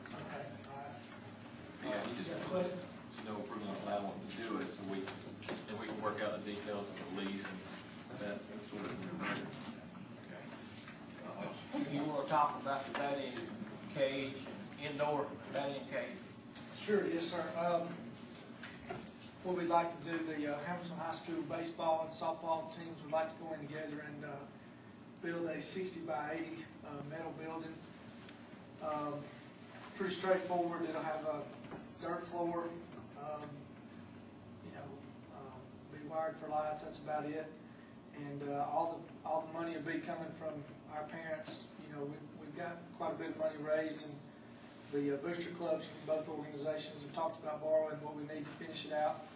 Yeah, 1.84 2.00
you 2.10 2.12
just, 2.22 2.30
you 2.32 3.22
know, 3.28 3.38
if 3.38 3.46
we're 3.50 3.60
gonna 3.62 3.78
allow 3.86 4.14
them 4.14 4.18
to 4.18 4.30
do 4.40 4.48
it, 4.62 4.66
so 4.74 4.80
we, 4.90 5.02
then 5.68 5.76
we 5.78 5.86
can 5.86 5.97
work 6.08 6.22
out 6.22 6.42
the 6.42 6.52
details 6.52 6.86
of 6.88 7.16
the 7.16 7.20
lease 7.20 7.44
and 8.10 8.20
that 8.20 8.38
sort 8.70 8.82
of 8.82 8.90
thing. 11.76 11.86
you 11.92 12.02
wanna 12.04 12.26
talk 12.28 12.58
about 12.62 12.90
the 12.90 12.98
batting 12.98 13.32
cage, 13.94 14.36
indoor 14.82 15.26
batting 15.52 15.82
cage? 15.92 16.16
Sure, 16.78 17.06
yes, 17.06 17.24
sir. 17.30 17.44
Um, 17.58 17.82
what 19.44 19.58
we'd 19.58 19.68
like 19.68 19.90
to 20.00 20.10
do, 20.10 20.18
the 20.24 20.54
uh, 20.54 20.58
Hamilton 20.66 20.96
High 20.98 21.14
School 21.14 21.42
baseball 21.42 22.08
and 22.08 22.14
softball 22.18 22.74
teams 22.74 23.02
would 23.02 23.12
like 23.12 23.28
to 23.28 23.34
go 23.44 23.52
in 23.52 23.66
together 23.66 24.04
and, 24.06 24.24
uh, 24.24 24.28
build 25.22 25.46
a 25.50 25.60
sixty 25.60 26.00
by 26.00 26.36
eighty, 26.36 26.64
uh, 26.86 27.02
metal 27.10 27.34
building. 27.42 27.74
Um, 28.82 29.14
pretty 29.96 30.14
straightforward. 30.14 30.88
It'll 30.88 31.02
have 31.02 31.26
a 31.26 31.42
dirt 32.00 32.26
floor, 32.28 32.64
um, 33.20 33.42
you 34.64 34.70
know, 34.74 34.86
um, 35.34 35.58
be 35.92 35.97
wired 36.08 36.36
for 36.42 36.48
lights, 36.50 36.82
that's 36.82 36.98
about 36.98 37.24
it. 37.26 37.46
And, 38.16 38.42
uh, 38.50 38.64
all 38.72 38.98
the, 38.98 39.28
all 39.28 39.48
the 39.52 39.58
money 39.58 39.76
will 39.76 39.92
be 39.92 40.00
coming 40.00 40.30
from 40.38 40.54
our 40.92 41.04
parents. 41.04 41.64
You 41.86 41.94
know, 41.94 42.02
we've, 42.02 42.28
we've 42.40 42.56
got 42.56 42.78
quite 42.98 43.12
a 43.12 43.14
bit 43.14 43.30
of 43.30 43.38
money 43.38 43.54
raised 43.62 44.06
and 44.06 44.14
the 44.92 45.14
uh, 45.14 45.16
booster 45.18 45.50
clubs 45.50 45.86
from 45.86 46.16
both 46.16 46.28
organizations 46.28 47.02
have 47.02 47.12
talked 47.12 47.42
about 47.42 47.62
borrowing 47.62 48.00
what 48.02 48.16
we 48.16 48.22
need 48.22 48.44
to 48.44 48.64
finish 48.64 48.86
it 48.86 48.92
out. 48.92 49.26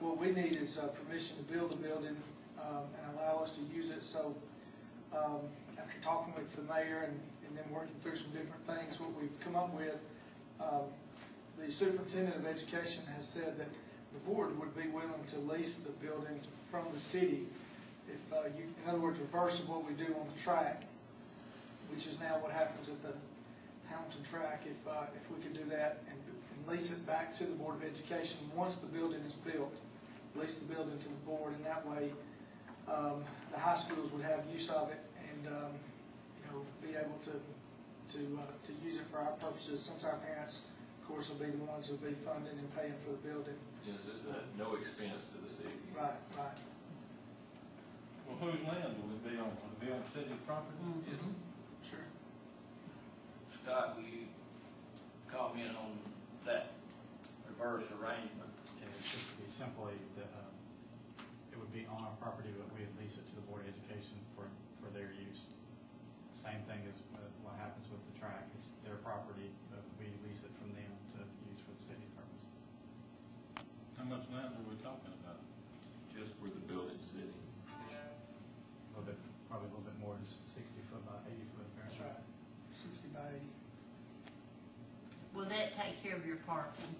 What 0.00 0.18
we 0.18 0.32
need 0.32 0.56
is 0.56 0.78
uh, 0.78 0.88
permission 0.88 1.36
to 1.36 1.42
build 1.44 1.70
the 1.70 1.76
building 1.76 2.16
um, 2.58 2.84
and 2.98 3.16
allow 3.16 3.42
us 3.42 3.52
to 3.52 3.60
use 3.74 3.90
it. 3.90 4.02
So 4.02 4.34
um, 5.14 5.46
after 5.78 6.00
talking 6.02 6.34
with 6.34 6.54
the 6.56 6.62
mayor 6.62 7.06
and, 7.06 7.20
and 7.46 7.56
then 7.56 7.64
working 7.72 7.94
through 8.00 8.16
some 8.16 8.30
different 8.30 8.66
things, 8.66 8.98
what 8.98 9.10
we've 9.20 9.38
come 9.40 9.54
up 9.54 9.72
with, 9.74 9.96
um, 10.60 10.90
the 11.58 11.70
superintendent 11.70 12.36
of 12.36 12.46
education 12.46 13.04
has 13.14 13.26
said 13.26 13.58
that 13.58 13.68
the 14.12 14.18
board 14.30 14.58
would 14.58 14.74
be 14.76 14.88
willing 14.88 15.24
to 15.28 15.38
lease 15.38 15.78
the 15.78 15.92
building 16.04 16.40
from 16.70 16.84
the 16.92 16.98
city 16.98 17.46
if, 18.08 18.32
uh, 18.32 18.42
you, 18.56 18.64
in 18.64 18.90
other 18.90 18.98
words, 18.98 19.18
reverse 19.20 19.60
of 19.60 19.68
what 19.68 19.86
we 19.86 19.94
do 19.94 20.14
on 20.14 20.26
the 20.34 20.40
track, 20.40 20.82
which 21.90 22.06
is 22.06 22.18
now 22.18 22.38
what 22.38 22.52
happens 22.52 22.88
at 22.88 23.00
the 23.02 23.14
Hamilton 23.88 24.22
track, 24.22 24.62
if, 24.66 24.78
uh, 24.90 25.06
if 25.14 25.30
we 25.30 25.42
could 25.42 25.54
do 25.54 25.64
that 25.70 26.02
and, 26.08 26.18
and 26.26 26.58
lease 26.68 26.90
it 26.90 27.06
back 27.06 27.34
to 27.34 27.44
the 27.44 27.54
Board 27.54 27.76
of 27.76 27.84
Education, 27.84 28.38
once 28.54 28.76
the 28.76 28.86
building 28.86 29.20
is 29.26 29.34
built, 29.34 29.74
lease 30.34 30.54
the 30.54 30.64
building 30.72 30.98
to 30.98 31.08
the 31.08 31.22
board, 31.26 31.54
and 31.54 31.64
that 31.64 31.86
way, 31.86 32.10
um, 32.88 33.22
the 33.52 33.58
high 33.58 33.76
schools 33.76 34.10
would 34.12 34.22
have 34.22 34.42
use 34.52 34.68
of 34.70 34.90
it 34.90 35.00
and, 35.30 35.46
um, 35.46 35.72
you 36.38 36.50
know, 36.50 36.62
be 36.82 36.96
able 36.96 37.18
to, 37.22 37.34
to, 38.16 38.38
uh, 38.38 38.66
to 38.66 38.72
use 38.84 38.96
it 38.96 39.06
for 39.10 39.18
our 39.18 39.32
purposes, 39.38 39.80
since 39.80 40.04
our 40.04 40.16
parents, 40.16 40.62
of 41.02 41.08
course, 41.08 41.28
will 41.28 41.36
be 41.36 41.50
the 41.50 41.64
ones 41.64 41.88
who'll 41.88 41.96
be 41.98 42.14
funding 42.24 42.58
and 42.58 42.76
paying 42.76 42.94
for 43.04 43.10
the 43.10 43.28
building. 43.28 43.58
Yes, 43.86 44.04
this 44.04 44.20
is 44.22 44.28
at 44.28 44.44
no 44.60 44.76
expense 44.76 45.24
to 45.32 45.38
the 45.40 45.48
city. 45.50 45.80
Right, 45.96 46.16
right. 46.36 46.58
Well, 48.28 48.36
whose 48.38 48.60
land 48.68 48.94
will 49.00 49.16
it 49.16 49.22
be 49.24 49.34
on? 49.40 49.50
Will 49.56 49.72
it 49.74 49.80
be 49.80 49.88
on 49.90 50.02
city 50.12 50.36
property? 50.46 50.76
Yes. 51.08 51.20
Sure. 51.88 52.06
Scott, 53.64 53.96
will 53.96 54.06
you 54.06 54.28
comment 55.32 55.72
on 55.74 55.96
that 56.44 56.76
reverse 57.48 57.88
arrangement? 57.98 58.52
It 58.78 58.86
would 58.92 59.40
be 59.40 59.48
simply 59.48 59.96
that, 60.20 60.30
um, 60.44 60.52
it 61.50 61.58
would 61.58 61.72
be 61.72 61.88
on 61.88 62.04
our 62.04 62.16
property, 62.20 62.52
but 62.54 62.68
we 62.76 62.84
would 62.84 62.96
lease 63.00 63.16
it 63.16 63.24
to 63.32 63.34
the 63.34 63.44
Board 63.48 63.64
of 63.64 63.72
Education 63.72 64.20
for, 64.36 64.46
for 64.78 64.92
their 64.92 65.10
use. 65.16 65.48
Same 66.36 66.60
thing 66.68 66.84
as 66.84 66.96
uh, 67.16 67.24
what 67.42 67.56
happens 67.56 67.88
with 67.88 68.00
the 68.12 68.14
track, 68.20 68.44
it's 68.60 68.68
their 68.84 69.00
property, 69.02 69.48
but 69.72 69.82
we 69.96 70.08
lease 70.24 70.44
it 70.44 70.52
from 70.60 70.72
them 70.76 70.92
to 71.16 71.24
use 71.48 71.60
for 71.64 71.72
the 71.76 71.82
city's 71.84 72.12
purposes. 72.12 72.19
How 74.00 74.08
much 74.08 74.24
land 74.32 74.56
are 74.56 74.64
we 74.64 74.80
talking 74.80 75.12
about? 75.20 75.36
Just 76.08 76.32
for 76.40 76.48
the 76.48 76.64
building 76.64 76.96
city. 77.12 77.36
A 77.68 78.96
little 78.96 79.04
bit, 79.12 79.20
probably 79.44 79.68
a 79.68 79.76
little 79.76 79.84
bit 79.84 79.92
more 80.00 80.16
than 80.16 80.24
sixty 80.24 80.80
foot 80.88 81.04
by 81.04 81.20
eighty 81.28 81.44
foot 81.52 81.68
That's 81.76 82.00
apparently. 82.00 82.16
right. 82.16 82.72
Sixty 82.72 83.12
by 83.12 83.28
eighty. 83.36 83.52
Will 85.36 85.52
that 85.52 85.76
take 85.76 86.00
care 86.00 86.16
of 86.16 86.24
your 86.24 86.40
parking? 86.48 86.96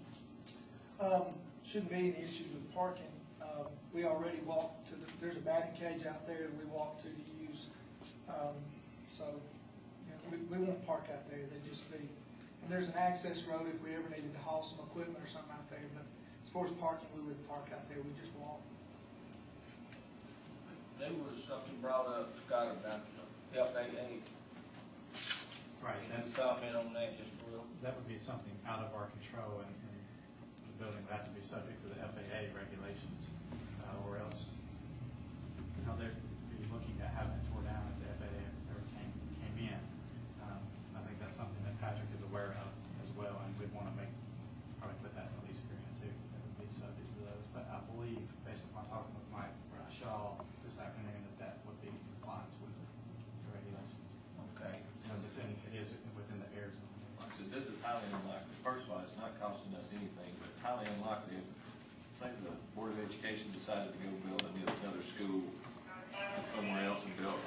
Um, 1.01 1.33
shouldn't 1.65 1.89
be 1.89 2.13
any 2.13 2.21
issues 2.21 2.53
with 2.53 2.69
parking. 2.77 3.09
Um, 3.41 3.73
we 3.97 4.05
already 4.05 4.45
walk 4.45 4.85
to 4.93 4.95
the, 5.01 5.09
there's 5.25 5.41
a 5.41 5.45
batting 5.45 5.73
cage 5.81 6.05
out 6.05 6.29
there 6.29 6.53
that 6.53 6.57
we 6.61 6.69
walk 6.69 7.01
to 7.01 7.09
to 7.09 7.25
use. 7.41 7.73
Um, 8.29 8.61
so, 9.09 9.25
you 10.05 10.13
know, 10.13 10.21
we, 10.29 10.37
we 10.53 10.61
won't 10.61 10.85
park 10.85 11.09
out 11.09 11.25
there, 11.33 11.49
they 11.49 11.65
just 11.65 11.89
be, 11.89 11.97
and 11.97 12.69
there's 12.69 12.93
an 12.93 13.01
access 13.01 13.49
road 13.49 13.73
if 13.73 13.81
we 13.81 13.97
ever 13.97 14.07
needed 14.13 14.37
to 14.37 14.43
haul 14.45 14.61
some 14.61 14.85
equipment 14.85 15.17
or 15.17 15.27
something 15.27 15.51
out 15.57 15.65
there, 15.73 15.89
but 15.97 16.05
as 16.45 16.49
far 16.53 16.65
as 16.67 16.73
parking, 16.83 17.09
we 17.17 17.23
wouldn't 17.23 17.47
park 17.49 17.67
out 17.73 17.89
there, 17.89 17.99
we 18.03 18.11
just 18.21 18.35
walk. 18.39 18.61
There 20.99 21.17
was 21.17 21.41
something 21.49 21.81
brought 21.81 22.07
up, 22.13 22.37
Scott, 22.45 22.77
about 22.77 23.01
the 23.09 23.65
FAA. 23.73 24.21
Right, 25.81 25.97
Can 26.05 26.13
that's, 26.13 26.29
you 26.29 26.37
comment 26.37 26.77
on 26.77 26.93
that 26.93 27.17
just 27.17 27.33
a 27.41 27.49
little? 27.49 27.65
that 27.81 27.97
would 27.97 28.05
be 28.05 28.21
something 28.21 28.53
out 28.69 28.85
of 28.85 28.93
our 28.93 29.09
control 29.17 29.65
and, 29.65 29.73
and 29.73 29.97
the 29.97 30.77
building 30.77 31.01
would 31.09 31.17
have 31.17 31.25
to 31.25 31.33
be 31.33 31.41
subject 31.41 31.81
to 31.81 31.89
the 31.89 31.97
FAA 31.97 32.53
regulations, 32.53 33.33
uh, 33.89 34.05
or 34.05 34.21
else, 34.21 34.45
you 35.57 35.83
know, 35.89 35.97
they'd 35.97 36.13
be 36.53 36.69
looking 36.69 37.01
at 37.01 37.17
having 37.17 37.33
it 37.33 37.45
tore 37.49 37.65
down 37.65 37.81
if 37.97 38.05
the 38.05 38.09
FAA 38.21 38.45
ever 38.77 38.85
came, 38.93 39.09
came 39.41 39.73
in. 39.73 39.81
Um, 40.45 40.61
I 40.93 41.01
think 41.09 41.17
that's 41.17 41.41
something 41.41 41.65
that 41.65 41.81
Patrick 41.81 42.13
is 42.13 42.21
aware 42.29 42.53
of 42.61 42.69
as 43.01 43.09
well, 43.17 43.41
and 43.41 43.49
we'd 43.57 43.73
wanna 43.73 43.97
make, 43.97 44.13
probably 44.77 45.01
put 45.01 45.17
that 45.17 45.33
in 45.33 45.41
the 45.41 45.43
lease 45.49 45.65
agreement 45.65 45.97
too, 45.97 46.13
that 46.13 46.45
would 46.45 46.61
be 46.61 46.69
subject 46.77 47.09
to 47.17 47.21
those. 47.25 47.45
But 47.57 47.65
I 47.73 47.81
believe, 47.97 48.21
based 48.45 48.69
upon 48.69 48.85
talking 48.93 49.17
with 49.17 49.33
Mike 49.33 49.57
Shaw 50.01 50.37
this 50.65 50.77
afternoon, 50.81 51.21
that 51.29 51.37
that 51.41 51.55
would 51.69 51.77
be 51.85 51.89
in 51.93 51.99
compliance 52.21 52.53
with 52.65 52.73
the 52.73 53.51
regulations. 53.53 54.01
Okay. 54.57 54.81
Because 55.05 55.21
it's 55.29 55.37
in, 55.37 55.51
it 55.69 55.77
is 55.77 55.93
within 56.17 56.41
the 56.41 56.49
air 56.57 56.73
zone. 56.73 56.89
So 57.37 57.45
this 57.53 57.69
is 57.69 57.77
highly 57.85 58.09
unlikely. 58.09 58.57
First 58.65 58.89
of 58.89 58.97
all, 58.97 59.05
it's 59.05 59.13
not 59.21 59.37
costing 59.37 59.77
us 59.77 59.85
anything, 59.93 60.33
but 60.41 60.49
it's 60.49 60.50
highly 60.63 60.87
unlikely 60.97 61.41
say, 62.21 62.29
the 62.45 62.53
Board 62.77 62.93
of 62.93 62.99
Education 63.01 63.49
decided 63.53 63.93
to 63.93 63.99
go 63.99 64.13
build 64.29 64.45
another 64.45 65.03
school 65.17 65.43
somewhere 66.55 66.85
else 66.85 67.01
and 67.05 67.17
build 67.17 67.41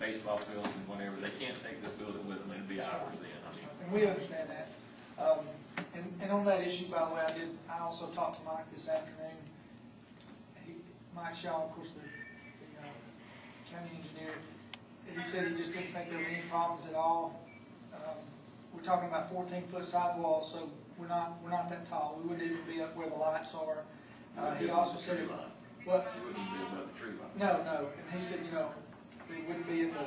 baseball 0.00 0.38
fields 0.38 0.68
and 0.68 0.88
whatever, 0.88 1.16
they 1.20 1.32
can't 1.36 1.56
take 1.60 1.82
this 1.84 1.92
building 2.00 2.26
with 2.26 2.40
them, 2.40 2.50
it'd 2.52 2.68
be 2.68 2.80
ours 2.80 3.12
then. 3.20 3.28
I 3.44 3.84
And 3.84 3.92
we 3.92 4.06
understand 4.06 4.48
that. 4.48 4.68
Um, 5.20 5.44
and, 5.94 6.04
and 6.20 6.30
on 6.32 6.44
that 6.46 6.66
issue, 6.66 6.86
by 6.88 7.04
the 7.08 7.14
way, 7.14 7.20
I 7.20 7.32
did, 7.32 7.50
I 7.68 7.80
also 7.80 8.06
talked 8.06 8.40
to 8.40 8.44
Mike 8.44 8.72
this 8.72 8.88
afternoon. 8.88 9.36
He, 10.64 10.74
Mike 11.14 11.36
Shaw, 11.36 11.64
of 11.64 11.76
course, 11.76 11.90
the, 11.90 12.00
the, 12.00 12.80
uh, 12.80 12.90
county 13.70 14.00
engineer, 14.00 14.34
he 15.14 15.22
said 15.22 15.48
he 15.48 15.56
just 15.56 15.72
didn't 15.72 15.92
think 15.92 16.10
there 16.10 16.18
were 16.18 16.24
any 16.24 16.42
problems 16.50 16.86
at 16.86 16.94
all. 16.94 17.44
Um, 17.94 18.16
we're 18.74 18.82
talking 18.82 19.08
about 19.08 19.30
fourteen 19.30 19.62
foot 19.70 19.84
sidewalls, 19.84 20.50
so 20.50 20.70
we're 20.98 21.08
not, 21.08 21.38
we're 21.42 21.50
not 21.50 21.68
that 21.70 21.86
tall. 21.86 22.18
We 22.22 22.28
wouldn't 22.28 22.50
even 22.50 22.64
be 22.66 22.80
up 22.82 22.96
where 22.96 23.08
the 23.08 23.14
lights 23.16 23.54
are. 23.54 23.84
Uh, 24.38 24.54
he 24.54 24.68
also 24.70 24.96
said, 24.98 25.18
Tree 25.18 25.26
line. 25.26 25.50
what, 25.84 26.12
You 26.16 26.26
wouldn't 26.26 26.50
be 26.50 26.62
above 26.66 26.88
the 26.92 26.98
tree 26.98 27.10
line. 27.18 27.30
no, 27.38 27.62
no, 27.64 27.88
and 27.98 28.14
he 28.14 28.20
said, 28.20 28.40
you 28.44 28.52
know, 28.52 28.70
we 29.30 29.42
wouldn't 29.46 29.66
be 29.68 29.82
in 29.82 29.90
the 29.94 30.06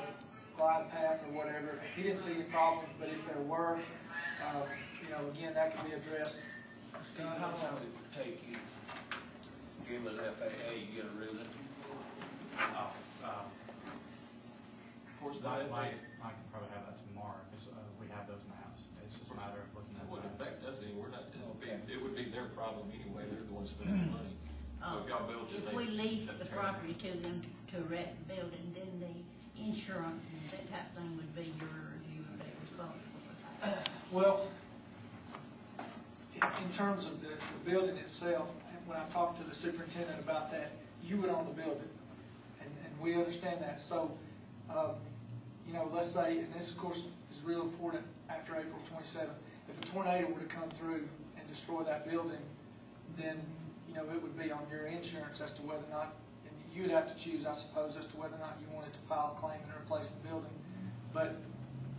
glide 0.58 0.90
path 0.92 1.24
or 1.28 1.32
whatever. 1.38 1.80
He 1.96 2.04
didn't 2.04 2.20
see 2.20 2.34
any 2.34 2.44
problem, 2.44 2.86
but 3.00 3.10
if 3.10 3.26
there 3.28 3.42
were, 3.44 3.80
uh, 4.44 4.64
you 5.02 5.10
know, 5.10 5.30
again, 5.32 5.54
that 5.54 5.76
could 5.76 5.86
be 5.90 5.96
addressed. 5.96 6.40
Scott, 7.16 7.38
how 7.40 7.48
long 7.48 7.80
would 7.80 7.84
it 7.88 7.96
take 8.16 8.44
you, 8.48 8.56
to 8.58 9.82
give 9.88 10.06
it 10.06 10.18
FAA, 10.18 10.72
you 10.76 10.88
get 10.96 11.06
a 11.08 11.14
ruling? 11.16 11.48
Uh, 12.58 12.90
um, 13.24 13.48
Of 15.08 15.16
course, 15.22 15.38
Mike, 15.44 15.66
that, 15.66 15.72
Mike, 15.72 15.94
Mike 16.22 16.36
can 16.36 16.48
probably 16.52 16.70
have 16.76 16.84
that 16.90 16.98
tomorrow, 17.08 17.38
because, 17.50 17.70
uh, 17.72 17.80
we 18.02 18.10
have 18.12 18.28
those 18.28 18.44
maps. 18.50 18.90
It's 19.06 19.16
just 19.18 19.30
a 19.32 19.38
matter 19.38 19.62
of 19.64 19.70
looking 19.78 19.94
that 19.98 20.06
at. 20.06 20.12
wouldn't 20.12 20.36
that. 20.38 20.58
affect 20.58 20.66
us 20.68 20.78
any, 20.84 20.94
we're 20.98 21.10
not, 21.14 21.30
it 21.78 21.82
would 21.82 21.88
be, 21.88 21.94
it 21.94 22.02
would 22.04 22.16
be 22.16 22.26
their 22.32 22.46
problem 22.56 22.88
anyway, 22.94 23.24
they're 23.32 23.44
the 23.46 23.54
ones 23.54 23.70
spending 23.72 24.00
the 24.00 24.12
money. 24.12 24.34
So 24.82 25.00
if 25.04 25.10
y'all 25.10 25.28
built 25.28 25.52
it, 25.52 25.58
If 25.58 25.70
they. 25.70 25.76
we 25.76 25.86
lease 25.86 26.28
the 26.28 26.34
to 26.34 26.38
turn 26.40 26.48
it. 26.48 26.52
property 26.54 26.94
to 26.94 27.12
them 27.22 27.42
to 27.72 27.78
erect 27.78 28.16
the 28.28 28.34
building, 28.36 28.74
then 28.76 28.92
the 29.00 29.62
insurance 29.62 30.26
and 30.32 30.52
that 30.52 30.72
type 30.72 30.88
of 30.96 31.02
thing 31.04 31.16
would 31.18 31.36
be 31.36 31.54
your, 31.60 31.98
you 32.14 32.24
would 32.30 32.40
be 32.40 32.52
responsible 32.62 33.20
for 33.26 33.66
that. 33.66 33.90
Well, 34.12 34.48
in, 36.36 36.42
in 36.64 36.72
terms 36.74 37.06
of 37.06 37.22
the, 37.22 37.30
the 37.30 37.70
building 37.72 37.98
itself, 37.98 38.48
when 38.86 38.98
I 38.98 39.06
talked 39.10 39.38
to 39.42 39.44
the 39.44 39.54
superintendent 39.56 40.20
about 40.20 40.52
that, 40.52 40.72
you 41.04 41.18
would 41.18 41.30
own 41.30 41.46
the 41.46 41.62
building. 41.62 41.90
And, 42.62 42.70
and 42.86 43.02
we 43.02 43.16
understand 43.16 43.62
that. 43.62 43.80
So, 43.80 44.12
um, 44.70 44.92
you 45.68 45.74
know, 45.74 45.90
let's 45.94 46.12
say, 46.12 46.38
and 46.40 46.54
this 46.54 46.70
of 46.72 46.78
course 46.78 47.04
is 47.32 47.42
real 47.44 47.62
important 47.62 48.04
after 48.30 48.56
April 48.56 48.80
twenty-seventh, 48.90 49.38
if 49.70 49.78
a 49.82 49.92
tornado 49.92 50.28
were 50.28 50.40
to 50.40 50.46
come 50.46 50.70
through 50.70 51.08
and 51.48 51.56
destroy 51.56 51.84
that 51.84 52.10
building, 52.10 52.38
then, 53.18 53.40
you 53.88 53.96
know, 53.96 54.04
it 54.14 54.22
would 54.22 54.38
be 54.38 54.52
on 54.52 54.62
your 54.70 54.86
insurance 54.86 55.40
as 55.42 55.52
to 55.54 55.62
whether 55.62 55.84
or 55.84 55.90
not, 55.92 56.14
and 56.46 56.54
you 56.76 56.84
would 56.84 56.92
have 56.92 57.08
to 57.08 57.16
choose, 57.24 57.46
I 57.46 57.54
suppose, 57.54 57.96
as 57.96 58.06
to 58.08 58.18
whether 58.18 58.36
or 58.36 58.40
not 58.40 58.58
you 58.62 58.68
wanted 58.76 58.94
to 58.94 59.00
file 59.08 59.34
a 59.36 59.40
claim 59.40 59.60
and 59.64 59.72
replace 59.82 60.10
the 60.10 60.28
building. 60.28 60.52
But 61.14 61.36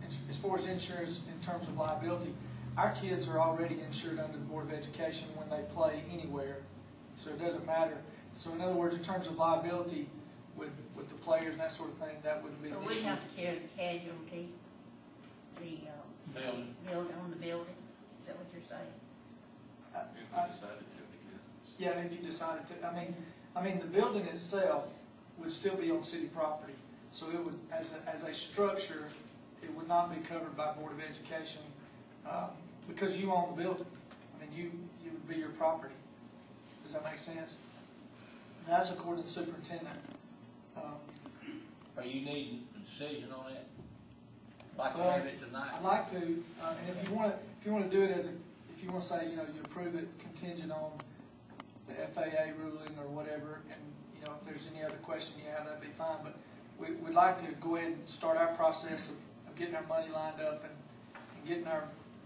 as- 0.05 0.17
as 0.29 0.37
far 0.37 0.57
as 0.57 0.65
insurance 0.65 1.21
in 1.27 1.39
terms 1.41 1.67
of 1.67 1.75
liability, 1.77 2.33
our 2.77 2.93
kids 2.93 3.27
are 3.27 3.39
already 3.39 3.81
insured 3.81 4.19
under 4.19 4.37
the 4.37 4.45
Board 4.45 4.65
of 4.65 4.73
Education 4.73 5.27
when 5.35 5.49
they 5.49 5.63
play 5.73 6.03
anywhere, 6.09 6.59
so 7.17 7.31
it 7.31 7.39
doesn't 7.39 7.65
matter. 7.65 7.97
So 8.35 8.51
in 8.53 8.61
other 8.61 8.73
words, 8.75 8.95
in 8.95 9.03
terms 9.03 9.27
of 9.27 9.35
liability 9.37 10.07
with, 10.55 10.69
with 10.95 11.09
the 11.09 11.15
players 11.15 11.51
and 11.53 11.59
that 11.59 11.71
sort 11.71 11.89
of 11.89 11.97
thing, 11.97 12.17
that 12.23 12.41
wouldn't 12.43 12.61
be 12.61 12.69
So 12.69 12.79
an 12.79 12.85
we 12.85 12.93
issue. 12.93 13.03
have 13.05 13.19
to 13.21 13.35
carry 13.35 13.59
the 13.59 13.67
casualty, 13.75 14.53
the, 15.59 15.89
uh, 15.89 16.39
Building. 16.39 16.75
building, 16.85 17.15
on 17.17 17.31
the 17.31 17.35
building, 17.37 17.75
is 18.21 18.27
that 18.27 18.37
what 18.37 18.45
you're 18.53 18.61
saying? 18.69 18.93
If 20.15 20.37
I- 20.37 20.45
we 20.47 20.53
decided 20.53 20.79
to, 20.79 21.03
because. 21.11 21.73
Yeah, 21.77 21.89
if 21.99 22.11
you 22.11 22.19
decided 22.19 22.63
to, 22.67 22.87
I 22.87 22.93
mean, 22.93 23.15
I 23.55 23.61
mean, 23.63 23.79
the 23.79 23.85
building 23.87 24.25
itself 24.25 24.85
would 25.37 25.51
still 25.51 25.75
be 25.75 25.89
on 25.91 26.03
city 26.03 26.27
property. 26.27 26.73
So 27.11 27.29
it 27.31 27.43
would, 27.43 27.57
as 27.71 27.93
a, 27.93 28.09
as 28.09 28.23
a 28.23 28.33
structure, 28.33 29.09
it 29.63 29.73
would 29.75 29.87
not 29.87 30.13
be 30.13 30.21
covered 30.27 30.55
by 30.55 30.71
Board 30.73 30.91
of 30.93 30.99
Education, 31.01 31.61
um, 32.29 32.49
because 32.87 33.17
you 33.17 33.31
own 33.33 33.55
the 33.55 33.63
building. 33.63 33.85
I 34.35 34.45
mean, 34.45 34.55
you, 34.57 34.71
you 35.03 35.11
would 35.11 35.27
be 35.27 35.35
your 35.35 35.49
property. 35.49 35.93
Does 36.83 36.93
that 36.93 37.03
make 37.03 37.17
sense? 37.17 37.55
And 38.65 38.73
that's 38.73 38.91
according 38.91 39.23
to 39.23 39.27
the 39.27 39.33
superintendent. 39.33 39.89
Um, 40.77 40.95
Are 41.97 42.03
you 42.05 42.21
needing 42.21 42.63
a 42.75 42.89
decision 42.89 43.31
on 43.31 43.51
that? 43.51 43.65
Like 44.77 44.93
to 44.93 44.99
Well, 44.99 45.11
have 45.11 45.25
it 45.25 45.39
tonight? 45.43 45.71
I'd 45.75 45.83
like 45.83 46.09
to, 46.11 46.43
uh, 46.63 46.73
and 46.87 46.97
if 46.97 47.09
you 47.09 47.15
want 47.15 47.31
to, 47.33 47.37
if 47.59 47.65
you 47.65 47.73
want 47.73 47.89
to 47.91 47.97
do 47.97 48.03
it 48.03 48.11
as 48.11 48.27
a, 48.27 48.29
if 48.79 48.85
you 48.85 48.91
want 48.91 49.03
to 49.03 49.09
say, 49.09 49.29
you 49.29 49.35
know, 49.35 49.43
you 49.43 49.59
approve 49.65 49.93
it 49.95 50.07
contingent 50.19 50.71
on 50.71 50.91
the 51.89 51.95
FAA 52.15 52.55
ruling 52.57 52.95
or 52.97 53.07
whatever, 53.11 53.59
and, 53.67 53.81
you 54.15 54.25
know, 54.25 54.31
if 54.39 54.47
there's 54.47 54.67
any 54.73 54.85
other 54.85 54.95
question 55.03 55.35
you 55.37 55.51
have, 55.51 55.65
that'd 55.65 55.81
be 55.81 55.91
fine, 55.97 56.15
but 56.23 56.37
we, 56.79 56.95
we'd 57.03 57.13
like 57.13 57.37
to 57.39 57.51
go 57.59 57.75
ahead 57.75 57.91
and 57.91 58.07
start 58.07 58.37
our 58.37 58.55
process 58.55 59.09
of, 59.09 59.15
of 59.49 59.55
getting 59.57 59.75
our 59.75 59.83
money 59.83 60.07
lined 60.13 60.39
up 60.39 60.63
and, 60.63 60.71
and 61.35 61.45
getting 61.45 61.67
our, 61.67 61.83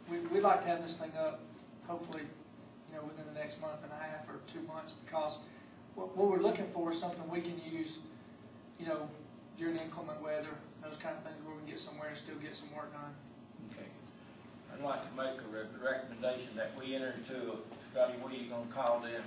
we, 0.08 0.20
we'd 0.30 0.44
like 0.44 0.62
to 0.62 0.68
have 0.68 0.84
this 0.84 0.98
thing 0.98 1.12
up, 1.18 1.40
hopefully, 1.88 2.22
you 2.22 2.96
know, 2.96 3.02
within 3.02 3.26
the 3.34 3.40
next 3.40 3.60
month 3.60 3.82
and 3.82 3.92
a 3.92 4.04
half 4.04 4.30
or 4.30 4.38
two 4.46 4.62
months, 4.68 4.94
because 5.04 5.40
what, 5.96 6.16
what 6.16 6.30
we're 6.30 6.44
looking 6.44 6.68
for 6.72 6.92
is 6.92 7.00
something 7.00 7.28
we 7.32 7.42
can 7.42 7.60
use, 7.66 7.98
you 8.80 8.86
know, 8.86 9.10
during 9.58 9.76
inclement 9.78 10.22
weather, 10.22 10.54
those 10.84 10.98
kind 11.02 11.18
of 11.18 11.24
things, 11.24 11.42
where 11.44 11.56
we 11.56 11.62
can 11.62 11.72
get 11.72 11.80
somewhere 11.80 12.10
and 12.10 12.18
still 12.18 12.36
get 12.36 12.56
some 12.56 12.70
work 12.76 12.94
done. 12.94 13.10
Okay. 14.74 14.82
I'd 14.84 14.86
like 14.88 15.02
to 15.10 15.16
make 15.16 15.40
a 15.40 15.48
re- 15.52 15.92
recommendation 15.92 16.56
that 16.56 16.72
we 16.78 16.96
enter 16.96 17.14
into, 17.18 17.52
a- 17.54 17.58
Scotty, 17.94 18.14
what 18.22 18.32
are 18.32 18.36
you 18.36 18.50
gonna 18.50 18.66
call 18.74 19.00
them? 19.02 19.22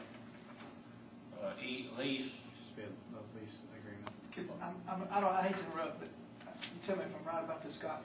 Uh, 1.42 1.50
e, 1.62 1.88
lease, 1.98 2.32
Just 2.58 2.74
be 2.76 2.82
a 2.82 2.86
a 2.86 3.20
lease 3.40 3.58
agreement. 3.78 4.10
Could- 4.34 4.48
I'm, 4.60 4.74
I'm, 4.88 5.08
I 5.10 5.20
don't, 5.20 5.32
I 5.32 5.42
hate 5.42 5.56
to 5.58 5.64
interrupt, 5.66 6.00
but 6.00 6.08
you 6.62 6.78
tell 6.84 6.96
me 6.96 7.02
if 7.04 7.10
I'm 7.20 7.24
right 7.34 7.44
about 7.44 7.62
this, 7.62 7.74
Scott. 7.74 8.02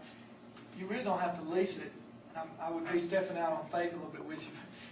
You 0.77 0.85
really 0.87 1.03
don't 1.03 1.19
have 1.19 1.35
to 1.41 1.49
lease 1.49 1.77
it, 1.77 1.91
and 2.29 2.37
I'm, 2.43 2.49
I 2.61 2.69
would 2.71 2.89
be 2.91 2.99
stepping 2.99 3.37
out 3.37 3.53
on 3.53 3.65
faith 3.71 3.93
a 3.93 3.95
little 3.95 4.11
bit 4.11 4.23
with 4.25 4.41
you. 4.43 4.51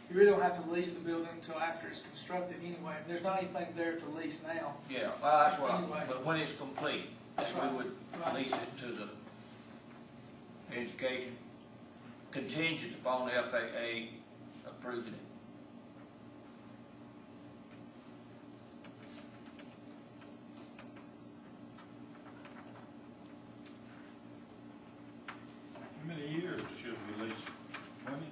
You 0.09 0.15
really 0.19 0.31
don't 0.31 0.41
have 0.41 0.61
to 0.63 0.69
lease 0.71 0.91
the 0.91 0.99
building 1.01 1.29
until 1.35 1.59
after 1.59 1.87
it's 1.87 2.01
constructed 2.01 2.57
anyway. 2.63 2.95
There's 3.07 3.21
not 3.21 3.37
anything 3.43 3.67
there 3.75 3.95
to 3.95 4.05
lease 4.09 4.39
now. 4.47 4.73
yeah, 4.89 5.11
well, 5.21 5.45
that's 5.49 5.61
what, 5.61 5.75
Anyway. 5.75 6.03
But 6.07 6.25
when 6.25 6.37
it's 6.37 6.57
complete, 6.57 7.09
That's 7.37 7.53
we 7.53 7.59
right. 7.61 7.73
would 7.75 7.91
Right. 8.19 8.33
lease 8.35 8.53
it 8.53 8.77
to 8.79 8.87
the 8.87 10.75
education 10.75 11.37
contingent 12.32 12.93
upon 12.95 13.30
FAA 13.30 14.09
approving 14.67 15.13
it. 15.13 15.19
How 25.77 26.07
many 26.07 26.27
years 26.27 26.61
should 26.82 26.95
we 27.07 27.23
lease? 27.25 27.34
Twenty, 28.05 28.30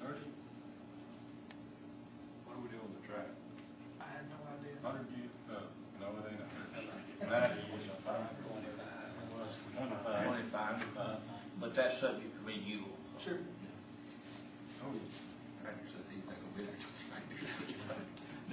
thirty? 0.00 0.28
What 2.44 2.56
do 2.56 2.62
we 2.62 2.68
do 2.68 2.76
on 2.80 2.92
the 3.00 3.02
track? 3.06 3.28
I 4.00 4.02
had 4.04 4.24
no 4.30 4.36
idea. 4.52 4.76
Hundred 4.82 5.08
years? 5.16 5.32
Uh, 5.50 5.52
no, 6.00 6.06
it 6.20 6.24
ain't 6.30 6.40
a 6.40 6.48
hundred. 6.52 6.70
Ninety 7.30 7.60
years. 7.72 7.88
Twenty-five. 9.74 10.24
Twenty-five, 10.24 10.76
but 11.60 11.74
that's 11.74 12.00
subject 12.00 12.32
to 12.36 12.40
renewal. 12.46 12.92
Sure. 13.18 13.38
Oh, 14.84 14.92
Tractor 15.62 15.86
says 15.88 16.06
he's 16.12 16.24
not 16.26 16.36
gonna 16.36 16.56
be 16.56 16.64
there. 16.64 16.76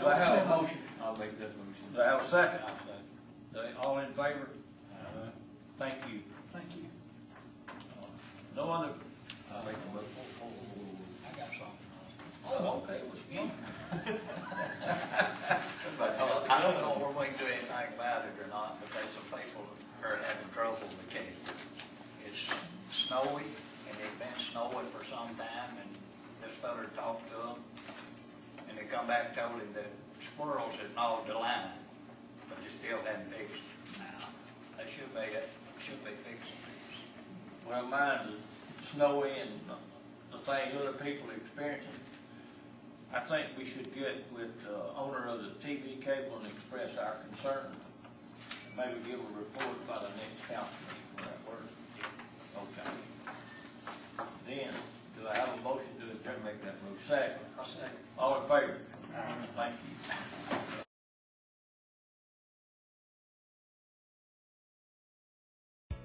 Do 0.02 0.08
I 0.08 0.18
have 0.18 0.46
a 0.46 0.50
motion? 0.50 0.78
I'll 1.04 1.16
make 1.16 1.38
that 1.40 1.52
motion. 1.58 1.86
Do 1.94 2.02
I 2.02 2.06
have 2.06 2.22
a 2.24 2.28
second? 2.30 2.60
Do 3.54 3.60
they- 3.62 3.74
All 3.82 3.98
in 4.00 4.08
favor? 4.14 4.50
uh, 4.94 5.30
Thank 5.78 5.96
you. 6.12 6.22
Thank 6.54 6.76
you. 6.76 6.86
No 8.56 8.70
other, 8.72 8.94
I'll 9.54 9.64
make 9.64 9.76
the 9.76 9.90
motion. 9.94 10.10
I 11.26 11.38
got 11.38 11.48
something. 11.48 11.70
oh, 12.50 12.84
okay, 12.84 13.02
well, 13.06 13.22
you. 13.32 13.52
Uh, 16.02 16.46
I 16.50 16.62
don't 16.62 16.78
know 16.82 16.94
whether 17.00 17.20
we 17.20 17.26
can 17.28 17.38
do 17.38 17.46
anything 17.46 17.94
about 17.96 18.26
it 18.26 18.34
or 18.42 18.48
not, 18.50 18.80
but 18.82 18.90
there's 18.94 19.12
some 19.14 19.24
people 19.40 19.64
who 20.02 20.08
are 20.08 20.18
having 20.18 20.50
trouble 20.54 20.78
with 20.82 21.16
it. 21.16 21.36
It's 22.26 22.42
snowy, 22.92 23.44
and 23.90 23.96
it's 24.02 24.18
been 24.20 24.38
snowy 24.52 24.84
for 24.92 25.04
some 25.06 25.30
time, 25.36 25.78
and 25.80 25.90
this 26.44 26.56
fella 26.60 26.86
talked 26.96 27.30
to 27.32 27.36
them, 27.38 27.56
and 27.60 27.71
they 28.82 28.88
come 28.88 29.08
back 29.08 29.28
and 29.28 29.38
told 29.38 29.62
him 29.62 29.74
that 29.74 29.92
squirrels 30.20 30.74
had 30.76 30.94
gnawed 30.96 31.28
the 31.28 31.34
line, 31.34 31.70
but 32.50 32.58
they 32.64 32.70
still 32.70 32.98
hadn't 33.06 33.30
fixed 33.30 33.54
it. 33.54 34.00
Now, 34.00 34.28
that 34.78 34.88
should 34.90 35.14
be, 35.14 35.22
it 35.22 35.50
should 35.84 36.04
be 36.04 36.12
fixed. 36.12 36.52
Well, 37.68 37.86
mine's 37.86 38.32
snowy 38.92 39.32
and 39.40 39.52
the 40.32 40.40
thing 40.40 40.78
other 40.78 40.94
people 40.94 41.30
are 41.30 41.36
experiencing. 41.36 41.90
I 43.14 43.20
think 43.20 43.48
we 43.58 43.66
should 43.66 43.94
get 43.94 44.26
with 44.34 44.50
the 44.64 44.96
owner 44.98 45.28
of 45.28 45.44
the 45.44 45.52
TV 45.62 46.02
cable 46.02 46.40
and 46.42 46.48
express 46.48 46.98
our 46.98 47.18
concern. 47.30 47.76
Maybe 48.76 48.98
give 49.06 49.20
a 49.20 49.38
report 49.38 49.88
by 49.88 49.96
the 49.96 50.10
next 50.16 50.42
council 50.50 50.74
meeting. 50.88 51.12
Would 51.18 51.26
that 51.26 51.40
work? 51.46 51.68
Okay. 52.58 52.90
Then, 54.48 54.74
do 55.20 55.28
I 55.28 55.36
have 55.36 55.60
a 55.60 55.62
motion 55.62 55.92
Jim 56.24 56.34
make 56.46 56.64
that 56.64 56.76
move. 56.84 57.00
Second. 57.08 57.40
All 58.18 58.42
in 58.44 58.50
favor? 58.50 58.78
Thank 59.56 59.74
you. 59.74 60.91